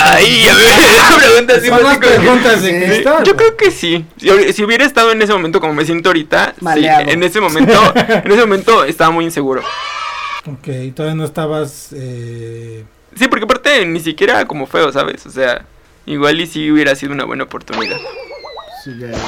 Ay, 0.01 0.45
a 0.49 0.55
ver, 0.55 0.67
esa 0.79 1.17
pregunta 1.19 1.61
sí 1.61 1.69
Son 1.69 1.75
fue 1.79 1.83
las 1.83 1.93
así 1.93 2.01
como 2.01 2.13
que- 2.13 2.21
preguntas 2.21 2.63
de 2.63 2.85
cristal. 2.87 3.25
Yo 3.25 3.37
creo 3.37 3.57
que 3.57 3.71
sí. 3.73 4.05
Si, 4.17 4.29
hubi- 4.29 4.53
si 4.53 4.63
hubiera 4.63 4.85
estado 4.85 5.11
en 5.11 5.21
ese 5.23 5.33
momento 5.33 5.61
como 5.61 5.75
me 5.75 5.85
siento 5.85 6.11
ahorita, 6.11 6.55
sí, 6.75 6.87
en 6.87 7.23
ese 7.25 7.41
momento, 7.41 7.73
en 7.97 8.31
ese 8.31 8.41
momento 8.41 8.85
estaba 8.85 9.11
muy 9.11 9.25
inseguro. 9.25 9.63
Ok, 10.47 10.95
todavía 10.95 11.17
no 11.17 11.25
estabas... 11.25 11.89
Eh, 11.95 12.85
Sí, 13.15 13.29
porque 13.29 13.45
aparte 13.45 13.85
ni 13.85 14.01
siquiera 14.01 14.47
como 14.47 14.67
feo, 14.67 14.91
¿sabes? 14.91 15.27
O 15.27 15.31
sea, 15.31 15.67
igual 16.07 16.41
y 16.41 16.47
sí 16.47 16.71
hubiera 16.71 16.95
sido 16.95 17.13
una 17.13 17.25
buena 17.25 17.45
oportunidad. 17.45 17.99
Sí, 18.83 18.91
ya, 18.99 19.09
ya. 19.11 19.19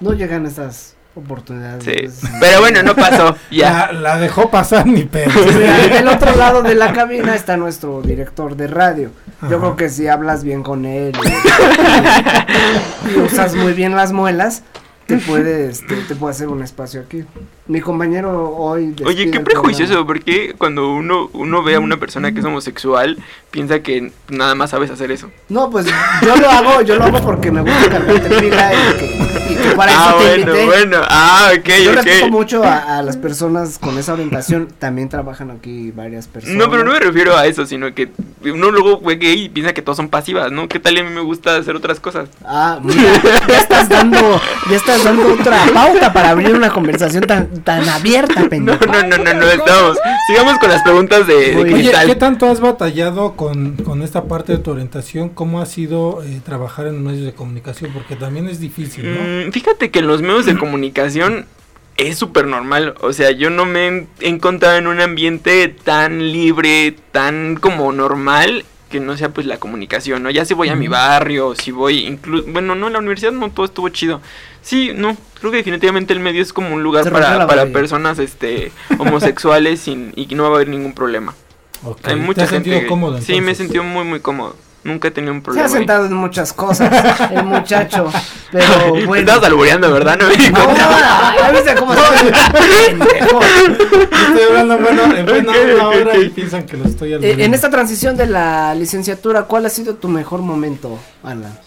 No 0.00 0.12
llegan 0.12 0.44
esas 0.44 0.96
oportunidades. 1.14 1.82
Sí. 1.82 2.26
Pero 2.40 2.60
bueno, 2.60 2.82
no 2.82 2.94
pasó. 2.94 3.36
Ya. 3.50 3.90
la, 3.90 3.92
la 4.00 4.18
dejó 4.18 4.50
pasar 4.50 4.84
mi 4.84 5.04
perro. 5.04 5.40
Mira, 5.46 5.78
del 5.94 6.08
otro 6.08 6.36
lado 6.36 6.62
de 6.62 6.74
la 6.74 6.92
cabina 6.92 7.34
está 7.34 7.56
nuestro 7.56 8.02
director 8.02 8.54
de 8.54 8.66
radio. 8.66 9.10
Yo 9.48 9.58
creo 9.58 9.76
que 9.76 9.88
si 9.88 10.06
hablas 10.06 10.44
bien 10.44 10.62
con 10.62 10.84
él 10.84 11.12
y, 11.24 13.14
y 13.14 13.20
usas 13.20 13.54
muy 13.54 13.72
bien 13.72 13.96
las 13.96 14.12
muelas, 14.12 14.62
te 15.10 15.18
puede, 15.18 15.70
este, 15.70 15.96
te 15.96 16.14
puede 16.14 16.32
hacer 16.32 16.48
un 16.48 16.62
espacio 16.62 17.00
aquí. 17.00 17.24
Mi 17.66 17.80
compañero 17.80 18.50
hoy. 18.50 18.94
Oye, 19.04 19.30
qué 19.30 19.40
prejuicioso, 19.40 20.06
porque 20.06 20.54
cuando 20.56 20.92
uno, 20.92 21.28
uno 21.32 21.62
ve 21.62 21.74
a 21.74 21.80
una 21.80 21.98
persona 21.98 22.32
que 22.32 22.40
es 22.40 22.46
homosexual, 22.46 23.18
piensa 23.50 23.80
que 23.80 24.12
nada 24.28 24.54
más 24.54 24.70
sabes 24.70 24.90
hacer 24.90 25.10
eso. 25.10 25.30
No, 25.48 25.70
pues 25.70 25.86
yo 26.22 26.36
lo 26.36 26.48
hago, 26.48 26.82
yo 26.82 26.96
lo 26.96 27.04
hago 27.04 27.20
porque 27.20 27.50
me 27.50 27.62
gusta 27.62 27.90
cargarte 27.90 28.40
pila 28.40 28.72
y 28.72 28.98
que 28.98 29.39
para 29.80 29.92
ah, 29.92 30.04
eso 30.10 30.18
te 30.18 30.24
bueno, 30.24 30.40
invité. 30.52 30.66
bueno. 30.66 30.96
Ah, 31.08 31.50
ok, 31.58 31.68
Yo 31.84 31.90
ok. 31.90 31.96
respeto 31.96 32.28
mucho 32.28 32.62
a, 32.64 32.98
a 32.98 33.02
las 33.02 33.16
personas 33.16 33.78
con 33.78 33.96
esa 33.98 34.12
orientación. 34.12 34.68
También 34.78 35.08
trabajan 35.08 35.50
aquí 35.50 35.90
varias 35.90 36.28
personas. 36.28 36.56
No, 36.58 36.70
pero 36.70 36.84
no 36.84 36.92
me 36.92 37.00
refiero 37.00 37.36
a 37.36 37.46
eso, 37.46 37.64
sino 37.66 37.94
que 37.94 38.10
uno 38.44 38.70
luego 38.70 39.00
fue 39.00 39.16
gay 39.16 39.44
y 39.44 39.48
piensa 39.48 39.72
que 39.72 39.82
todos 39.82 39.96
son 39.96 40.08
pasivas, 40.08 40.52
¿no? 40.52 40.68
¿Qué 40.68 40.78
tal 40.78 40.96
y 40.96 41.00
a 41.00 41.04
mí 41.04 41.10
me 41.10 41.20
gusta 41.22 41.56
hacer 41.56 41.74
otras 41.76 41.98
cosas? 42.00 42.28
Ah, 42.44 42.78
mira, 42.82 43.20
ya 43.48 43.58
estás 43.58 43.88
dando, 43.88 44.40
ya 44.70 44.76
estás 44.76 45.04
dando 45.04 45.32
otra 45.34 45.64
pauta 45.72 46.12
para 46.12 46.30
abrir 46.30 46.54
una 46.54 46.70
conversación 46.70 47.24
tan, 47.24 47.48
tan 47.62 47.88
abierta, 47.88 48.40
No, 48.42 48.48
pendejo. 48.48 48.86
no, 48.86 49.02
no, 49.02 49.18
no, 49.18 49.34
no, 49.34 49.46
estamos. 49.46 49.98
Sigamos 50.26 50.58
con 50.58 50.70
las 50.70 50.82
preguntas 50.82 51.26
de, 51.26 51.34
de. 51.54 51.56
Oye, 51.56 51.72
cristal. 51.72 52.06
¿qué 52.06 52.14
tanto 52.14 52.46
has 52.50 52.60
batallado 52.60 53.36
con, 53.36 53.76
con 53.76 54.02
esta 54.02 54.24
parte 54.24 54.52
de 54.52 54.58
tu 54.58 54.70
orientación? 54.72 55.28
¿Cómo 55.30 55.60
ha 55.60 55.66
sido 55.66 56.22
eh, 56.24 56.40
trabajar 56.44 56.86
en 56.86 57.02
medios 57.02 57.24
de 57.24 57.32
comunicación? 57.32 57.90
Porque 57.92 58.16
también 58.16 58.48
es 58.48 58.60
difícil, 58.60 59.04
¿no? 59.14 59.48
Mm, 59.48 59.52
fíjate 59.52 59.69
que 59.78 59.98
en 60.00 60.06
los 60.06 60.22
medios 60.22 60.46
de 60.46 60.58
comunicación 60.58 61.46
es 61.96 62.18
súper 62.18 62.46
normal. 62.46 62.94
O 63.00 63.12
sea, 63.12 63.30
yo 63.30 63.50
no 63.50 63.64
me 63.64 63.88
he 63.88 64.28
encontrado 64.28 64.76
en 64.76 64.86
un 64.86 65.00
ambiente 65.00 65.68
tan 65.68 66.32
libre, 66.32 66.96
tan 67.12 67.56
como 67.56 67.92
normal 67.92 68.64
que 68.90 69.00
no 69.00 69.16
sea 69.16 69.28
pues 69.28 69.46
la 69.46 69.58
comunicación, 69.58 70.22
¿no? 70.22 70.30
Ya 70.30 70.44
si 70.44 70.52
voy 70.52 70.68
a 70.68 70.74
mi 70.74 70.88
barrio, 70.88 71.54
si 71.54 71.70
voy 71.70 72.06
incluso... 72.06 72.44
Bueno, 72.48 72.74
no, 72.74 72.88
en 72.88 72.94
la 72.94 72.98
universidad 72.98 73.30
no, 73.30 73.50
todo 73.50 73.64
estuvo 73.66 73.88
chido. 73.88 74.20
Sí, 74.62 74.90
no, 74.94 75.16
creo 75.38 75.52
que 75.52 75.58
definitivamente 75.58 76.12
el 76.12 76.20
medio 76.20 76.42
es 76.42 76.52
como 76.52 76.74
un 76.74 76.82
lugar 76.82 77.04
Se 77.04 77.10
para, 77.10 77.46
para 77.46 77.66
personas 77.66 78.18
este 78.18 78.72
homosexuales 78.98 79.80
sin, 79.80 80.12
y 80.16 80.26
no 80.34 80.42
va 80.42 80.50
a 80.50 80.54
haber 80.56 80.68
ningún 80.68 80.92
problema. 80.92 81.34
Ok, 81.84 82.00
Hay 82.02 82.14
¿Te 82.14 82.20
mucha 82.20 82.42
has 82.42 82.50
gente... 82.50 82.70
sentido 82.70 82.88
cómodo 82.88 83.20
sí, 83.20 83.40
me 83.40 83.52
he 83.52 83.54
sentido 83.54 83.84
muy, 83.84 84.04
muy 84.04 84.20
cómodo. 84.20 84.56
Nunca 84.82 85.08
he 85.08 85.10
tenido 85.10 85.34
un 85.34 85.40
Se 85.40 85.44
problema. 85.44 85.66
ha 85.66 85.68
ahí. 85.68 85.72
sentado 85.76 86.06
en 86.06 86.14
muchas 86.14 86.52
cosas, 86.54 86.90
el 87.30 87.44
muchacho, 87.44 88.10
pero 88.50 88.64
bueno. 89.06 89.14
estabas 89.16 89.44
albureando, 89.44 89.92
¿verdad? 89.92 90.18
No 90.18 90.26
me 90.28 90.36
di 90.36 90.48
No. 90.50 90.74
¿ya 90.74 91.50
viste 91.52 91.74
cómo. 91.74 91.92
Estoy 93.10 94.42
hablando 94.48 94.78
bueno, 94.78 95.02
en 95.16 95.26
buena 95.26 95.52
Ok, 95.52 95.58
una 95.74 95.88
ok, 95.88 95.94
hora 95.96 96.12
ok. 96.14 96.22
y 96.24 96.28
piensan 96.30 96.64
que 96.64 96.76
lo 96.76 96.84
estoy 96.84 97.12
Eh, 97.12 97.14
albureando. 97.16 97.44
en 97.44 97.54
esta 97.54 97.70
transición 97.70 98.16
de 98.16 98.26
la 98.26 98.74
licenciatura, 98.74 99.42
¿cuál 99.42 99.66
ha 99.66 99.70
sido 99.70 99.94
tu 99.94 100.08
mejor 100.08 100.40
momento, 100.40 100.98
Alan? 101.22 101.58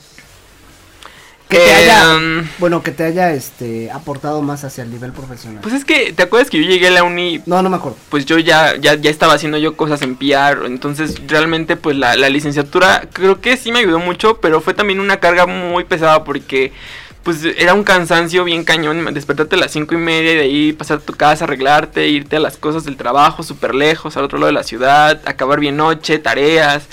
Que 1.53 1.59
te 1.59 1.71
Eh, 1.71 1.75
haya, 1.75 2.15
um, 2.17 2.47
bueno, 2.57 2.81
que 2.83 2.91
te 2.91 3.03
haya, 3.03 3.31
este, 3.33 3.91
aportado 3.91 4.41
más 4.41 4.63
hacia 4.63 4.83
el 4.83 4.91
nivel 4.91 5.11
profesional. 5.11 5.59
Pues 5.61 5.73
es 5.73 5.85
que, 5.85 6.13
¿te 6.13 6.23
acuerdas 6.23 6.49
que 6.49 6.57
yo 6.57 6.69
llegué 6.69 6.87
a 6.87 6.91
la 6.91 7.03
uni? 7.03 7.41
No, 7.45 7.61
no 7.61 7.69
me 7.69 7.77
acuerdo. 7.77 7.97
Pues 8.09 8.25
yo 8.25 8.39
ya, 8.39 8.75
ya, 8.77 8.95
ya 8.95 9.09
estaba 9.09 9.33
haciendo 9.33 9.57
yo 9.57 9.75
cosas 9.77 10.01
en 10.01 10.15
PR, 10.15 10.65
entonces 10.65 11.15
realmente 11.27 11.75
pues 11.75 11.95
la, 11.95 12.15
la 12.15 12.29
licenciatura 12.29 13.03
creo 13.13 13.39
que 13.39 13.57
sí 13.57 13.71
me 13.71 13.79
ayudó 13.79 13.99
mucho, 13.99 14.39
pero 14.41 14.61
fue 14.61 14.73
también 14.73 14.99
una 14.99 15.19
carga 15.19 15.45
muy 15.45 15.83
pesada 15.83 16.23
porque 16.23 16.71
pues 17.23 17.45
era 17.45 17.73
un 17.73 17.83
cansancio 17.83 18.43
bien 18.43 18.65
cañón, 18.65 19.13
despertarte 19.13 19.55
a 19.55 19.59
las 19.59 19.71
cinco 19.71 19.95
y 19.95 19.97
media 19.97 20.33
y 20.33 20.35
de 20.35 20.41
ahí 20.41 20.73
pasar 20.73 20.97
a 20.97 21.01
tu 21.01 21.13
casa, 21.13 21.45
arreglarte, 21.45 22.09
irte 22.09 22.35
a 22.35 22.39
las 22.39 22.57
cosas 22.57 22.83
del 22.83 22.97
trabajo 22.97 23.43
súper 23.43 23.73
lejos, 23.73 24.17
al 24.17 24.25
otro 24.25 24.37
lado 24.37 24.47
de 24.47 24.53
la 24.53 24.63
ciudad, 24.63 25.21
acabar 25.25 25.59
bien 25.59 25.77
noche, 25.77 26.19
tareas. 26.19 26.83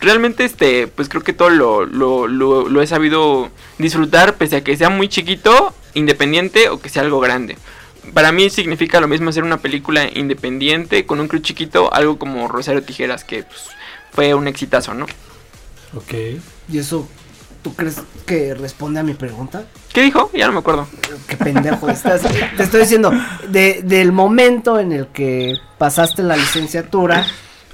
Realmente, 0.00 0.44
este, 0.44 0.86
pues 0.86 1.08
creo 1.08 1.22
que 1.22 1.32
todo 1.32 1.50
lo, 1.50 1.84
lo, 1.84 2.26
lo, 2.28 2.68
lo 2.68 2.82
he 2.82 2.86
sabido 2.86 3.50
disfrutar, 3.78 4.36
pese 4.36 4.56
a 4.56 4.64
que 4.64 4.76
sea 4.76 4.90
muy 4.90 5.08
chiquito, 5.08 5.74
independiente 5.94 6.68
o 6.68 6.80
que 6.80 6.88
sea 6.88 7.02
algo 7.02 7.20
grande. 7.20 7.58
Para 8.14 8.32
mí 8.32 8.48
significa 8.48 9.00
lo 9.00 9.08
mismo 9.08 9.30
hacer 9.30 9.44
una 9.44 9.58
película 9.58 10.08
independiente 10.12 11.04
con 11.04 11.20
un 11.20 11.28
crew 11.28 11.42
chiquito, 11.42 11.92
algo 11.92 12.18
como 12.18 12.48
Rosario 12.48 12.82
Tijeras, 12.82 13.24
que 13.24 13.42
pues, 13.42 13.68
fue 14.12 14.34
un 14.34 14.48
exitazo, 14.48 14.94
¿no? 14.94 15.06
Ok. 15.94 16.14
¿Y 16.70 16.78
eso 16.78 17.08
tú 17.62 17.74
crees 17.74 18.00
que 18.26 18.54
responde 18.54 19.00
a 19.00 19.02
mi 19.02 19.14
pregunta? 19.14 19.64
¿Qué 19.92 20.02
dijo? 20.02 20.30
Ya 20.32 20.46
no 20.46 20.52
me 20.52 20.60
acuerdo. 20.60 20.86
Qué 21.26 21.36
pendejo 21.36 21.88
estás. 21.88 22.22
Te 22.56 22.62
estoy 22.62 22.80
diciendo, 22.80 23.12
de, 23.48 23.80
del 23.82 24.12
momento 24.12 24.78
en 24.78 24.92
el 24.92 25.08
que 25.08 25.54
pasaste 25.76 26.22
la 26.22 26.36
licenciatura. 26.36 27.26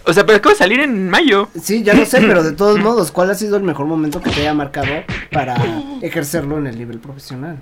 O 0.06 0.12
sea, 0.12 0.26
pero 0.26 0.36
acaba 0.38 0.52
de 0.52 0.58
salir 0.58 0.80
en 0.80 1.08
mayo. 1.08 1.48
Sí, 1.60 1.82
ya 1.82 1.94
lo 1.94 2.04
sé, 2.04 2.20
pero 2.20 2.42
de 2.42 2.52
todos 2.56 2.78
modos, 2.78 3.10
¿cuál 3.10 3.30
ha 3.30 3.34
sido 3.34 3.56
el 3.56 3.62
mejor 3.62 3.86
momento 3.86 4.20
que 4.20 4.30
te 4.30 4.40
haya 4.40 4.54
marcado 4.54 4.86
para 5.32 5.56
ejercerlo 6.02 6.58
en 6.58 6.66
el 6.66 6.78
nivel 6.78 6.98
profesional? 6.98 7.56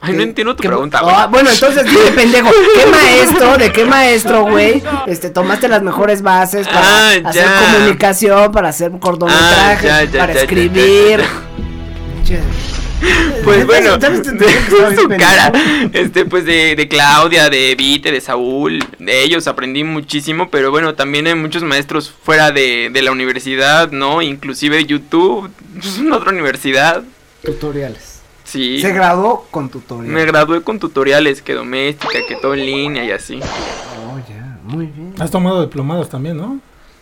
Ay, 0.00 0.12
no 0.14 0.22
entiendo 0.22 0.54
tu 0.56 0.62
¿Qué- 0.62 0.68
pregunta. 0.68 1.00
Ah, 1.02 1.28
bueno, 1.30 1.48
entonces 1.50 1.84
dime, 1.84 2.10
pendejo, 2.14 2.50
¿qué 2.74 2.86
maestro, 2.90 3.56
de 3.56 3.72
qué 3.72 3.84
maestro, 3.86 4.42
güey? 4.44 4.82
Este, 5.06 5.30
tomaste 5.30 5.68
las 5.68 5.82
mejores 5.82 6.20
bases 6.20 6.66
para 6.66 6.80
Ah, 6.80 7.10
hacer 7.24 7.44
ya. 7.44 7.60
comunicación, 7.72 8.52
para 8.52 8.68
hacer 8.70 8.90
cortometrajes, 8.98 9.90
Ah, 9.90 10.04
ya, 10.04 10.10
ya, 10.10 10.18
para 10.18 10.32
ya, 10.32 10.38
ya, 10.40 10.40
escribir. 10.44 11.20
Che. 12.24 12.40
Pues 13.44 13.66
bueno, 13.66 13.98
de 13.98 14.08
bien 14.08 14.96
su 14.96 15.08
cara, 15.08 15.52
este, 15.92 16.24
pues 16.24 16.44
de, 16.46 16.74
de 16.76 16.88
Claudia, 16.88 17.50
de 17.50 17.74
Vite, 17.76 18.10
de 18.10 18.20
Saúl, 18.22 18.78
de 18.98 19.22
ellos 19.22 19.46
aprendí 19.46 19.84
muchísimo, 19.84 20.48
pero 20.48 20.70
bueno, 20.70 20.94
también 20.94 21.26
hay 21.26 21.34
muchos 21.34 21.62
maestros 21.62 22.10
fuera 22.10 22.50
de, 22.52 22.88
de 22.90 23.02
la 23.02 23.12
universidad, 23.12 23.90
¿no? 23.92 24.22
Inclusive 24.22 24.84
YouTube, 24.86 25.50
es 25.78 25.98
una 25.98 26.16
otra 26.16 26.32
universidad, 26.32 27.02
Tutoriales. 27.44 28.22
sí. 28.44 28.80
Se 28.80 28.92
graduó 28.92 29.46
con 29.50 29.68
tutoriales. 29.68 30.10
Me 30.14 30.24
gradué 30.24 30.62
con 30.62 30.78
tutoriales, 30.78 31.42
que 31.42 31.52
doméstica, 31.52 32.18
que 32.26 32.36
todo 32.36 32.54
en 32.54 32.64
línea 32.64 33.04
y 33.04 33.10
así. 33.10 33.38
Oh, 33.42 34.18
ya, 34.26 34.58
muy 34.64 34.86
bien. 34.86 35.12
Has 35.18 35.30
tomado 35.30 35.60
diplomados 35.62 36.08
también, 36.08 36.38
¿no? 36.38 36.58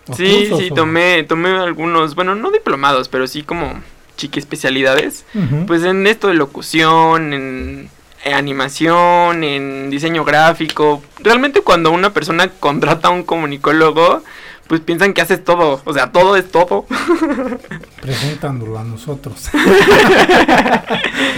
¿O 0.08 0.16
Sí, 0.16 0.46
cursos 0.48 0.58
sí, 0.58 0.68
o- 0.72 0.74
tomé, 0.74 1.22
tomé 1.22 1.50
algunos, 1.50 2.16
bueno, 2.16 2.34
no 2.34 2.50
diplomados, 2.50 3.08
pero 3.08 3.28
sí 3.28 3.44
como 3.44 3.80
chiqui 4.16 4.38
especialidades. 4.38 5.24
Pues 5.66 5.84
en 5.84 6.06
esto 6.06 6.28
de 6.28 6.34
locución, 6.34 7.32
en, 7.32 7.90
en 8.24 8.34
animación, 8.34 9.44
en 9.44 9.90
diseño 9.90 10.24
gráfico. 10.24 11.02
Realmente 11.20 11.60
cuando 11.60 11.90
una 11.90 12.12
persona 12.12 12.48
contrata 12.48 13.08
a 13.08 13.10
un 13.10 13.22
comunicólogo, 13.24 14.22
pues 14.68 14.80
piensan 14.80 15.12
que 15.12 15.20
haces 15.20 15.44
todo. 15.44 15.80
O 15.84 15.92
sea, 15.92 16.12
todo 16.12 16.36
es 16.36 16.50
todo. 16.50 16.86
Presentándolo 18.00 18.78
a 18.78 18.84
nosotros. 18.84 19.48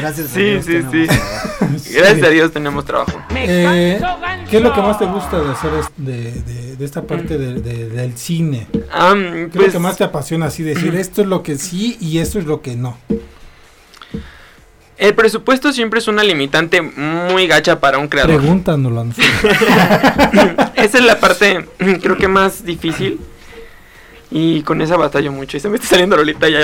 Gracias 0.00 0.30
a 0.30 0.34
Sí, 0.34 0.42
Dios 0.42 0.64
sí, 0.64 0.82
sí. 0.90 1.06
Gracias 1.94 2.22
a 2.22 2.28
Dios 2.30 2.52
tenemos 2.52 2.84
trabajo. 2.84 3.12
Eh, 3.34 4.00
¿Qué 4.50 4.56
es 4.58 4.62
lo 4.62 4.72
que 4.72 4.80
más 4.80 4.98
te 4.98 5.06
gusta 5.06 5.40
de 5.40 5.50
hacer 5.50 5.70
es- 5.74 5.90
de, 5.96 6.32
de- 6.42 6.76
de 6.76 6.84
esta 6.84 7.02
parte 7.02 7.38
de- 7.38 7.54
de- 7.60 7.88
del 7.88 8.16
cine? 8.16 8.66
¿Qué 8.72 8.78
es 8.78 9.50
pues- 9.52 9.66
lo 9.68 9.72
que 9.72 9.78
más 9.78 9.96
te 9.96 10.04
apasiona 10.04 10.46
así 10.46 10.62
decir 10.62 10.94
esto 10.94 11.22
es 11.22 11.28
lo 11.28 11.42
que 11.42 11.56
sí 11.58 11.96
y 12.00 12.18
esto 12.18 12.38
es 12.38 12.46
lo 12.46 12.60
que 12.62 12.76
no? 12.76 12.96
El 14.96 15.14
presupuesto 15.14 15.72
siempre 15.72 15.98
es 15.98 16.06
una 16.08 16.22
limitante 16.22 16.80
muy 16.80 17.46
gacha 17.46 17.80
para 17.80 17.98
un 17.98 18.06
creador. 18.08 18.36
Pregúntanoslo. 18.40 19.06
Esa 20.76 20.98
es 20.98 21.04
la 21.04 21.18
parte, 21.18 21.66
creo 22.02 22.16
que 22.16 22.28
más 22.28 22.64
difícil. 22.64 23.18
Y 24.30 24.62
con 24.62 24.80
esa 24.82 24.96
batallo 24.96 25.30
mucho. 25.30 25.56
Y 25.56 25.60
se 25.60 25.68
me 25.68 25.76
está 25.76 25.88
saliendo 25.90 26.16
Lolita 26.16 26.48
ya. 26.48 26.60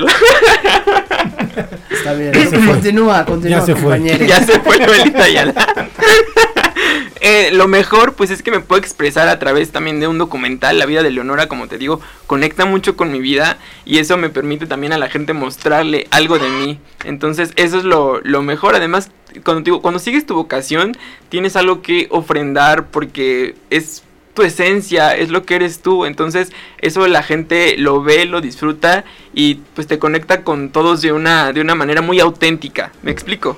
Está 1.90 2.12
bien. 2.14 2.32
Continúa, 2.66 3.24
continúa, 3.24 3.58
Ya 3.60 3.66
se 3.66 3.74
fue. 3.74 3.82
compañero. 3.96 4.24
Ya 4.24 4.42
se 4.42 4.58
fue 4.60 4.78
Lolita 4.78 5.22
Ayala. 5.24 5.54
Eh, 7.22 7.50
lo 7.52 7.68
mejor, 7.68 8.14
pues 8.14 8.30
es 8.30 8.42
que 8.42 8.50
me 8.50 8.60
puedo 8.60 8.80
expresar 8.80 9.28
a 9.28 9.38
través 9.38 9.70
también 9.72 10.00
de 10.00 10.08
un 10.08 10.16
documental. 10.16 10.78
La 10.78 10.86
vida 10.86 11.02
de 11.02 11.10
Leonora, 11.10 11.48
como 11.48 11.68
te 11.68 11.76
digo, 11.76 12.00
conecta 12.26 12.64
mucho 12.64 12.96
con 12.96 13.12
mi 13.12 13.20
vida. 13.20 13.58
Y 13.84 13.98
eso 13.98 14.16
me 14.16 14.30
permite 14.30 14.66
también 14.66 14.94
a 14.94 14.98
la 14.98 15.10
gente 15.10 15.34
mostrarle 15.34 16.06
algo 16.10 16.38
de 16.38 16.48
mí. 16.48 16.78
Entonces, 17.04 17.52
eso 17.56 17.78
es 17.78 17.84
lo, 17.84 18.20
lo 18.22 18.42
mejor. 18.42 18.74
Además, 18.74 19.10
cuando, 19.44 19.62
digo, 19.62 19.82
cuando 19.82 20.00
sigues 20.00 20.24
tu 20.24 20.34
vocación, 20.34 20.96
tienes 21.28 21.56
algo 21.56 21.82
que 21.82 22.08
ofrendar 22.10 22.86
porque 22.86 23.54
es 23.68 24.02
tu 24.34 24.42
esencia, 24.42 25.14
es 25.14 25.30
lo 25.30 25.44
que 25.44 25.56
eres 25.56 25.80
tú. 25.80 26.06
Entonces, 26.06 26.52
eso 26.78 27.06
la 27.06 27.22
gente 27.22 27.76
lo 27.76 28.02
ve, 28.02 28.24
lo 28.24 28.40
disfruta 28.40 29.04
y 29.34 29.56
pues 29.74 29.86
te 29.86 29.98
conecta 29.98 30.42
con 30.42 30.70
todos 30.70 31.02
de 31.02 31.12
una, 31.12 31.52
de 31.52 31.60
una 31.60 31.74
manera 31.74 32.00
muy 32.00 32.20
auténtica. 32.20 32.92
¿Me 33.02 33.10
explico? 33.10 33.56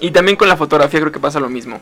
Y 0.00 0.10
también 0.10 0.36
con 0.36 0.48
la 0.48 0.56
fotografía 0.56 1.00
creo 1.00 1.12
que 1.12 1.20
pasa 1.20 1.40
lo 1.40 1.48
mismo. 1.48 1.80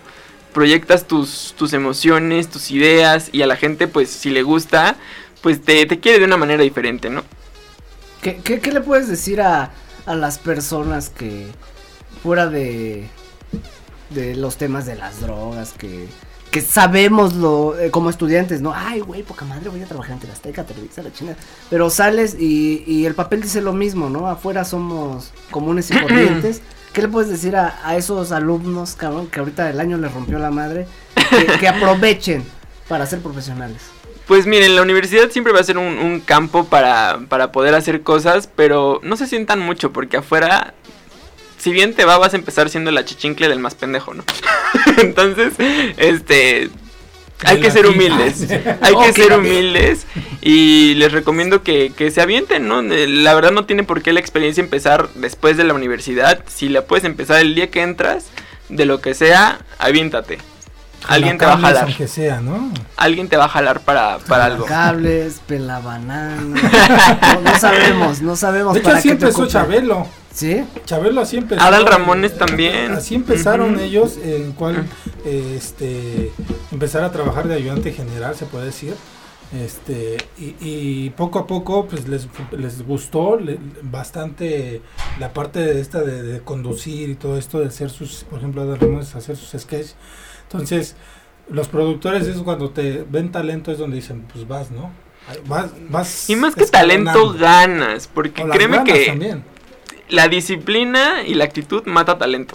Proyectas 0.52 1.06
tus, 1.06 1.54
tus 1.56 1.72
emociones, 1.72 2.48
tus 2.48 2.70
ideas 2.70 3.30
y 3.32 3.42
a 3.42 3.46
la 3.46 3.56
gente 3.56 3.86
pues 3.88 4.10
si 4.10 4.30
le 4.30 4.42
gusta, 4.42 4.96
pues 5.42 5.62
te, 5.62 5.86
te 5.86 6.00
quiere 6.00 6.18
de 6.18 6.24
una 6.24 6.36
manera 6.36 6.62
diferente, 6.62 7.10
¿no? 7.10 7.22
¿Qué, 8.22 8.36
qué, 8.42 8.60
qué 8.60 8.72
le 8.72 8.80
puedes 8.80 9.08
decir 9.08 9.40
a, 9.40 9.70
a 10.06 10.14
las 10.14 10.38
personas 10.38 11.08
que 11.08 11.46
fuera 12.22 12.48
de, 12.48 13.08
de 14.10 14.34
los 14.34 14.56
temas 14.56 14.86
de 14.86 14.96
las 14.96 15.20
drogas, 15.20 15.72
que, 15.72 16.08
que 16.50 16.60
sabemos 16.60 17.34
lo, 17.34 17.78
eh, 17.78 17.90
como 17.90 18.10
estudiantes, 18.10 18.60
¿no? 18.60 18.72
Ay, 18.74 19.00
güey, 19.00 19.22
poca 19.22 19.44
madre, 19.44 19.70
voy 19.70 19.82
a 19.82 19.86
trabajar 19.86 20.12
en 20.12 20.20
Telazteca, 20.20 20.64
Televisa, 20.64 21.02
la 21.02 21.12
chingada. 21.12 21.38
Pero 21.70 21.88
sales 21.90 22.36
y, 22.38 22.84
y 22.86 23.06
el 23.06 23.14
papel 23.14 23.40
dice 23.42 23.60
lo 23.60 23.72
mismo, 23.72 24.10
¿no? 24.10 24.28
Afuera 24.28 24.64
somos 24.64 25.32
comunes 25.50 25.90
y 25.90 25.98
corrientes. 26.00 26.60
¿Qué 26.92 27.02
le 27.02 27.08
puedes 27.08 27.30
decir 27.30 27.56
a, 27.56 27.78
a 27.84 27.96
esos 27.96 28.32
alumnos, 28.32 28.96
cabrón, 28.96 29.28
que 29.28 29.40
ahorita 29.40 29.70
el 29.70 29.78
año 29.78 29.96
les 29.96 30.12
rompió 30.12 30.38
la 30.38 30.50
madre? 30.50 30.86
Que, 31.60 31.68
aprovechen 31.68 32.44
para 32.88 33.06
ser 33.06 33.20
profesionales. 33.20 33.82
Pues 34.26 34.46
miren, 34.46 34.74
la 34.74 34.82
universidad 34.82 35.30
siempre 35.30 35.52
va 35.52 35.60
a 35.60 35.64
ser 35.64 35.78
un, 35.78 35.98
un 35.98 36.20
campo 36.20 36.64
para, 36.64 37.20
para 37.28 37.52
poder 37.52 37.74
hacer 37.74 38.02
cosas, 38.02 38.48
pero 38.54 39.00
no 39.04 39.16
se 39.16 39.28
sientan 39.28 39.60
mucho 39.60 39.92
porque 39.92 40.16
afuera, 40.16 40.74
si 41.58 41.72
bien 41.72 41.94
te 41.94 42.04
va, 42.04 42.18
vas 42.18 42.34
a 42.34 42.36
empezar 42.36 42.68
siendo 42.68 42.90
la 42.90 43.04
chichincle 43.04 43.48
del 43.48 43.60
más 43.60 43.76
pendejo, 43.76 44.14
¿no? 44.14 44.24
Entonces, 44.98 45.54
este... 45.96 46.70
Hay 47.44 47.60
que 47.60 47.70
ser 47.70 47.86
humildes, 47.86 48.46
hay 48.80 48.94
que 48.96 49.12
ser 49.12 49.32
humildes 49.38 50.06
y 50.42 50.94
les 50.94 51.12
recomiendo 51.12 51.62
que, 51.62 51.92
que 51.96 52.10
se 52.10 52.20
avienten, 52.20 52.68
¿no? 52.68 52.80
Eh, 52.80 53.06
La 53.08 53.34
verdad 53.34 53.50
no 53.50 53.64
tiene 53.64 53.82
por 53.84 54.02
qué 54.02 54.12
la 54.12 54.20
experiencia 54.20 54.62
empezar 54.62 55.08
después 55.14 55.56
de 55.56 55.64
la 55.64 55.74
universidad, 55.74 56.40
si 56.48 56.68
la 56.68 56.82
puedes 56.82 57.04
empezar 57.04 57.40
el 57.40 57.54
día 57.54 57.70
que 57.70 57.82
entras, 57.82 58.26
de 58.68 58.84
lo 58.84 59.00
que 59.00 59.14
sea, 59.14 59.60
aviéntate. 59.78 60.38
Alguien 61.08 61.38
te 61.38 61.46
va 61.46 61.54
a 61.54 61.58
jalar, 61.58 61.84
Aunque 61.84 62.06
sea, 62.06 62.40
¿no? 62.40 62.70
alguien 62.96 63.28
te 63.28 63.36
va 63.38 63.46
a 63.46 63.48
jalar 63.48 63.80
para, 63.80 64.18
para 64.18 64.44
algo. 64.44 64.66
Cables, 64.66 65.40
pelabanana. 65.46 66.60
No, 67.34 67.40
no 67.40 67.58
sabemos, 67.58 68.20
no 68.20 68.36
sabemos 68.36 68.74
De 68.74 68.80
hecho, 68.80 68.88
para 68.88 68.98
así 68.98 69.08
qué 69.08 69.14
te. 69.16 69.48
Chabelo. 69.48 70.06
¿Sí? 70.32 70.64
Chabelo 70.84 71.20
así 71.20 71.36
empezó. 71.38 71.60
Adal 71.62 71.86
Ramones 71.86 72.38
también. 72.38 72.92
Así 72.92 73.14
empezaron 73.14 73.78
ellos, 73.80 74.16
en 74.22 74.52
cual 74.52 74.86
eh, 75.24 75.54
este 75.56 76.30
empezar 76.70 77.02
a 77.02 77.10
trabajar 77.10 77.48
de 77.48 77.54
ayudante 77.54 77.92
general, 77.92 78.34
se 78.36 78.46
puede 78.46 78.66
decir. 78.66 78.94
Este, 79.52 80.16
y, 80.38 80.54
y 80.60 81.10
poco 81.10 81.40
a 81.40 81.46
poco 81.48 81.88
pues 81.88 82.06
les, 82.06 82.28
les 82.56 82.86
gustó 82.86 83.36
le- 83.36 83.58
bastante 83.82 84.80
la 85.18 85.32
parte 85.32 85.58
de 85.58 85.80
esta 85.80 86.02
de, 86.02 86.22
de 86.22 86.40
conducir 86.40 87.08
y 87.10 87.14
todo 87.16 87.36
esto 87.36 87.58
de 87.58 87.66
hacer 87.66 87.90
sus, 87.90 88.22
por 88.30 88.38
ejemplo, 88.38 88.62
Adal 88.62 88.78
Ramones 88.78 89.16
hacer 89.16 89.36
sus 89.36 89.60
sketches. 89.60 89.96
Entonces, 90.44 90.94
los 91.48 91.66
productores 91.66 92.28
es 92.28 92.36
cuando 92.38 92.70
te 92.70 93.04
ven 93.10 93.32
talento 93.32 93.72
es 93.72 93.78
donde 93.78 93.96
dicen, 93.96 94.24
pues 94.32 94.46
vas, 94.46 94.70
¿no? 94.70 94.92
Vas, 95.46 95.70
vas 95.88 96.30
Y 96.30 96.36
más 96.36 96.54
que 96.54 96.66
talento 96.66 97.32
ganas, 97.32 98.06
porque 98.06 98.44
créeme 98.52 98.76
ganas 98.78 98.92
que 98.92 99.06
también. 99.06 99.44
La 100.10 100.28
disciplina 100.28 101.22
y 101.26 101.34
la 101.34 101.44
actitud 101.44 101.84
mata 101.86 102.18
talento. 102.18 102.54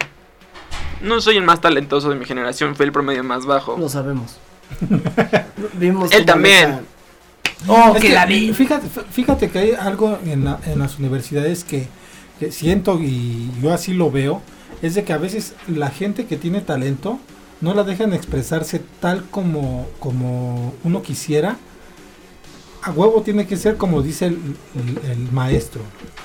No 1.02 1.20
soy 1.20 1.36
el 1.36 1.44
más 1.44 1.60
talentoso 1.60 2.08
de 2.10 2.16
mi 2.16 2.24
generación, 2.24 2.74
fue 2.76 2.86
el 2.86 2.92
promedio 2.92 3.22
más 3.24 3.44
bajo. 3.46 3.76
Lo 3.78 3.88
sabemos. 3.88 4.36
Vimos 5.74 6.10
Él 6.12 6.24
también. 6.24 6.80
Oh, 7.68 7.92
Es 7.96 8.02
que 8.02 8.08
que 8.08 8.14
la 8.14 8.26
vi. 8.26 8.52
Fíjate, 8.52 8.86
fíjate 9.10 9.50
que 9.50 9.58
hay 9.58 9.70
algo 9.72 10.18
en, 10.24 10.44
la- 10.44 10.60
en 10.66 10.78
las 10.78 10.98
universidades 10.98 11.64
que, 11.64 11.88
que 12.38 12.52
siento 12.52 13.00
y 13.00 13.50
yo 13.62 13.72
así 13.72 13.94
lo 13.94 14.10
veo, 14.10 14.42
es 14.82 14.94
de 14.94 15.04
que 15.04 15.12
a 15.12 15.18
veces 15.18 15.54
la 15.66 15.88
gente 15.90 16.26
que 16.26 16.36
tiene 16.36 16.60
talento 16.60 17.18
no 17.60 17.72
la 17.74 17.82
dejan 17.84 18.12
expresarse 18.12 18.82
tal 19.00 19.24
como, 19.30 19.88
como 19.98 20.74
uno 20.84 21.02
quisiera 21.02 21.56
a 22.86 22.90
huevo 22.92 23.22
tiene 23.22 23.46
que 23.46 23.56
ser 23.56 23.76
como 23.76 24.00
dice 24.02 24.26
el, 24.26 24.38
el- 25.04 25.10
el 25.10 25.32
maestro. 25.32 25.80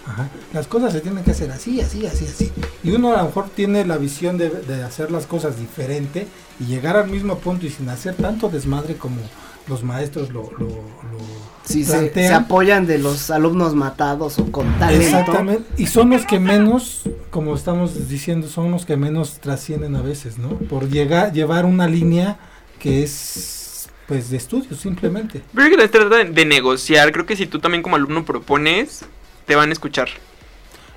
Ajá. 0.07 0.30
Las 0.53 0.68
cosas 0.68 0.93
se 0.93 1.01
tienen 1.01 1.24
que 1.24 1.32
hacer 1.32 1.51
así, 1.51 1.80
así, 1.82 2.05
así, 2.05 2.26
así. 2.26 2.51
Y 2.84 2.91
uno 2.91 3.14
a 3.14 3.18
lo 3.18 3.26
mejor 3.26 3.49
tiene 3.49 3.86
la 3.86 3.97
visión 3.97 4.38
de, 4.38 4.49
de 4.49 4.84
hacer 4.84 5.12
las 5.12 5.26
cosas 5.26 5.59
diferente 5.59 6.28
y 6.59 6.66
llegar 6.66 6.97
al 6.97 7.09
mismo 7.09 7.38
punto 7.38 7.66
y 7.66 7.70
sin 7.70 7.88
hacer 7.89 8.16
tanto 8.16 8.49
desmadre 8.49 8.95
como 8.95 9.18
los 9.68 9.84
maestros 9.84 10.30
lo, 10.32 10.43
lo, 10.57 10.68
lo 10.68 11.51
Sí, 11.64 11.86
se, 11.86 12.34
apoyan 12.34 12.88
de 12.88 12.97
los 12.97 13.30
alumnos 13.30 13.76
matados 13.76 14.39
o 14.39 14.51
con 14.51 14.68
talento. 14.80 15.05
Exactamente. 15.05 15.64
Y 15.78 15.86
son 15.88 16.09
los 16.09 16.26
que 16.26 16.39
menos, 16.39 17.03
como 17.30 17.55
estamos 17.55 18.09
diciendo, 18.09 18.47
son 18.47 18.72
los 18.72 18.86
que 18.86 18.97
menos 18.97 19.39
trascienden 19.39 19.95
a 19.95 20.01
veces, 20.01 20.38
¿no? 20.39 20.49
Por 20.49 20.89
llegar, 20.89 21.32
llevar 21.32 21.66
una 21.66 21.88
línea 21.88 22.39
que 22.80 23.03
es, 23.03 23.61
pues, 24.12 24.30
de 24.30 24.36
estudio, 24.36 24.76
simplemente. 24.76 25.41
Pero 25.55 25.68
creo 25.68 25.78
que 25.78 25.84
se 25.84 25.88
trata 25.88 26.26
de 26.26 26.45
negociar. 26.45 27.14
Creo 27.14 27.26
que 27.26 27.38
si 27.38 27.45
tú 27.45 27.59
también 27.59 27.82
como 27.82 27.95
alumno 27.95 28.26
propones, 28.26 29.05
te 29.45 29.55
van 29.55 29.70
a 29.70 29.72
escuchar. 29.72 30.09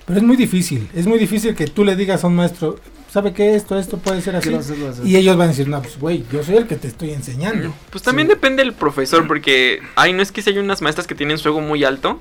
Pero 0.05 0.19
es 0.19 0.27
muy 0.27 0.37
difícil, 0.37 0.89
es 0.93 1.07
muy 1.07 1.21
difícil 1.21 1.55
que 1.55 1.69
tú 1.69 1.85
le 1.85 1.95
digas 1.95 2.25
a 2.25 2.27
un 2.27 2.35
maestro, 2.35 2.81
¿sabe 3.15 3.33
qué? 3.33 3.55
Esto, 3.55 3.79
esto 3.79 3.97
puede 3.99 4.21
ser 4.21 4.35
así. 4.35 4.49
Quiero 4.49 4.59
hacerlo 4.61 4.89
así. 4.89 5.03
Y 5.05 5.17
ellos 5.17 5.37
van 5.37 5.47
a 5.47 5.51
decir, 5.53 5.69
no, 5.69 5.81
pues, 5.81 6.01
güey, 6.01 6.25
yo 6.33 6.43
soy 6.43 6.57
el 6.57 6.67
que 6.67 6.75
te 6.75 6.89
estoy 6.89 7.13
enseñando. 7.13 7.73
Pues 7.91 8.03
también 8.03 8.27
depende 8.27 8.65
del 8.65 8.73
profesor, 8.73 9.29
porque 9.29 9.79
ay, 9.95 10.13
no 10.13 10.21
es 10.21 10.33
que 10.33 10.43
si 10.43 10.51
hay 10.51 10.59
unas 10.59 10.83
maestras 10.83 11.07
que 11.07 11.15
tienen 11.15 11.39
su 11.39 11.49
ego 11.49 11.61
muy 11.61 11.85
alto, 11.85 12.19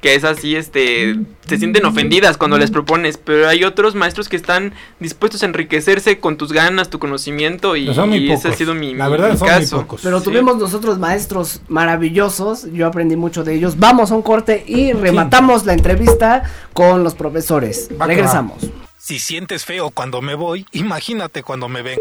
que 0.00 0.16
es 0.16 0.24
así, 0.24 0.56
este, 0.56 1.16
se 1.46 1.58
sienten 1.58 1.84
ofendidas 1.86 2.36
cuando 2.36 2.58
les 2.58 2.72
propones, 2.72 3.18
pero 3.18 3.48
hay 3.48 3.62
otros 3.62 3.94
maestros 3.94 4.28
que 4.28 4.34
están 4.34 4.72
dispuestos 4.98 5.44
a 5.44 5.46
enriquecerse 5.46 6.18
con 6.18 6.36
tus 6.36 6.52
ganas, 6.52 6.90
tu 6.90 6.98
conocimiento 6.98 7.76
y, 7.76 7.94
son 7.94 8.08
muy 8.08 8.18
y 8.18 8.32
ese 8.32 8.48
ha 8.48 8.52
sido 8.52 8.74
mi, 8.74 8.94
La 8.94 9.04
mi- 9.06 9.12
verdad 9.12 9.30
mi 9.30 9.36
son 9.38 9.48
muy 9.48 9.58
caso. 9.60 9.76
pocos. 9.82 10.00
Pero 10.02 10.18
Sí. 10.18 10.24
tuvimos 10.24 10.56
nosotros 10.56 10.98
maestros 10.98 11.60
maravillosos, 11.68 12.66
yo 12.72 12.88
aprendí 12.88 13.14
mucho 13.14 13.44
de 13.44 13.54
ellos. 13.54 13.78
Vamos 13.78 14.10
a 14.10 14.16
un 14.16 14.22
corte 14.22 14.64
y 14.66 14.92
rematamos 14.92 15.64
la 15.66 15.74
entrevista 15.74 16.42
con 16.72 17.04
los 17.04 17.14
profesores. 17.14 17.88
Va 17.92 18.06
que 18.08 18.14
Regresamos. 18.16 18.56
Si 19.04 19.18
sientes 19.18 19.64
feo 19.64 19.90
cuando 19.90 20.22
me 20.22 20.36
voy, 20.36 20.64
imagínate 20.70 21.42
cuando 21.42 21.68
me 21.68 21.82
ven. 21.82 21.98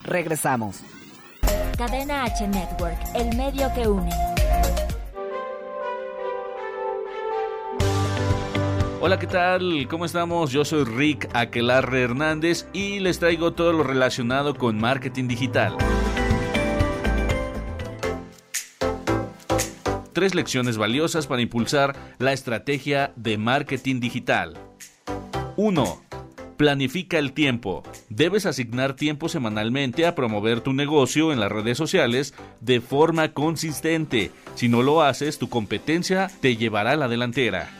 Regresamos. 0.00 0.80
Cadena 1.78 2.24
H 2.24 2.46
Network, 2.46 2.98
el 3.14 3.34
medio 3.38 3.72
que 3.72 3.88
une. 3.88 4.10
Hola, 9.00 9.18
¿qué 9.18 9.26
tal? 9.26 9.88
¿Cómo 9.88 10.04
estamos? 10.04 10.52
Yo 10.52 10.66
soy 10.66 10.84
Rick 10.84 11.30
Aquelarre 11.32 12.02
Hernández 12.02 12.66
y 12.74 13.00
les 13.00 13.18
traigo 13.18 13.54
todo 13.54 13.72
lo 13.72 13.82
relacionado 13.82 14.54
con 14.54 14.78
marketing 14.78 15.26
digital. 15.26 15.78
Tres 20.12 20.34
lecciones 20.34 20.76
valiosas 20.76 21.26
para 21.26 21.40
impulsar 21.40 21.96
la 22.18 22.34
estrategia 22.34 23.14
de 23.16 23.38
marketing 23.38 24.00
digital. 24.00 24.71
1. 25.56 26.02
Planifica 26.56 27.18
el 27.18 27.32
tiempo. 27.32 27.82
Debes 28.08 28.46
asignar 28.46 28.94
tiempo 28.94 29.28
semanalmente 29.28 30.06
a 30.06 30.14
promover 30.14 30.60
tu 30.60 30.72
negocio 30.72 31.32
en 31.32 31.40
las 31.40 31.50
redes 31.50 31.76
sociales 31.76 32.34
de 32.60 32.80
forma 32.80 33.32
consistente. 33.32 34.30
Si 34.54 34.68
no 34.68 34.82
lo 34.82 35.02
haces, 35.02 35.38
tu 35.38 35.48
competencia 35.48 36.30
te 36.40 36.56
llevará 36.56 36.92
a 36.92 36.96
la 36.96 37.08
delantera. 37.08 37.70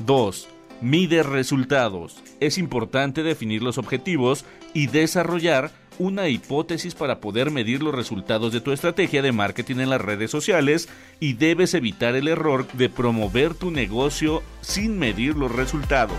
2. 0.00 0.48
Mide 0.80 1.22
resultados. 1.22 2.22
Es 2.40 2.58
importante 2.58 3.22
definir 3.22 3.62
los 3.62 3.78
objetivos 3.78 4.44
y 4.74 4.88
desarrollar 4.88 5.70
una 5.98 6.28
hipótesis 6.28 6.94
para 6.94 7.20
poder 7.20 7.50
medir 7.50 7.82
los 7.82 7.94
resultados 7.94 8.52
de 8.52 8.60
tu 8.60 8.72
estrategia 8.72 9.22
de 9.22 9.30
marketing 9.30 9.76
en 9.76 9.90
las 9.90 10.00
redes 10.00 10.30
sociales 10.30 10.88
y 11.20 11.34
debes 11.34 11.74
evitar 11.74 12.16
el 12.16 12.28
error 12.28 12.66
de 12.72 12.88
promover 12.88 13.54
tu 13.54 13.70
negocio 13.70 14.42
sin 14.62 14.98
medir 14.98 15.36
los 15.36 15.52
resultados. 15.52 16.16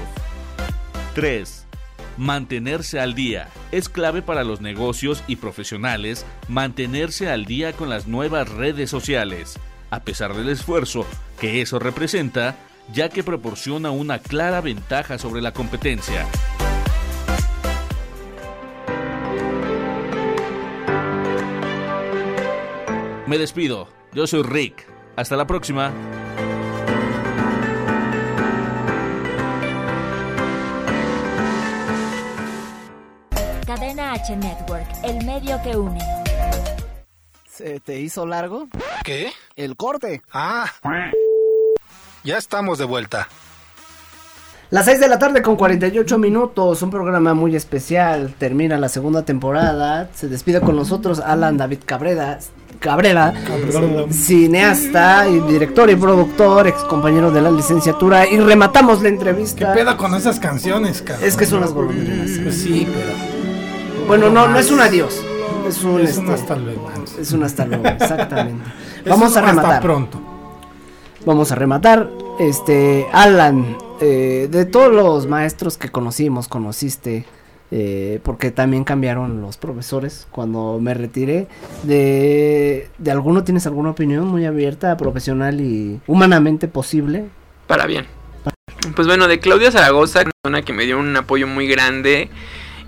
3. 1.14 1.68
Mantenerse 2.18 3.00
al 3.00 3.14
día. 3.14 3.50
Es 3.72 3.90
clave 3.90 4.22
para 4.22 4.44
los 4.44 4.62
negocios 4.62 5.24
y 5.28 5.36
profesionales 5.36 6.26
mantenerse 6.48 7.30
al 7.30 7.46
día 7.46 7.74
con 7.74 7.90
las 7.90 8.08
nuevas 8.08 8.50
redes 8.50 8.90
sociales, 8.90 9.60
a 9.90 10.02
pesar 10.02 10.36
del 10.36 10.50
esfuerzo 10.50 11.06
que 11.40 11.62
eso 11.62 11.80
representa, 11.80 12.56
ya 12.92 13.10
que 13.10 13.24
proporciona 13.24 13.92
una 13.92 14.20
clara 14.20 14.62
ventaja 14.62 15.18
sobre 15.18 15.42
la 15.42 15.54
competencia. 15.54 16.26
Me 23.28 23.38
despido, 23.38 23.88
yo 24.14 24.28
soy 24.28 24.44
Rick. 24.44 24.86
Hasta 25.16 25.36
la 25.36 25.46
próxima. 25.46 25.92
H 34.14 34.36
Network, 34.36 34.86
el 35.02 35.26
medio 35.26 35.60
que 35.64 35.76
une. 35.76 36.00
¿Se 37.52 37.80
te 37.80 38.00
hizo 38.00 38.28
largo? 38.28 38.68
¿Qué? 39.04 39.32
El 39.56 39.76
corte. 39.76 40.22
Ah. 40.32 40.68
Ya 42.24 42.38
estamos 42.38 42.78
de 42.78 42.86
vuelta. 42.86 43.28
Las 44.70 44.86
6 44.86 45.00
de 45.00 45.08
la 45.08 45.18
tarde 45.18 45.42
con 45.42 45.56
48 45.56 46.20
minutos, 46.20 46.84
un 46.84 46.92
programa 46.92 47.34
muy 47.34 47.56
especial. 47.56 48.36
Termina 48.38 48.78
la 48.78 48.88
segunda 48.88 49.24
temporada. 49.24 50.10
Se 50.14 50.28
despide 50.28 50.62
con 50.62 50.76
nosotros 50.76 51.20
Alan 51.20 51.58
David 51.58 51.80
Cabrera, 51.84 52.38
Cabrera, 52.80 53.34
Cabrera. 53.48 54.12
cineasta 54.12 55.28
y 55.28 55.40
director 55.40 55.90
y 55.90 55.96
productor, 55.96 56.68
ex 56.68 56.84
compañero 56.84 57.32
de 57.32 57.42
la 57.42 57.50
licenciatura. 57.50 58.28
Y 58.28 58.38
rematamos 58.40 58.98
la 58.98 59.10
¿Qué 59.10 59.16
entrevista. 59.16 59.74
pedo 59.74 59.98
con 59.98 60.14
esas 60.14 60.40
canciones, 60.40 61.02
cabrón? 61.02 61.28
Es 61.28 61.36
que 61.36 61.48
son 61.48 61.62
las 61.62 61.74
golondrinas. 61.74 62.54
Sí, 62.56 62.88
pero. 62.94 63.33
Bueno, 64.08 64.30
no, 64.30 64.48
no 64.48 64.60
es 64.60 64.70
un 64.72 64.80
adiós. 64.80 65.22
Es 65.68 65.84
un, 65.84 66.02
Es 66.02 66.18
un 66.18 66.26
este, 66.26 66.34
hasta 66.34 66.56
luego. 66.56 66.92
Es 67.20 67.32
un 67.32 67.44
hasta 67.44 67.66
luego, 67.66 67.88
exactamente. 67.88 68.64
Es 69.04 69.10
Vamos 69.10 69.32
un 69.32 69.38
a 69.38 69.42
rematar. 69.42 69.72
Hasta 69.72 69.82
pronto. 69.82 70.22
Vamos 71.26 71.52
a 71.52 71.56
rematar. 71.56 72.10
Este, 72.40 73.08
Alan, 73.14 73.78
eh, 74.02 74.48
de 74.52 74.66
todos 74.66 74.92
los 74.92 75.28
maestros 75.28 75.78
que 75.78 75.90
conocimos, 75.90 76.48
conociste, 76.48 77.26
eh, 77.72 78.20
porque 78.24 78.52
también 78.52 78.84
cambiaron 78.84 79.42
los 79.42 79.58
profesores 79.58 80.28
cuando 80.32 80.80
me 80.82 80.94
retiré. 80.94 81.48
De, 81.84 82.90
de 82.98 83.12
alguno 83.12 83.44
tienes 83.44 83.66
alguna 83.66 83.92
opinión 83.92 84.28
muy 84.28 84.46
abierta, 84.46 84.98
profesional 84.98 85.62
y 85.62 86.02
humanamente 86.08 86.68
posible? 86.68 87.26
Para 87.68 87.86
bien. 87.86 88.06
Pues 88.96 89.08
bueno, 89.08 89.28
de 89.28 89.40
Claudia 89.40 89.72
Zaragoza, 89.72 90.22
una 90.22 90.32
persona 90.42 90.66
que 90.66 90.74
me 90.74 90.84
dio 90.86 91.00
un 91.00 91.16
apoyo 91.16 91.48
muy 91.48 91.68
grande, 91.68 92.30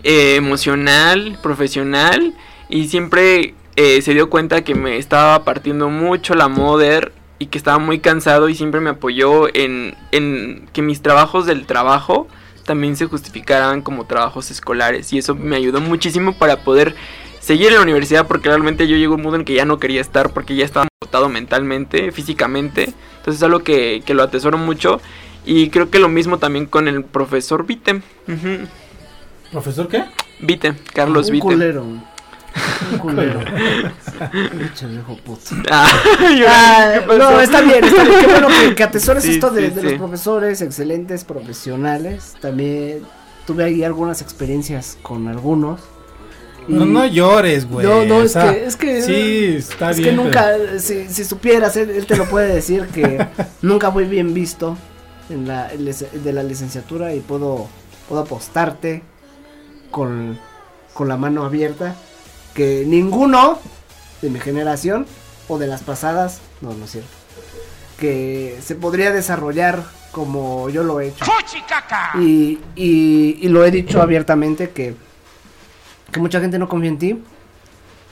eh, 0.05 0.35
emocional, 0.35 1.37
profesional, 1.41 2.35
y 2.69 2.87
siempre 2.89 3.55
eh, 3.75 4.03
se 4.03 4.13
dio 4.13 4.29
cuenta 4.29 4.63
que 4.63 4.75
me 4.75 4.97
estaba 4.97 5.43
partiendo 5.43 5.89
mucho 5.89 6.35
la 6.35 6.47
moder 6.47 7.11
y 7.39 7.47
que 7.47 7.57
estaba 7.57 7.79
muy 7.79 7.97
cansado 7.97 8.47
y 8.47 8.53
siempre 8.53 8.81
me 8.81 8.91
apoyó 8.91 9.53
en, 9.55 9.95
en 10.11 10.69
que 10.73 10.83
mis 10.83 11.01
trabajos 11.01 11.47
del 11.47 11.65
trabajo 11.65 12.27
también 12.65 12.95
se 12.95 13.07
justificaran 13.07 13.81
como 13.81 14.05
trabajos 14.05 14.51
escolares 14.51 15.11
y 15.11 15.17
eso 15.17 15.33
me 15.33 15.55
ayudó 15.55 15.81
muchísimo 15.81 16.37
para 16.37 16.63
poder 16.63 16.95
seguir 17.39 17.69
en 17.69 17.75
la 17.75 17.81
universidad 17.81 18.27
porque 18.27 18.49
realmente 18.49 18.87
yo 18.87 18.95
llegué 18.95 19.07
a 19.07 19.15
un 19.15 19.23
mundo 19.23 19.37
en 19.37 19.45
que 19.45 19.55
ya 19.55 19.65
no 19.65 19.79
quería 19.79 20.01
estar 20.01 20.33
porque 20.33 20.55
ya 20.55 20.65
estaba 20.65 20.87
agotado 21.01 21.29
mentalmente, 21.29 22.11
físicamente, 22.11 22.93
entonces 23.17 23.37
es 23.37 23.43
algo 23.43 23.63
que, 23.63 24.03
que 24.05 24.13
lo 24.13 24.21
atesoro 24.21 24.59
mucho 24.59 25.01
y 25.45 25.69
creo 25.69 25.89
que 25.89 25.97
lo 25.97 26.09
mismo 26.09 26.37
también 26.37 26.67
con 26.67 26.87
el 26.87 27.03
profesor 27.03 27.65
Vite. 27.65 28.01
Ujú. 28.27 28.67
¿Profesor 29.55 29.87
qué? 29.87 30.03
Vite, 30.41 30.73
Carlos 30.93 31.27
un 31.27 31.31
Vite. 31.31 31.43
culero. 31.43 31.83
Un 32.91 32.97
culero. 32.99 33.39
Pinche 34.59 34.85
viejo 34.87 35.17
puto. 35.23 35.55
Ah, 35.71 35.87
Ah, 36.47 36.99
no, 37.17 37.39
está 37.41 37.61
bien, 37.61 37.83
está 37.83 38.03
bien. 38.03 38.19
Qué 38.19 38.27
bueno 38.27 38.47
que, 38.47 38.75
que 38.75 38.83
atesores 38.83 39.23
Sí, 39.23 39.31
esto 39.31 39.49
de, 39.49 39.69
sí, 39.69 39.75
de 39.75 39.81
sí. 39.81 39.87
los 39.87 39.97
profesores, 39.97 40.61
excelentes 40.61 41.23
profesionales. 41.23 42.35
También 42.41 42.99
tuve 43.47 43.63
ahí 43.63 43.83
algunas 43.83 44.21
experiencias 44.21 44.97
con 45.01 45.27
algunos. 45.29 45.81
Y- 46.67 46.73
no 46.73 47.05
llores, 47.05 47.67
güey. 47.69 47.85
No, 47.85 48.05
no, 48.05 48.17
o 48.17 48.23
es 48.23 48.31
sea, 48.33 48.53
que, 48.53 48.65
es 48.65 48.75
que. 48.75 49.01
Sí, 49.01 49.55
está 49.57 49.91
es 49.91 49.97
bien. 49.97 50.09
que 50.09 50.15
pero- 50.15 50.23
nunca, 50.23 50.79
si, 50.79 51.07
si 51.09 51.23
supieras, 51.23 51.75
él, 51.77 51.89
él 51.91 52.05
te 52.05 52.15
lo 52.17 52.25
puede 52.25 52.53
decir 52.53 52.87
que 52.87 53.25
nunca 53.61 53.91
fui 53.91 54.03
bien 54.05 54.33
visto 54.33 54.77
en 55.29 55.47
la 55.47 55.69
de 55.69 56.33
la 56.33 56.43
licenciatura 56.43 57.13
y 57.13 57.19
puedo, 57.21 57.67
puedo 58.07 58.21
apostarte 58.21 59.03
con, 59.91 60.39
con 60.93 61.07
la 61.07 61.17
mano 61.17 61.43
abierta 61.43 61.95
que 62.53 62.83
ninguno 62.87 63.59
de 64.21 64.29
mi 64.29 64.39
generación 64.39 65.05
o 65.47 65.57
de 65.57 65.67
las 65.67 65.83
pasadas, 65.83 66.39
no, 66.61 66.73
no 66.73 66.85
es 66.85 66.91
cierto, 66.91 67.09
que 67.99 68.57
se 68.63 68.75
podría 68.75 69.11
desarrollar 69.11 69.83
como 70.11 70.69
yo 70.69 70.83
lo 70.83 71.01
he 71.01 71.09
hecho. 71.09 71.25
Y, 72.17 72.59
y, 72.75 73.37
y 73.41 73.49
lo 73.49 73.65
he 73.65 73.71
dicho 73.71 74.01
abiertamente 74.01 74.69
que, 74.69 74.95
que 76.11 76.19
mucha 76.19 76.39
gente 76.39 76.57
no 76.57 76.69
confía 76.69 76.89
en 76.89 76.97
ti 76.97 77.23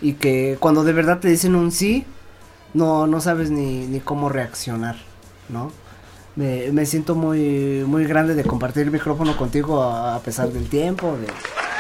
y 0.02 0.14
que 0.14 0.58
cuando 0.60 0.84
de 0.84 0.92
verdad 0.92 1.20
te 1.20 1.30
dicen 1.30 1.56
un 1.56 1.72
sí, 1.72 2.06
no, 2.74 3.08
no 3.08 3.22
sabes 3.22 3.50
ni, 3.52 3.86
ni 3.88 4.02
cómo 4.02 4.28
reaccionar, 4.28 4.98
¿no? 5.48 5.72
Me, 6.36 6.72
me 6.72 6.86
siento 6.86 7.16
muy, 7.16 7.84
muy 7.86 8.06
grande 8.06 8.36
de 8.36 8.44
compartir 8.44 8.84
el 8.84 8.92
micrófono 8.92 9.38
contigo 9.38 9.82
a, 9.84 10.16
a 10.16 10.20
pesar 10.20 10.50
del 10.50 10.68
tiempo, 10.68 11.16
de, 11.16 11.28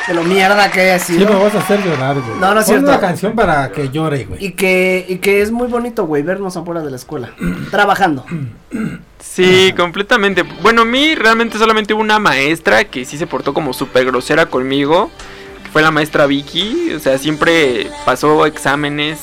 de 0.08 0.14
lo 0.14 0.24
mierda 0.24 0.70
que 0.72 0.82
haya 0.82 0.99
Sí, 0.99 1.14
sido. 1.18 1.30
me 1.34 1.43
vas 1.43 1.56
a 1.56 1.60
hacer 1.60 1.84
llorar, 1.84 2.20
güey. 2.20 2.39
No, 2.39 2.54
no 2.54 2.60
es 2.60 2.66
Pon 2.66 2.76
cierto. 2.76 2.88
una 2.89 2.99
canción 2.99 3.34
para 3.34 3.72
que 3.72 3.89
llore, 3.89 4.26
güey. 4.26 4.45
Y 4.45 4.51
que, 4.51 5.06
y 5.08 5.18
que 5.18 5.41
es 5.41 5.51
muy 5.51 5.68
bonito, 5.68 6.06
güey, 6.06 6.24
vernos 6.24 6.58
afuera 6.58 6.82
de 6.82 6.89
la 6.91 6.97
escuela, 6.97 7.32
trabajando. 7.72 8.26
Sí, 9.20 9.74
completamente. 9.78 10.43
Bueno, 10.62 10.82
a 10.82 10.86
mí 10.86 11.16
realmente 11.16 11.58
solamente 11.58 11.93
hubo 11.93 12.01
una 12.01 12.20
maestra 12.20 12.84
que 12.84 13.06
sí 13.06 13.18
se 13.18 13.28
portó 13.28 13.54
como 13.54 13.74
súper 13.74 14.06
grosera 14.06 14.45
conmigo. 14.47 15.10
Que 15.64 15.70
fue 15.70 15.82
la 15.82 15.91
maestra 15.91 16.26
Vicky. 16.26 16.93
O 16.95 16.99
sea, 16.99 17.18
siempre 17.18 17.88
pasó 18.06 18.45
exámenes 18.45 19.20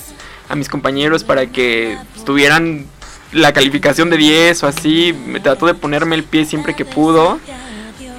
a 0.48 0.54
mis 0.56 0.68
compañeros 0.68 1.22
para 1.24 1.46
que 1.46 1.96
tuvieran 2.24 2.86
la 3.32 3.52
calificación 3.52 4.10
de 4.10 4.16
10 4.16 4.62
o 4.64 4.66
así. 4.66 5.14
Me 5.26 5.38
trató 5.40 5.66
de 5.66 5.74
ponerme 5.74 6.16
el 6.16 6.24
pie 6.24 6.44
siempre 6.46 6.74
que 6.74 6.84
pudo. 6.84 7.38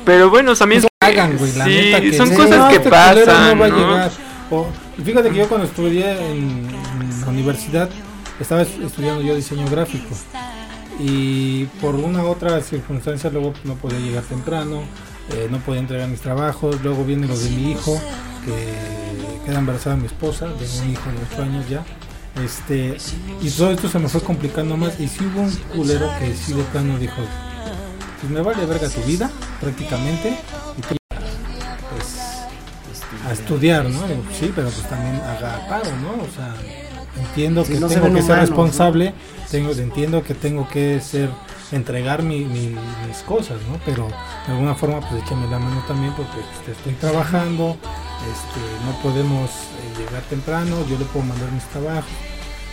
Pero 0.05 0.29
bueno, 0.29 0.55
también... 0.55 0.83
Hagan, 1.03 1.37
güey, 1.37 1.51
la 1.53 1.65
sí, 1.65 1.71
neta 1.71 2.01
que 2.01 2.13
son 2.17 2.27
sí. 2.29 2.35
cosas 2.35 2.57
No, 2.57 2.69
que 2.69 2.75
este 2.75 2.89
pasan. 2.89 3.25
no 3.57 3.59
va 3.59 3.65
a 3.65 3.69
¿no? 3.69 3.77
llegar. 3.77 4.11
O- 4.51 4.67
y 4.97 5.01
fíjate 5.01 5.29
que 5.31 5.37
yo 5.37 5.47
cuando 5.49 5.65
estudié 5.67 6.11
en, 6.31 6.67
en 7.01 7.21
la 7.21 7.27
universidad 7.27 7.89
estaba 8.39 8.61
es- 8.61 8.77
estudiando 8.85 9.21
yo 9.21 9.35
diseño 9.35 9.67
gráfico 9.69 10.15
y 10.99 11.65
por 11.79 11.95
una 11.95 12.23
otra 12.23 12.61
circunstancia 12.61 13.29
luego 13.31 13.53
no 13.63 13.75
podía 13.75 13.99
llegar 13.99 14.23
temprano, 14.23 14.83
eh, 15.33 15.47
no 15.49 15.57
podía 15.59 15.79
entregar 15.79 16.07
mis 16.09 16.21
trabajos, 16.21 16.77
luego 16.83 17.03
viene 17.05 17.27
lo 17.27 17.37
de 17.37 17.49
mi 17.49 17.71
hijo 17.71 17.99
que 18.45 19.45
queda 19.45 19.59
embarazada 19.59 19.95
mi 19.95 20.05
esposa, 20.05 20.47
tengo 20.59 20.83
un 20.83 20.91
hijo 20.91 21.09
de 21.09 21.17
8 21.33 21.43
años 21.43 21.69
ya. 21.69 21.83
Este, 22.43 22.97
y 23.41 23.49
todo 23.49 23.71
esto 23.71 23.89
se 23.89 23.99
me 23.99 24.07
fue 24.07 24.21
complicando 24.21 24.77
más 24.77 24.99
y 24.99 25.07
sí 25.07 25.25
hubo 25.25 25.41
un 25.41 25.51
culero 25.75 26.09
que 26.19 26.33
sí 26.35 26.53
de 26.53 26.63
plano 26.63 26.97
dijo, 26.99 27.15
pues 28.21 28.31
me 28.31 28.41
vale 28.41 28.65
verga 28.65 28.87
tu 28.89 29.01
vida 29.01 29.29
prácticamente 29.59 30.37
y 30.77 30.81
tú 30.81 30.95
pues 31.89 33.25
a 33.27 33.31
estudiar, 33.33 33.85
¿no? 33.85 33.99
Sí, 34.39 34.51
pero 34.55 34.69
pues 34.69 34.87
también 34.87 35.15
haga 35.21 35.67
paro, 35.67 35.89
¿no? 36.01 36.23
O 36.23 36.27
sea, 36.35 36.53
entiendo 37.19 37.63
que 37.63 37.79
no 37.79 37.87
tengo 37.87 38.13
que 38.13 38.21
ser 38.21 38.39
responsable, 38.39 39.13
tengo, 39.49 39.71
entiendo 39.71 40.23
que 40.23 40.33
tengo 40.33 40.67
que 40.69 41.01
ser, 41.01 41.29
entregar 41.71 42.23
mi, 42.23 42.39
mi- 42.45 42.75
mis 43.07 43.17
cosas, 43.25 43.57
¿no? 43.69 43.79
Pero 43.85 44.07
de 44.47 44.53
alguna 44.53 44.75
forma 44.75 44.99
pues 45.01 45.23
échame 45.23 45.47
la 45.49 45.59
mano 45.59 45.83
también 45.87 46.13
porque 46.13 46.37
pues, 46.65 46.77
estoy 46.77 46.93
trabajando, 46.93 47.77
este, 48.31 48.85
no 48.85 48.97
podemos 49.03 49.49
eh, 49.49 49.99
llegar 49.99 50.21
temprano, 50.23 50.85
yo 50.89 50.97
le 50.97 51.05
puedo 51.05 51.25
mandar 51.25 51.51
mis 51.51 51.63
trabajos, 51.65 52.09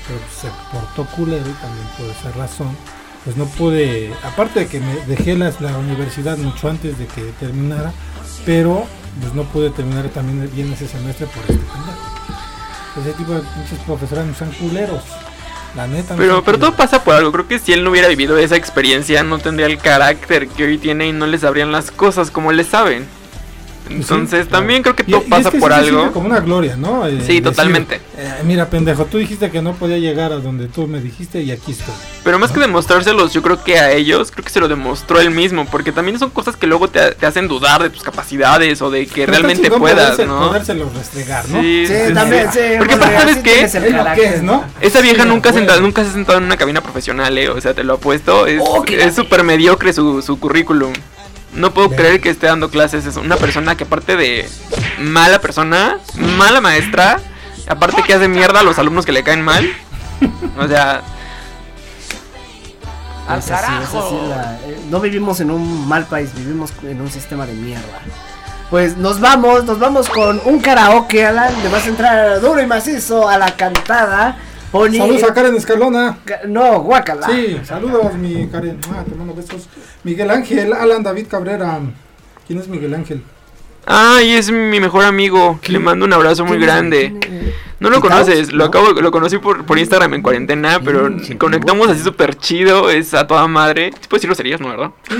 pero 0.07 0.18
pues, 0.20 0.32
se 0.32 0.49
portó 0.72 1.05
culero 1.16 1.49
y 1.49 1.53
también 1.55 1.86
por 1.99 2.07
esa 2.07 2.30
razón 2.38 2.76
pues 3.29 3.37
no 3.37 3.45
pude, 3.45 4.11
aparte 4.24 4.61
de 4.61 4.66
que 4.68 4.81
me 4.81 4.95
dejé 5.07 5.37
las- 5.37 5.61
la 5.61 5.76
universidad 5.76 6.39
mucho 6.39 6.70
antes 6.70 6.99
de 6.99 7.05
que 7.07 7.20
terminara, 7.39 7.93
pero 8.47 8.87
pues 9.20 9.35
no 9.35 9.43
pude 9.43 9.68
terminar 9.68 10.09
también 10.09 10.51
bien 10.55 10.72
ese 10.72 10.89
semestre 10.89 11.26
por 11.26 11.43
este 11.43 11.53
pendejo. 11.57 11.99
Ese 13.03 13.12
tipo 13.18 13.35
de 13.35 13.41
pinches 13.41 13.79
profesores 13.85 14.24
no 14.24 14.35
sean 14.35 14.51
culeros. 14.53 15.03
La 15.76 15.87
neta. 15.87 16.14
Pero, 16.16 16.43
pero 16.43 16.59
todo 16.59 16.74
pasa 16.74 17.05
por 17.05 17.16
algo. 17.16 17.31
Creo 17.31 17.47
que 17.47 17.59
si 17.59 17.74
él 17.74 17.85
no 17.85 17.91
hubiera 17.91 18.09
vivido 18.09 18.39
esa 18.39 18.57
experiencia, 18.57 19.22
no 19.24 19.39
tendría 19.39 19.66
el 19.66 19.76
carácter 19.76 20.49
que 20.49 20.64
hoy 20.64 20.79
tiene 20.79 21.09
y 21.09 21.12
no 21.12 21.26
le 21.26 21.37
sabrían 21.39 21.70
las 21.70 21.91
cosas 21.91 22.31
como 22.31 22.51
le 22.53 22.64
saben. 22.64 23.07
Entonces, 23.91 24.45
Sí, 24.47 24.51
también 24.51 24.82
creo 24.82 24.95
que 24.97 25.05
Y- 25.07 25.11
todo 25.12 25.20
y 25.22 25.24
es 25.24 25.30
pasa 25.30 25.51
que 25.51 25.59
por 25.59 25.72
algo. 25.72 26.12
como 26.12 26.26
una 26.26 26.41
gloria, 26.41 26.76
¿no? 26.76 27.07
Eh, 27.07 27.20
Sí, 27.26 27.41
totalmente. 27.41 28.01
eh, 28.16 28.32
mira, 28.45 28.66
pendejo, 28.70 29.05
tú 29.07 29.18
dijiste 29.18 29.51
que 29.51 29.62
no 29.62 29.74
podía 29.74 29.99
llegar 29.99 30.32
a 30.32 30.36
donde 30.36 30.68
tú 30.68 30.86
me 30.86 31.01
dijiste 31.01 31.41
y 31.43 31.51
aquí 31.51 31.72
estoy. 31.72 31.95
Pero 32.24 32.39
más 32.39 32.51
que 32.53 32.61
demostrárselos, 32.61 33.32
yo 33.32 33.43
creo 33.43 33.62
que 33.64 33.78
a 33.78 33.91
ellos, 33.93 34.30
creo 34.30 34.45
que 34.45 34.51
se 34.51 34.61
lo 34.61 34.68
demostró 34.68 35.20
él 35.20 35.30
mismo. 35.30 35.66
Porque 35.70 35.93
también 35.93 36.18
son 36.18 36.30
cosas 36.30 36.57
que 36.57 36.66
luego 36.66 36.89
te, 36.89 37.12
te 37.12 37.26
hacen 37.26 37.49
dudar 37.49 37.82
de 37.82 37.91
tus 37.91 38.03
capacidades 38.03 38.82
o 38.82 38.91
de 38.91 39.07
que 39.07 39.22
Pero 39.26 39.32
realmente 39.32 39.70
puedas, 39.70 40.18
poderse- 40.18 40.26
¿no? 40.26 40.49
podérselos 40.49 40.95
restregar, 40.95 41.49
¿no? 41.49 41.61
Sí, 41.61 41.86
Sí, 41.86 41.95
sí, 42.09 42.14
también, 42.14 42.53
sí. 42.53 42.59
sí. 42.59 42.74
Porque 42.78 42.97
bueno, 42.97 43.12
aparte, 43.12 43.18
¿sabes 43.32 43.43
qué? 43.45 43.61
Es 43.62 43.74
lo 43.95 44.14
que 44.14 44.24
es, 44.24 44.43
¿no? 44.43 44.64
Esa 44.80 45.01
vieja 45.01 45.22
Sí, 45.22 45.28
nunca, 45.28 45.53
senta- 45.53 45.80
nunca 45.80 46.03
se 46.05 46.11
ha 46.11 46.12
sentado 46.12 46.39
en 46.39 46.45
una 46.45 46.57
cabina 46.57 46.80
profesional, 46.82 47.36
¿eh? 47.39 47.49
O 47.49 47.61
sea, 47.61 47.72
te 47.74 47.84
lo 47.84 47.95
apuesto. 47.95 48.47
Es 48.47 48.61
Oh, 48.64 48.82
qué 48.82 49.03
es 49.05 49.14
súper 49.14 49.43
mediocre 49.45 49.93
su, 49.93 50.20
su 50.22 50.39
currículum. 50.39 50.93
No 51.55 51.72
puedo 51.72 51.90
creer 51.90 52.20
que 52.20 52.30
esté 52.30 52.46
dando 52.46 52.70
clases. 52.70 53.07
Es 53.07 53.16
una 53.16 53.36
persona 53.36 53.76
que 53.76 53.84
aparte 53.84 54.16
de 54.16 54.49
mala 55.01 55.40
persona, 55.40 55.99
mala 56.36 56.61
maestra, 56.61 57.20
aparte 57.68 58.03
que 58.03 58.14
hace 58.14 58.28
mierda 58.28 58.61
a 58.61 58.62
los 58.62 58.78
alumnos 58.78 59.05
que 59.07 59.12
le 59.12 59.22
caen 59.22 59.42
mal. 59.42 59.68
O 60.59 60.66
sea, 60.68 61.03
Es 63.38 63.51
así, 63.51 63.72
es 63.82 63.88
así 63.94 64.16
la- 64.28 64.59
eh, 64.66 64.78
no 64.90 65.01
vivimos 65.01 65.40
en 65.40 65.51
un 65.51 65.86
mal 65.86 66.07
país, 66.07 66.30
vivimos 66.34 66.72
en 66.82 67.01
un 67.01 67.11
sistema 67.11 67.44
de 67.46 67.53
mierda. 67.53 68.01
Pues 68.70 68.96
nos 68.96 69.20
vamos, 69.20 69.64
nos 69.64 69.78
vamos 69.78 70.09
con 70.09 70.40
un 70.44 70.61
karaoke, 70.61 71.24
Alan. 71.26 71.53
Le 71.62 71.68
vas 71.68 71.84
a 71.84 71.88
entrar 71.88 72.40
duro 72.40 72.61
y 72.62 72.66
macizo 72.66 73.28
a 73.28 73.36
la 73.38 73.55
cantada. 73.57 74.36
Poni- 74.73 74.99
Saludos 74.99 75.23
a 75.25 75.33
Karen 75.35 75.55
Escalona. 75.57 76.19
No, 76.47 76.83
guácala. 76.83 77.27
Sí, 77.27 77.59
saludos 77.64 78.14
mi 78.14 78.47
Karen. 78.49 78.79
Ah, 78.93 79.03
te 79.09 79.14
mando 79.14 79.35
besos. 79.35 79.69
Miguel 80.05 80.31
Ángel, 80.31 80.73
Alan 80.73 81.03
David 81.03 81.27
Cabrera. 81.29 81.81
¿Quién 82.47 82.59
es 82.59 82.69
Miguel 82.69 82.95
Ángel? 82.95 83.23
Ay, 83.89 84.32
es 84.32 84.51
mi 84.51 84.78
mejor 84.80 85.05
amigo. 85.05 85.59
Le 85.66 85.78
mando 85.80 86.05
un 86.05 86.12
abrazo 86.12 86.45
muy 86.45 86.59
grande. 86.59 87.14
No 87.80 87.91
lo 87.91 88.01
conoces, 88.01 88.53
lo 88.53 88.64
acabo, 88.64 88.91
lo 88.91 89.11
conocí 89.12 89.39
por, 89.39 89.64
por 89.64 89.78
Instagram 89.78 90.14
en 90.14 90.22
cuarentena, 90.22 90.80
pero 90.84 91.09
Mm, 91.09 91.36
conectamos 91.39 91.89
así 91.89 92.03
súper 92.03 92.34
chido, 92.36 92.91
es 92.91 93.14
a 93.14 93.26
toda 93.28 93.47
madre. 93.47 93.93
¿Sí 94.01 94.09
puedes 94.09 94.22
decir 94.22 94.28
groserías, 94.30 94.61
no, 94.61 94.68
verdad? 94.68 94.91
Sí, 95.09 95.16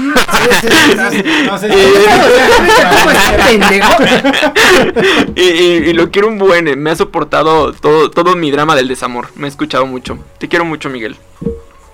sí, 0.61 0.69
sí, 0.69 1.23
sí. 1.23 1.25
No 1.47 1.57
sé. 1.59 1.69
¿Cómo 1.69 3.11
es 3.13 3.47
pendejo? 3.47 3.93
y, 5.37 5.41
y- 5.41 5.91
y 5.91 5.93
lo 5.93 6.11
quiero 6.11 6.27
un 6.29 6.39
buen, 6.39 6.67
eh, 6.67 6.75
me 6.75 6.91
ha 6.91 6.97
soportado 6.97 7.73
todo, 7.75 8.11
todo 8.11 8.35
mi 8.35 8.51
drama 8.51 8.75
del 8.75 8.89
desamor, 8.89 9.29
me 9.37 9.47
ha 9.47 9.49
escuchado 9.49 9.87
mucho. 9.87 10.19
Te 10.39 10.49
quiero 10.49 10.65
mucho, 10.65 10.91
Miguel. 10.91 11.17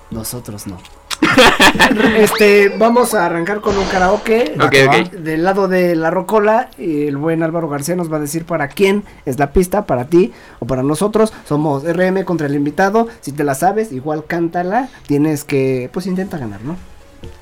Nosotros 0.09 0.65
no. 0.67 0.79
este, 2.17 2.69
vamos 2.77 3.13
a 3.13 3.25
arrancar 3.25 3.61
con 3.61 3.77
un 3.77 3.85
karaoke. 3.85 4.53
Ok, 4.61 4.75
ok. 4.87 5.11
Del 5.11 5.43
lado 5.43 5.67
de 5.67 5.95
la 5.95 6.11
rocola, 6.11 6.69
y 6.77 7.07
el 7.07 7.17
buen 7.17 7.43
Álvaro 7.43 7.67
García 7.69 7.95
nos 7.95 8.11
va 8.11 8.17
a 8.17 8.19
decir 8.19 8.45
para 8.45 8.67
quién 8.67 9.03
es 9.25 9.39
la 9.39 9.51
pista, 9.51 9.85
para 9.85 10.05
ti 10.05 10.33
o 10.59 10.65
para 10.67 10.83
nosotros. 10.83 11.33
Somos 11.47 11.83
RM 11.83 12.23
contra 12.23 12.47
el 12.47 12.55
invitado. 12.55 13.07
Si 13.21 13.31
te 13.31 13.43
la 13.43 13.55
sabes, 13.55 13.91
igual 13.91 14.25
cántala. 14.25 14.89
Tienes 15.07 15.43
que, 15.43 15.89
pues 15.93 16.05
intenta 16.07 16.37
ganar, 16.37 16.61
¿no? 16.61 16.77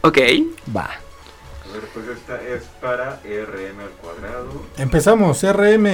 Ok. 0.02 0.18
Va. 0.76 0.84
A 0.86 1.74
ver, 1.74 1.84
pues 1.94 2.06
esta 2.08 2.36
es 2.42 2.64
para 2.82 3.20
RM 3.24 3.80
al 3.82 3.90
cuadrado. 4.02 4.50
Empezamos, 4.78 5.42
RM. 5.44 5.88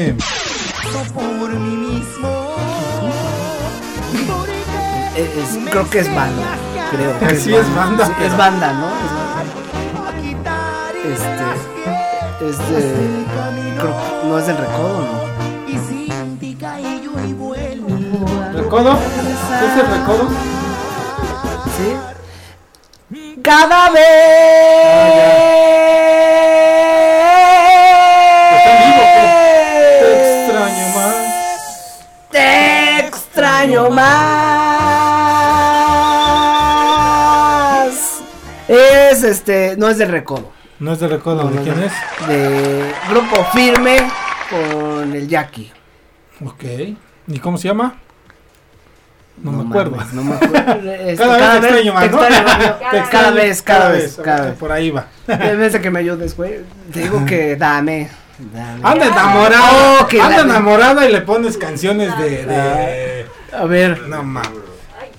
Eh, 5.16 5.30
es- 5.38 5.70
creo 5.72 5.90
que 5.90 6.00
es 6.00 6.16
banda. 6.16 6.58
Creo 6.92 7.20
que 7.20 7.36
Sí, 7.36 7.54
es 7.54 7.76
banda, 7.76 8.10
es 8.22 8.38
banda, 8.38 8.74
¿no? 8.74 8.88
Es 8.88 9.12
banda. 9.14 10.60
Este. 11.04 11.46
Es 12.50 12.58
de. 12.70 13.26
Creo 13.80 13.94
que 13.96 14.28
no 14.28 14.40
es 14.40 14.48
del 14.48 14.58
recodo, 14.58 15.00
¿no? 15.02 15.30
¿Recodo? 18.54 18.92
¿Es 18.94 19.74
el 19.80 19.88
recodo? 19.88 20.30
¿Sí? 21.78 21.90
Cada 23.42 23.90
vez. 23.90 24.04
Te 24.04 25.49
este, 39.30 39.76
no 39.78 39.90
es 39.90 39.98
del 39.98 40.10
recodo. 40.10 40.52
No 40.80 40.94
es 40.94 41.00
de 41.00 41.08
recodo, 41.08 41.44
No, 41.44 41.50
¿de 41.50 41.56
no, 41.58 41.64
quién 41.64 41.80
no. 41.80 41.86
es? 41.86 41.94
De 42.28 42.94
grupo 43.10 43.44
firme 43.54 43.98
con 44.50 45.14
el 45.14 45.28
Jackie. 45.28 45.72
Ok. 46.46 46.64
¿Y 47.28 47.40
cómo 47.40 47.58
se 47.58 47.68
llama? 47.68 47.96
No, 49.42 49.52
me 49.52 49.58
mames, 49.64 49.72
acuerdo. 49.72 49.98
no 50.14 50.24
me 50.24 50.36
acuerdo. 50.36 50.92
Este, 51.00 51.16
cada, 51.18 51.60
vez 51.60 51.72
extraño 51.72 51.94
¿no? 51.94 52.02
extraño 52.02 52.46
Cada 52.80 52.98
extraño 53.00 53.34
vez, 53.36 53.62
cada 53.62 53.90
vez, 53.90 54.20
cada 54.24 54.46
vez. 54.48 54.56
Por 54.58 54.72
ahí 54.72 54.92
va. 54.92 55.08
En 55.28 55.60
vez 55.60 55.74
de 55.74 55.82
que 55.82 55.90
me 55.92 56.00
ayudes, 56.00 56.36
güey. 56.36 56.60
Te 56.92 57.02
digo 57.02 57.26
que 57.26 57.56
dame. 57.56 58.10
dame. 58.54 58.82
Anda 58.84 59.06
enamorado. 59.08 59.64
Oh, 60.02 60.22
anda 60.24 60.42
enamorada 60.42 61.08
y 61.10 61.12
le 61.14 61.22
pones 61.22 61.58
canciones 61.58 62.18
de. 62.18 62.46
de... 62.46 63.26
A 63.54 63.66
ver. 63.66 64.02
No 64.08 64.24
mames. 64.24 64.69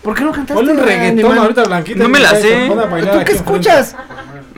¿Por 0.02 0.14
qué 0.14 0.24
no 0.24 0.32
cantaste? 0.32 0.54
Ponle 0.54 0.72
un 0.72 0.78
güey, 0.78 0.88
reggaetón 0.88 1.18
animal? 1.18 1.38
ahorita, 1.38 1.64
Blanquita. 1.64 2.02
No 2.02 2.08
me 2.08 2.20
la 2.20 2.30
sé. 2.30 2.68
¿Tú 2.68 3.24
qué 3.26 3.32
escuchas? 3.32 3.94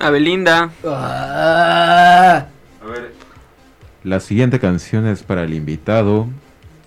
A 0.01 0.11
Belinda. 0.11 0.71
Ah, 0.87 2.47
A 2.83 2.87
ver. 2.87 3.13
La 4.05 4.21
siguiente 4.21 4.61
canción 4.61 5.07
es 5.07 5.23
para 5.23 5.43
el 5.45 5.55
invitado. 5.55 6.27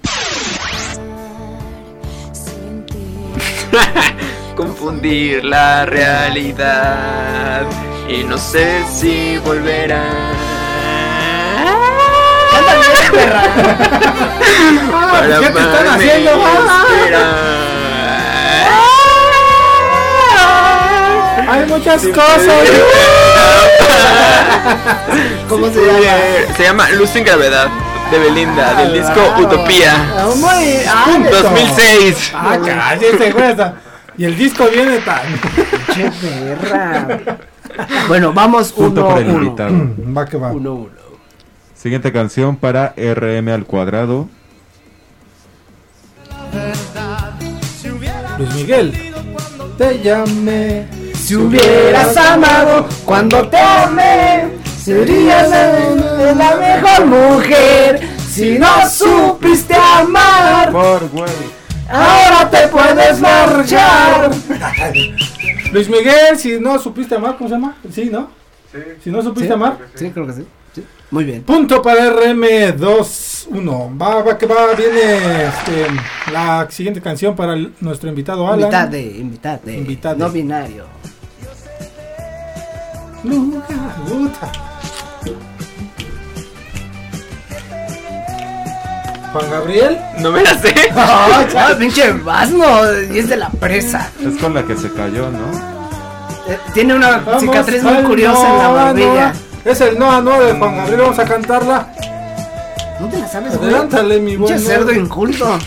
confundir 4.56 5.44
la 5.44 5.86
realidad 5.86 7.64
y 8.10 8.24
no 8.24 8.38
sé 8.38 8.84
si 8.90 9.38
volverá. 9.40 10.04
¿Qué 15.40 15.50
te 15.50 15.60
están 15.60 15.88
haciendo? 15.88 16.32
Muchas 21.76 22.08
cosas. 22.08 22.70
¿Cómo 25.50 25.68
se 25.70 25.86
llama? 25.86 26.00
Se 26.56 26.64
llama 26.64 26.90
Luz 26.92 27.14
en 27.16 27.24
Gravedad 27.26 27.68
de 28.12 28.20
Belinda, 28.20 28.76
del 28.76 28.94
disco 28.94 29.20
Utopía. 29.40 29.94
Ah, 30.18 30.30
Muy, 30.36 30.78
ah, 30.88 31.08
2006. 31.42 32.32
Ah, 32.34 32.58
cállese, 32.64 33.32
güey. 33.32 33.52
esa- 33.52 33.74
Y 34.18 34.24
el 34.26 34.38
disco 34.38 34.66
viene 34.72 35.00
tan. 35.00 35.22
Che 35.94 36.12
perra. 36.22 37.38
Bueno, 38.08 38.32
vamos 38.32 38.72
Punto 38.72 39.06
uno 39.06 39.36
uno. 39.36 39.54
Va 40.18 40.26
que 40.26 40.38
va. 40.38 40.50
Uno 40.54 40.76
uno. 40.76 40.90
Siguiente 41.76 42.14
canción 42.14 42.56
para 42.56 42.94
RM 42.96 43.50
al 43.54 43.66
cuadrado. 43.66 44.30
Luis 48.38 48.56
Miguel. 48.56 49.14
Te 49.78 50.00
llamé. 50.02 50.88
Si 51.26 51.36
hubieras 51.36 52.16
amado 52.18 52.88
cuando 53.04 53.48
te 53.50 53.58
amé, 53.58 54.44
serías 54.84 55.50
la, 55.50 56.34
la 56.36 56.56
mejor 56.56 57.06
mujer. 57.08 58.08
Si 58.30 58.60
no 58.60 58.68
supiste 58.90 59.74
amar, 59.74 60.72
Por 60.72 61.10
güey. 61.10 61.32
ahora 61.90 62.48
te 62.52 62.68
puedes 62.68 63.20
marchar. 63.20 64.30
Luis 65.72 65.90
Miguel, 65.90 66.38
si 66.38 66.60
no 66.60 66.78
supiste 66.78 67.16
amar, 67.16 67.38
¿cómo 67.38 67.50
se 67.50 67.56
llama? 67.56 67.76
Sí, 67.92 68.10
¿no? 68.12 68.30
Si 69.04 69.10
no 69.10 69.24
supiste 69.24 69.48
¿Sí? 69.48 69.54
amar. 69.54 69.78
Sí, 69.96 70.12
creo 70.12 70.28
que 70.28 70.34
sí. 70.34 70.46
sí. 70.76 70.84
Muy 71.10 71.24
bien. 71.24 71.42
Punto 71.44 71.82
para 71.82 72.12
RM21. 72.14 74.00
Va, 74.00 74.22
va, 74.22 74.38
que 74.38 74.46
va. 74.46 74.74
Viene 74.78 75.46
este, 75.46 75.88
la 76.32 76.68
siguiente 76.70 77.02
canción 77.02 77.36
para 77.36 77.54
el- 77.54 77.74
nuestro 77.80 78.10
invitado 78.10 78.46
Alan. 78.48 78.60
Invitade, 78.62 79.02
invitade. 79.02 79.74
Invitade. 79.78 80.18
No 80.20 80.30
binario. 80.30 80.86
Nunca, 83.26 83.74
puta. 84.08 84.52
Juan 89.34 89.52
Gabriel. 89.52 90.00
No 90.20 90.32
me 90.32 90.44
la 90.44 90.58
sé. 90.58 90.74
Oh, 90.96 91.48
ya, 91.54 91.78
pinche 91.78 92.12
vasno, 92.14 92.66
y 93.12 93.20
es 93.20 93.28
de 93.30 93.36
la 93.38 93.50
presa. 93.50 94.10
Es 94.24 94.40
con 94.42 94.54
la 94.54 94.64
que 94.64 94.78
se 94.78 94.92
cayó, 94.94 95.30
¿no? 95.30 95.52
Eh, 96.48 96.58
tiene 96.74 96.96
una 96.96 97.18
Vamos 97.18 97.42
cicatriz 97.42 97.84
muy 97.84 98.04
curiosa 98.04 98.50
en 98.50 98.58
la 98.60 98.68
barbilla. 98.70 99.34
Es 99.66 99.82
el 99.82 99.98
Noa 100.00 100.22
Noa 100.22 100.40
de 100.40 100.54
Juan 100.58 100.78
Gabriel. 100.78 101.02
Vamos 101.02 101.20
a 101.20 101.26
cantarla. 101.26 101.88
¿No 103.00 103.08
te 103.10 103.18
la 103.18 103.28
sabes, 103.28 103.58
güey? 103.58 103.70
Adelántale, 103.72 104.20
mi 104.20 104.38
Pinche 104.38 104.54
buen. 104.54 104.60
cerdo 104.66 104.92
inculto. 104.94 105.60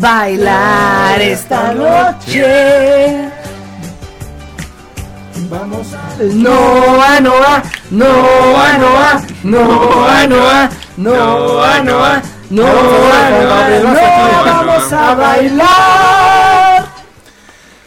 Bailar 0.00 1.20
esta 1.20 1.74
noche. 1.74 3.28
Vamos. 5.50 5.86
Noa, 6.34 7.20
Noa, 7.20 7.62
Noa, 7.90 8.78
Noa, 8.78 8.78
Noa, 8.78 10.26
Noa, 10.26 10.26
Noa, 10.26 10.70
Noa, 10.96 11.80
Noa, 11.80 12.22
Noa, 12.50 13.70
Noa, 13.80 14.42
vamos 14.44 14.92
a 14.92 15.14
bailar. 15.14 16.86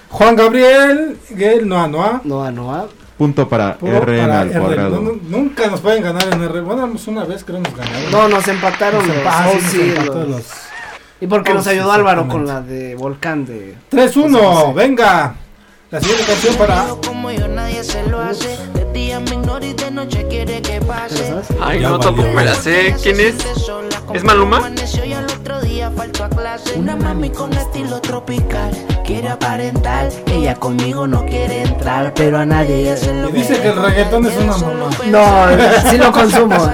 Juan 0.10 0.36
Gabriel, 0.36 1.18
Gael, 1.32 1.68
Noa 1.68 1.88
Noa. 1.88 2.22
Noa, 2.24 2.52
Noa. 2.52 2.88
Punto 3.18 3.48
para 3.48 3.78
para 3.78 3.98
al 4.42 4.50
R. 4.50 4.60
cuadrado. 4.60 4.90
No, 5.02 5.12
no, 5.12 5.20
nunca 5.30 5.68
nos 5.68 5.80
pueden 5.82 6.02
ganar 6.02 6.28
en 6.34 6.42
R. 6.42 6.62
Bueno, 6.62 6.92
una 7.08 7.24
vez 7.26 7.44
creo 7.44 7.60
nos 7.60 7.76
ganaron. 7.76 8.12
No, 8.12 8.28
nos 8.28 8.48
empataron 8.48 9.08
Nos 9.08 9.16
los 9.16 9.26
empa- 9.26 9.52
sí, 9.52 9.58
nos 9.62 9.72
sí, 9.72 9.82
empató 9.96 10.14
los- 10.20 10.28
los- 10.30 10.46
Y 11.22 11.28
porque 11.28 11.52
Oh, 11.52 11.54
nos 11.56 11.64
sí, 11.66 11.70
ayudó 11.70 11.92
Álvaro 11.92 12.28
con 12.28 12.48
la 12.48 12.62
de 12.62 12.96
Volcán 12.96 13.46
de... 13.46 13.76
3-1, 13.92 14.74
venga. 14.74 15.36
La 15.92 16.00
siguiente 16.00 16.26
canción 16.26 16.56
para. 16.56 16.86
Como 18.32 18.44
yo 18.44 18.52
nadie 18.52 18.52
se 18.52 18.52
lo 18.52 18.56
hace. 18.56 18.74
De 18.74 18.94
día 18.94 19.20
me 19.20 19.32
ignora 19.32 19.66
y 19.66 19.74
de 19.74 19.92
noche 19.92 20.28
quiere 20.28 20.62
que 20.62 20.82
pase. 20.82 21.34
Ay, 21.62 21.82
Ya 21.82 21.90
no, 21.90 22.00
tampoco 22.00 22.30
me 22.30 22.46
la 22.46 22.56
sé. 22.56 22.96
¿Quién 23.02 23.20
es? 23.20 23.36
¿Es 24.14 24.24
Maluma? 24.24 24.58
Amaneció 24.58 25.06
y 25.06 25.14
al 25.14 25.26
otro 25.26 25.62
día 25.62 25.92
faltó 25.96 26.24
a 26.26 26.30
clase. 26.30 26.74
Una 26.78 26.96
mami 26.96 27.30
con 27.30 27.54
estilo 27.54 28.00
tropical. 28.02 28.72
Quiere 29.06 29.30
aparentar. 29.30 30.10
Ella 30.28 30.56
conmigo 30.56 31.08
no 31.08 31.26
quiere 31.26 31.64
entrar. 31.64 32.14
Pero 32.14 32.40
a 32.40 32.46
nadie 32.46 32.96
se 32.98 33.14
lo 33.14 33.30
Y 33.30 33.34
dice 33.34 33.60
que 33.62 33.70
el 33.70 33.82
reggaetón 33.82 34.26
es 34.26 34.38
una 34.38 34.58
mamá. 34.58 34.90
No, 35.08 35.90
sí 35.90 35.98
lo 35.98 36.12
consumo. 36.12 36.72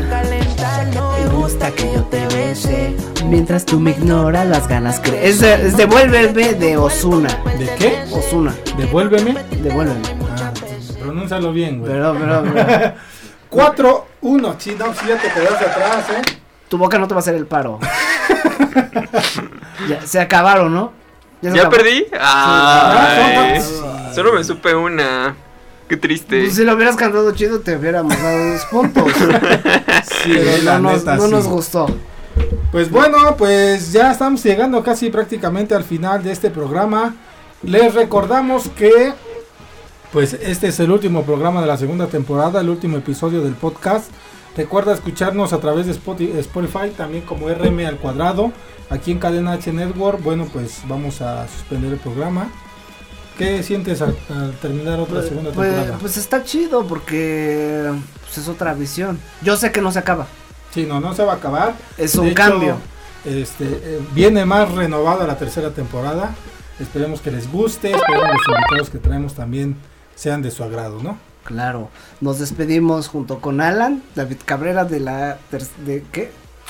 Me 1.19 1.29
gusta 1.35 1.71
que 1.71 1.91
yo 1.93 2.03
te 2.03 2.25
bese. 2.27 2.95
Mientras 3.25 3.65
tú 3.65 3.79
me 3.79 3.91
ignoras, 3.91 4.47
las 4.47 4.67
ganas 4.67 4.99
crecen. 4.99 5.65
Es 5.65 5.77
Devuélveme 5.77 6.53
de 6.53 6.77
Osuna. 6.77 7.29
¿De 7.57 7.69
qué? 7.77 8.03
Osuna. 8.11 8.55
Devuélveme. 8.77 9.35
Devuélveme. 9.61 10.26
Pronúncialo 11.07 11.51
bien, 11.53 11.79
güey. 11.79 11.91
Pero, 11.91 12.15
pero, 12.19 12.43
pero. 12.53 12.93
4-1. 14.21 14.55
Sí, 14.59 14.75
no, 14.77 14.93
sí, 14.93 15.05
ya 15.07 15.17
te 15.17 15.31
quedaste 15.31 15.65
atrás, 15.65 16.05
¿eh? 16.11 16.21
Tu 16.69 16.77
boca 16.77 16.97
no 16.97 17.07
te 17.07 17.13
va 17.13 17.19
a 17.19 17.21
hacer 17.21 17.35
el 17.35 17.45
paro. 17.45 17.79
ya, 19.89 20.01
se 20.05 20.19
acabaron, 20.19 20.73
¿no? 20.73 20.91
¿Ya 21.41 21.69
perdí? 21.69 22.05
Ay, 22.19 23.61
Sí. 23.61 23.81
solo 24.13 24.33
me 24.33 24.43
supe 24.43 24.75
una. 24.75 25.35
Qué 25.87 25.95
triste. 25.95 26.41
Pues 26.41 26.55
si 26.55 26.65
lo 26.65 26.73
hubieras 26.73 26.97
cantado 26.97 27.31
chido, 27.33 27.61
te 27.61 27.77
hubiéramos 27.77 28.21
dado 28.21 28.51
dos 28.53 28.65
puntos. 28.65 29.13
Sí, 30.23 30.33
Pero 30.35 30.63
la 30.63 30.79
no, 30.79 30.91
nos, 30.91 30.99
neta, 30.99 31.15
no 31.15 31.25
sí. 31.25 31.31
nos 31.31 31.47
gustó. 31.47 31.85
Pues 32.71 32.89
bueno, 32.91 33.35
pues 33.37 33.91
ya 33.93 34.11
estamos 34.11 34.43
llegando 34.43 34.83
casi 34.83 35.09
prácticamente 35.09 35.73
al 35.75 35.83
final 35.83 36.23
de 36.23 36.31
este 36.31 36.49
programa. 36.49 37.15
Les 37.63 37.93
recordamos 37.93 38.69
que 38.69 39.13
pues 40.11 40.33
este 40.33 40.67
es 40.67 40.79
el 40.79 40.91
último 40.91 41.23
programa 41.23 41.61
de 41.61 41.67
la 41.67 41.77
segunda 41.77 42.07
temporada, 42.07 42.61
el 42.61 42.69
último 42.69 42.97
episodio 42.97 43.41
del 43.41 43.53
podcast. 43.53 44.09
Recuerda 44.55 44.93
escucharnos 44.93 45.53
a 45.53 45.59
través 45.59 45.85
de 45.85 45.93
Spoti- 45.93 46.35
Spotify, 46.37 46.89
también 46.95 47.23
como 47.23 47.47
RM 47.49 47.85
al 47.85 47.97
cuadrado, 47.97 48.51
aquí 48.89 49.11
en 49.11 49.19
Cadena 49.19 49.53
H 49.53 49.71
Network. 49.71 50.21
Bueno, 50.23 50.47
pues 50.51 50.81
vamos 50.87 51.21
a 51.21 51.47
suspender 51.47 51.93
el 51.93 51.99
programa. 51.99 52.49
¿Qué 53.37 53.61
sientes 53.61 54.01
al, 54.01 54.17
al 54.29 54.53
terminar 54.53 54.99
otra 54.99 55.21
segunda 55.21 55.51
Pues, 55.51 55.69
temporada? 55.71 55.97
pues 55.99 56.17
está 56.17 56.43
chido 56.43 56.87
porque 56.87 57.91
pues, 58.23 58.37
es 58.39 58.47
otra 58.47 58.73
visión. 58.73 59.19
Yo 59.43 59.57
sé 59.57 59.71
que 59.71 59.79
no 59.81 59.91
se 59.91 59.99
acaba. 59.99 60.25
Sí, 60.73 60.87
no, 60.87 60.99
no 60.99 61.13
se 61.13 61.23
va 61.23 61.33
a 61.33 61.35
acabar. 61.35 61.75
Es 61.99 62.13
De 62.13 62.19
un 62.21 62.27
hecho, 62.27 62.35
cambio. 62.35 62.77
Este, 63.25 63.65
eh, 63.65 63.99
viene 64.15 64.43
más 64.45 64.71
renovada 64.71 65.27
la 65.27 65.37
tercera 65.37 65.69
temporada. 65.69 66.33
Esperemos 66.79 67.21
que 67.21 67.29
les 67.29 67.51
guste. 67.51 67.91
Esperemos 67.91 68.27
los 68.27 68.57
invitados 68.57 68.89
que 68.89 68.97
traemos 68.97 69.35
también 69.35 69.75
sean 70.17 70.41
de 70.41 70.51
su 70.51 70.63
agrado, 70.65 71.01
¿no? 71.01 71.17
Claro. 71.45 71.89
Nos 72.19 72.39
despedimos 72.39 73.07
junto 73.07 73.39
con 73.39 73.61
Alan, 73.61 74.03
David 74.15 74.37
Cabrera 74.43 74.83
de 74.83 74.99
la... 74.99 75.37
ter- 75.49 75.63
¿De 75.85 76.03
qué? 76.11 76.29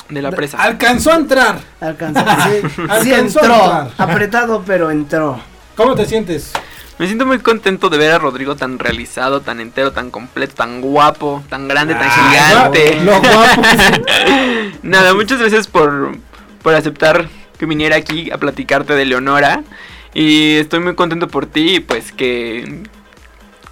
De 0.10 0.22
la 0.22 0.30
presa. 0.32 0.62
Alcanzó 0.62 1.12
a 1.12 1.16
entrar. 1.16 1.60
Alcanzó. 1.82 2.20
Sí, 2.22 2.68
sí 3.04 3.12
Alcanzó 3.14 3.39
a 3.39 3.43
entró. 3.45 3.56
entrar. 3.56 3.91
Apretado, 3.98 4.64
pero 4.68 4.91
entró. 4.91 5.39
¿Cómo 5.76 5.95
te 5.95 6.06
sientes? 6.06 6.52
Me 7.00 7.08
siento 7.08 7.26
muy 7.26 7.39
contento 7.39 7.89
de 7.89 7.98
ver 7.98 8.12
a 8.12 8.18
Rodrigo 8.20 8.56
tan 8.56 8.80
realizado, 8.80 9.41
tan 9.41 9.60
entero, 9.60 9.91
tan 9.91 10.10
completo, 10.12 10.54
tan 10.56 10.82
guapo, 10.82 11.43
tan 11.50 11.68
grande, 11.68 11.93
tan 11.95 12.08
Ah, 12.10 12.30
gigante. 12.72 13.02
lo 13.04 13.20
guapo. 13.20 13.62
Nada, 14.84 15.14
muchas 15.14 15.39
gracias 15.39 15.68
por, 15.68 16.18
por 16.62 16.74
aceptar 16.76 17.28
que 17.60 17.66
viniera 17.66 17.95
aquí 17.95 18.32
a 18.32 18.38
platicarte 18.38 18.93
de 18.93 19.06
Leonora. 19.06 19.64
Y 20.14 20.56
estoy 20.56 20.80
muy 20.80 20.95
contento 20.95 21.28
por 21.28 21.45
ti 21.45 21.80
pues 21.80 22.12
que... 22.12 22.84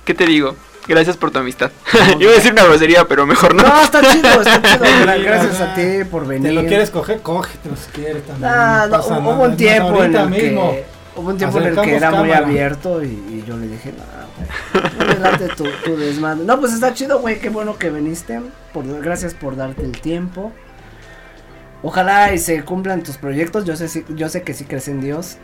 ¿Qué 0.06 0.14
te 0.14 0.26
digo? 0.26 0.56
Gracias 0.88 1.18
por 1.18 1.32
tu 1.32 1.40
amistad. 1.40 1.72
Iba 2.20 2.32
a 2.32 2.36
decir 2.36 2.52
una 2.52 2.64
grosería, 2.64 3.06
pero 3.08 3.26
mejor 3.26 3.56
no. 3.56 3.64
No, 3.64 3.82
está 3.82 4.02
chido, 4.12 4.30
está 4.42 4.62
chido. 4.78 4.86
Gracias 5.24 5.60
a 5.62 5.74
ti 5.74 6.04
por 6.10 6.28
venir. 6.28 6.50
¿Te 6.50 6.54
lo 6.54 6.66
quieres 6.68 6.92
coger? 6.92 7.22
Cógetelo 7.22 7.76
si 7.76 7.90
quieres 7.92 8.24
también. 8.26 8.52
Ah, 8.54 8.86
no, 8.90 8.98
pasa 8.98 9.18
hubo 9.20 9.32
un 9.44 9.58
tiempo 9.58 10.04
en 10.04 10.16
el 10.16 10.30
mismo. 10.30 10.72
que 10.72 10.86
hubo 11.16 11.30
un 11.30 11.38
tiempo 11.38 11.58
en 11.60 11.64
el 11.66 11.82
que 11.82 11.96
era 11.96 12.12
muy 12.12 12.32
abierto 12.32 13.04
y, 13.04 13.08
y 13.08 13.44
yo 13.48 13.58
le 13.58 13.68
dije, 13.68 13.94
no, 13.98 14.04
güey, 14.38 14.94
no 15.00 15.06
me 15.08 15.20
late 15.20 15.48
tu, 15.56 15.64
tu 15.84 15.98
desmadre. 15.98 16.44
No, 16.46 16.60
pues 16.60 16.72
está 16.74 16.94
chido, 16.94 17.20
güey, 17.20 17.40
qué 17.40 17.50
bueno 17.50 17.78
que 17.80 17.90
viniste. 17.90 18.40
Por, 18.72 18.86
gracias 19.02 19.34
por 19.34 19.56
darte 19.56 19.82
el 19.84 20.00
tiempo. 20.00 20.52
Ojalá 21.82 22.32
y 22.34 22.38
se 22.38 22.64
cumplan 22.64 23.02
tus 23.02 23.18
proyectos. 23.18 23.66
Yo 23.66 23.76
sé, 23.76 23.88
si- 23.88 24.06
yo 24.10 24.30
sé 24.30 24.44
que 24.44 24.54
sí 24.54 24.66
crees 24.66 24.88
en 24.88 25.02
Dios. 25.02 25.38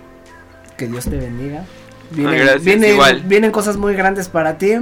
Que 0.78 0.88
Dios 0.88 1.06
te 1.06 1.18
bendiga. 1.18 1.64
Vienen, 2.12 2.40
gracias, 2.40 2.64
vienen, 2.64 2.92
igual. 2.92 3.22
vienen 3.22 3.52
cosas 3.52 3.78
muy 3.78 3.96
grandes 3.96 4.28
para 4.28 4.58
ti. 4.58 4.74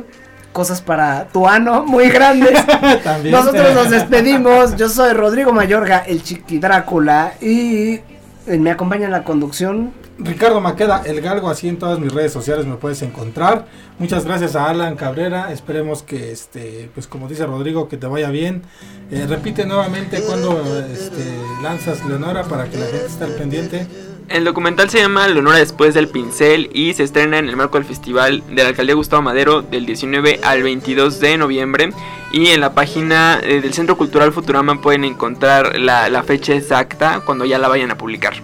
Cosas 0.51 0.81
para 0.81 1.27
tu 1.27 1.47
ano 1.47 1.85
muy 1.85 2.09
grandes. 2.09 2.65
También. 3.03 3.35
Nosotros 3.35 3.73
nos 3.75 3.89
despedimos. 3.91 4.75
Yo 4.75 4.89
soy 4.89 5.13
Rodrigo 5.13 5.53
Mayorga, 5.53 5.99
el 5.99 6.23
Chiqui 6.23 6.57
Drácula. 6.57 7.33
Y 7.41 7.99
Me 8.47 8.71
acompaña 8.71 9.05
en 9.05 9.11
la 9.11 9.23
conducción. 9.23 9.93
Ricardo 10.21 10.59
Maqueda, 10.59 11.01
el 11.05 11.21
galgo, 11.21 11.49
así 11.49 11.69
en 11.69 11.79
todas 11.79 11.97
mis 11.97 12.11
redes 12.11 12.33
sociales 12.33 12.65
me 12.65 12.75
puedes 12.75 13.01
encontrar. 13.03 13.65
Muchas 13.99 14.25
gracias 14.25 14.55
a 14.55 14.69
Alan 14.69 14.95
Cabrera. 14.97 15.51
Esperemos 15.53 16.03
que, 16.03 16.31
este, 16.31 16.89
pues 16.93 17.07
como 17.07 17.29
dice 17.29 17.45
Rodrigo, 17.45 17.87
que 17.87 17.95
te 17.95 18.05
vaya 18.05 18.29
bien. 18.29 18.63
Eh, 19.11 19.25
repite 19.29 19.65
nuevamente 19.65 20.21
cuando 20.21 20.61
este, 20.91 21.23
lanzas 21.63 22.05
Leonora 22.05 22.43
para 22.43 22.65
que 22.65 22.77
la 22.77 22.87
gente 22.87 23.05
esté 23.05 23.23
al 23.23 23.31
pendiente. 23.31 23.87
El 24.29 24.43
documental 24.43 24.91
se 24.91 24.99
llama 24.99 25.27
Leonora 25.27 25.57
después 25.57 25.95
del 25.95 26.07
pincel 26.07 26.69
y 26.71 26.93
se 26.93 27.01
estrena 27.03 27.39
en 27.39 27.49
el 27.49 27.55
marco 27.55 27.79
del 27.79 27.85
Festival 27.85 28.43
de 28.47 28.61
la 28.61 28.69
Alcaldía 28.69 28.93
Gustavo 28.93 29.23
Madero 29.23 29.63
del 29.63 29.87
19 29.87 30.41
al 30.43 30.61
22 30.61 31.19
de 31.19 31.37
noviembre. 31.37 31.89
Y 32.31 32.47
en 32.47 32.61
la 32.61 32.73
página 32.73 33.39
eh, 33.41 33.59
del 33.59 33.73
Centro 33.73 33.97
Cultural 33.97 34.31
Futurama 34.31 34.81
pueden 34.81 35.03
encontrar 35.03 35.79
la, 35.79 36.23
fecha 36.23 36.53
exacta 36.53 37.21
cuando 37.25 37.43
ya 37.43 37.57
la 37.57 37.69
vayan 37.69 37.89
a 37.89 37.97
publicar. 37.97 38.35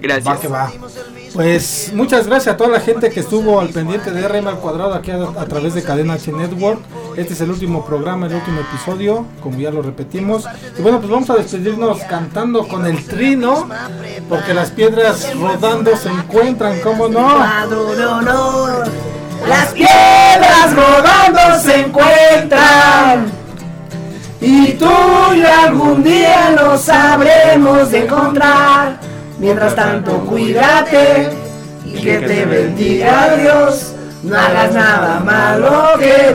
Gracias. 0.00 0.40
Pues 1.32 1.92
muchas 1.94 2.26
gracias 2.26 2.54
a 2.54 2.56
toda 2.56 2.70
la 2.70 2.80
gente 2.80 3.08
que 3.10 3.20
estuvo 3.20 3.60
al 3.60 3.68
pendiente 3.68 4.10
de 4.10 4.26
RM 4.26 4.48
al 4.48 4.58
cuadrado 4.58 4.92
aquí 4.92 5.12
a, 5.12 5.22
a 5.22 5.46
través 5.46 5.74
de 5.74 5.84
Cadena 5.84 6.14
H 6.14 6.32
Network. 6.32 6.80
Este 7.16 7.34
es 7.34 7.40
el 7.40 7.50
último 7.50 7.84
programa, 7.84 8.26
el 8.26 8.34
último 8.34 8.60
episodio, 8.60 9.26
como 9.42 9.58
ya 9.58 9.70
lo 9.70 9.82
repetimos. 9.82 10.44
Y 10.78 10.82
bueno, 10.82 10.98
pues 10.98 11.10
vamos 11.10 11.30
a 11.30 11.34
despedirnos 11.34 11.98
cantando 12.08 12.66
con 12.66 12.86
el 12.86 13.04
trino, 13.04 13.68
porque 14.28 14.54
las 14.54 14.70
piedras 14.70 15.34
rodando 15.36 15.96
se 15.96 16.08
encuentran, 16.08 16.80
¿cómo 16.80 17.08
no? 17.08 17.38
Las 19.48 19.68
piedras 19.72 20.74
rodando 20.74 21.58
se 21.60 21.80
encuentran. 21.80 23.32
Y 24.40 24.72
tú 24.72 24.90
y 25.34 25.42
algún 25.42 26.02
día 26.02 26.50
nos 26.50 26.82
sabremos 26.82 27.90
de 27.90 28.04
encontrar. 28.04 28.98
Mientras 29.38 29.74
tanto, 29.74 30.18
cuídate 30.24 31.30
y 31.84 32.00
que 32.00 32.18
te 32.18 32.44
bendiga 32.44 33.36
Dios. 33.36 33.91
No 34.22 34.38
hagas 34.38 34.72
nada 34.72 35.20
malo 35.20 35.98
que 35.98 36.34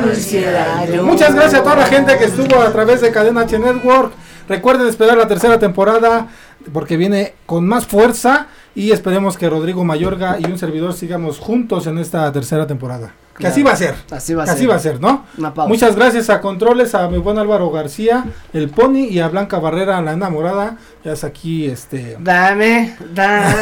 no. 0.95 1.03
Muchas 1.03 1.33
gracias 1.33 1.61
a 1.61 1.63
toda 1.63 1.77
la 1.77 1.85
gente 1.85 2.17
que 2.17 2.25
estuvo 2.25 2.61
a 2.61 2.71
través 2.71 3.01
de 3.01 3.11
Cadena 3.11 3.41
H 3.41 3.57
Network. 3.57 4.11
Recuerden 4.49 4.87
esperar 4.87 5.17
la 5.17 5.27
tercera 5.27 5.57
temporada 5.57 6.27
porque 6.73 6.97
viene 6.97 7.35
con 7.45 7.65
más 7.65 7.85
fuerza 7.85 8.47
y 8.79 8.91
esperemos 8.91 9.37
que 9.37 9.49
Rodrigo 9.49 9.83
Mayorga 9.83 10.37
y 10.39 10.45
un 10.45 10.59
servidor 10.59 10.93
sigamos 10.93 11.39
juntos 11.39 11.87
en 11.87 11.97
esta 11.97 12.31
tercera 12.31 12.67
temporada. 12.67 13.07
Que 13.35 13.41
Claro. 13.41 13.53
así 13.53 13.63
va 13.63 13.71
a 13.71 13.75
ser. 13.75 13.95
Así 14.11 14.33
va 14.35 14.43
a 14.43 14.45
ser. 14.45 14.55
así 14.55 14.65
va 14.67 14.75
a 14.75 14.79
ser, 14.79 15.01
¿no? 15.01 15.25
Muchas 15.67 15.95
gracias 15.95 16.29
a 16.29 16.41
Controles, 16.41 16.93
a 16.93 17.07
mi 17.09 17.17
buen 17.17 17.39
Álvaro 17.39 17.71
García, 17.71 18.25
el 18.53 18.69
Pony 18.69 19.05
y 19.09 19.19
a 19.19 19.29
Blanca 19.29 19.57
Barrera, 19.57 19.99
la 20.01 20.13
enamorada. 20.13 20.77
Ya 21.03 21.13
es 21.13 21.23
aquí, 21.23 21.65
este... 21.65 22.17
Dame, 22.19 22.95
dame. 23.13 23.55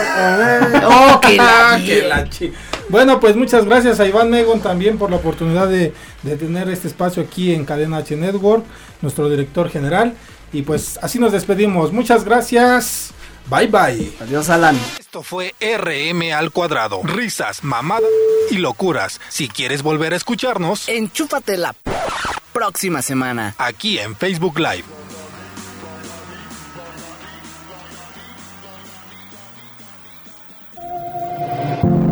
Oh, 0.86 1.20
que 1.22 1.38
la 1.38 1.80
Que 1.86 2.07
la 2.07 2.30
chi- 2.30 2.51
Bueno, 2.89 3.20
pues 3.20 3.36
muchas 3.38 3.66
gracias 3.66 3.99
a 4.01 4.05
Iván 4.05 4.30
Megon 4.30 4.59
también 4.59 4.97
por 4.97 5.09
la 5.09 5.16
oportunidad 5.18 5.68
de, 5.70 5.93
de 6.24 6.36
tener 6.36 6.70
este 6.70 6.88
espacio 6.89 7.24
aquí 7.24 7.53
en 7.53 7.63
Cadena 7.66 7.97
H 7.97 8.16
Network, 8.18 8.63
nuestro 9.01 9.30
director 9.30 9.70
general. 9.70 10.13
Y 10.53 10.61
pues 10.63 10.99
así 11.01 11.20
nos 11.20 11.32
despedimos. 11.32 11.91
Muchas 11.93 12.24
gracias. 12.24 13.11
Bye 13.50 13.68
bye. 13.68 14.12
Adiós, 14.22 14.50
Alan. 14.50 14.76
Esto 15.00 15.22
fue 15.22 15.54
RM 15.62 16.34
al 16.34 16.52
cuadrado. 16.52 17.02
Risas, 17.04 17.64
mamadas 17.64 18.10
y 18.50 18.58
locuras. 18.58 19.22
Si 19.30 19.48
quieres 19.48 19.84
volver 19.84 20.14
a 20.14 20.16
escucharnos, 20.16 20.89
enchúfate 20.89 21.58
la 21.58 21.76
próxima 22.54 23.02
semana. 23.02 23.54
Aquí 23.58 24.00
en 24.00 24.16
Facebook 24.16 24.58
Live. 24.58 24.86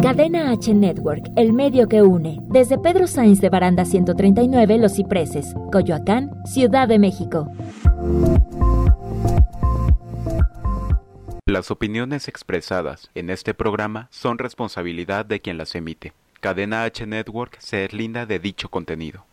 Cadena 0.03 0.51
H 0.51 0.73
Network, 0.73 1.31
el 1.37 1.53
medio 1.53 1.87
que 1.87 2.01
une. 2.01 2.39
Desde 2.49 2.77
Pedro 2.77 3.07
Sainz 3.07 3.39
de 3.39 3.49
Baranda 3.49 3.85
139, 3.85 4.77
Los 4.77 4.95
Cipreses, 4.95 5.55
Coyoacán, 5.71 6.29
Ciudad 6.45 6.89
de 6.89 6.99
México. 6.99 7.47
Las 11.45 11.71
opiniones 11.71 12.29
expresadas 12.29 13.11
en 13.15 13.29
este 13.29 13.53
programa 13.53 14.07
son 14.11 14.37
responsabilidad 14.37 15.25
de 15.25 15.41
quien 15.41 15.57
las 15.57 15.75
emite. 15.75 16.13
Cadena 16.39 16.85
H 16.85 17.05
Network 17.05 17.57
se 17.59 17.77
deslinda 17.77 18.25
de 18.25 18.39
dicho 18.39 18.69
contenido. 18.69 19.25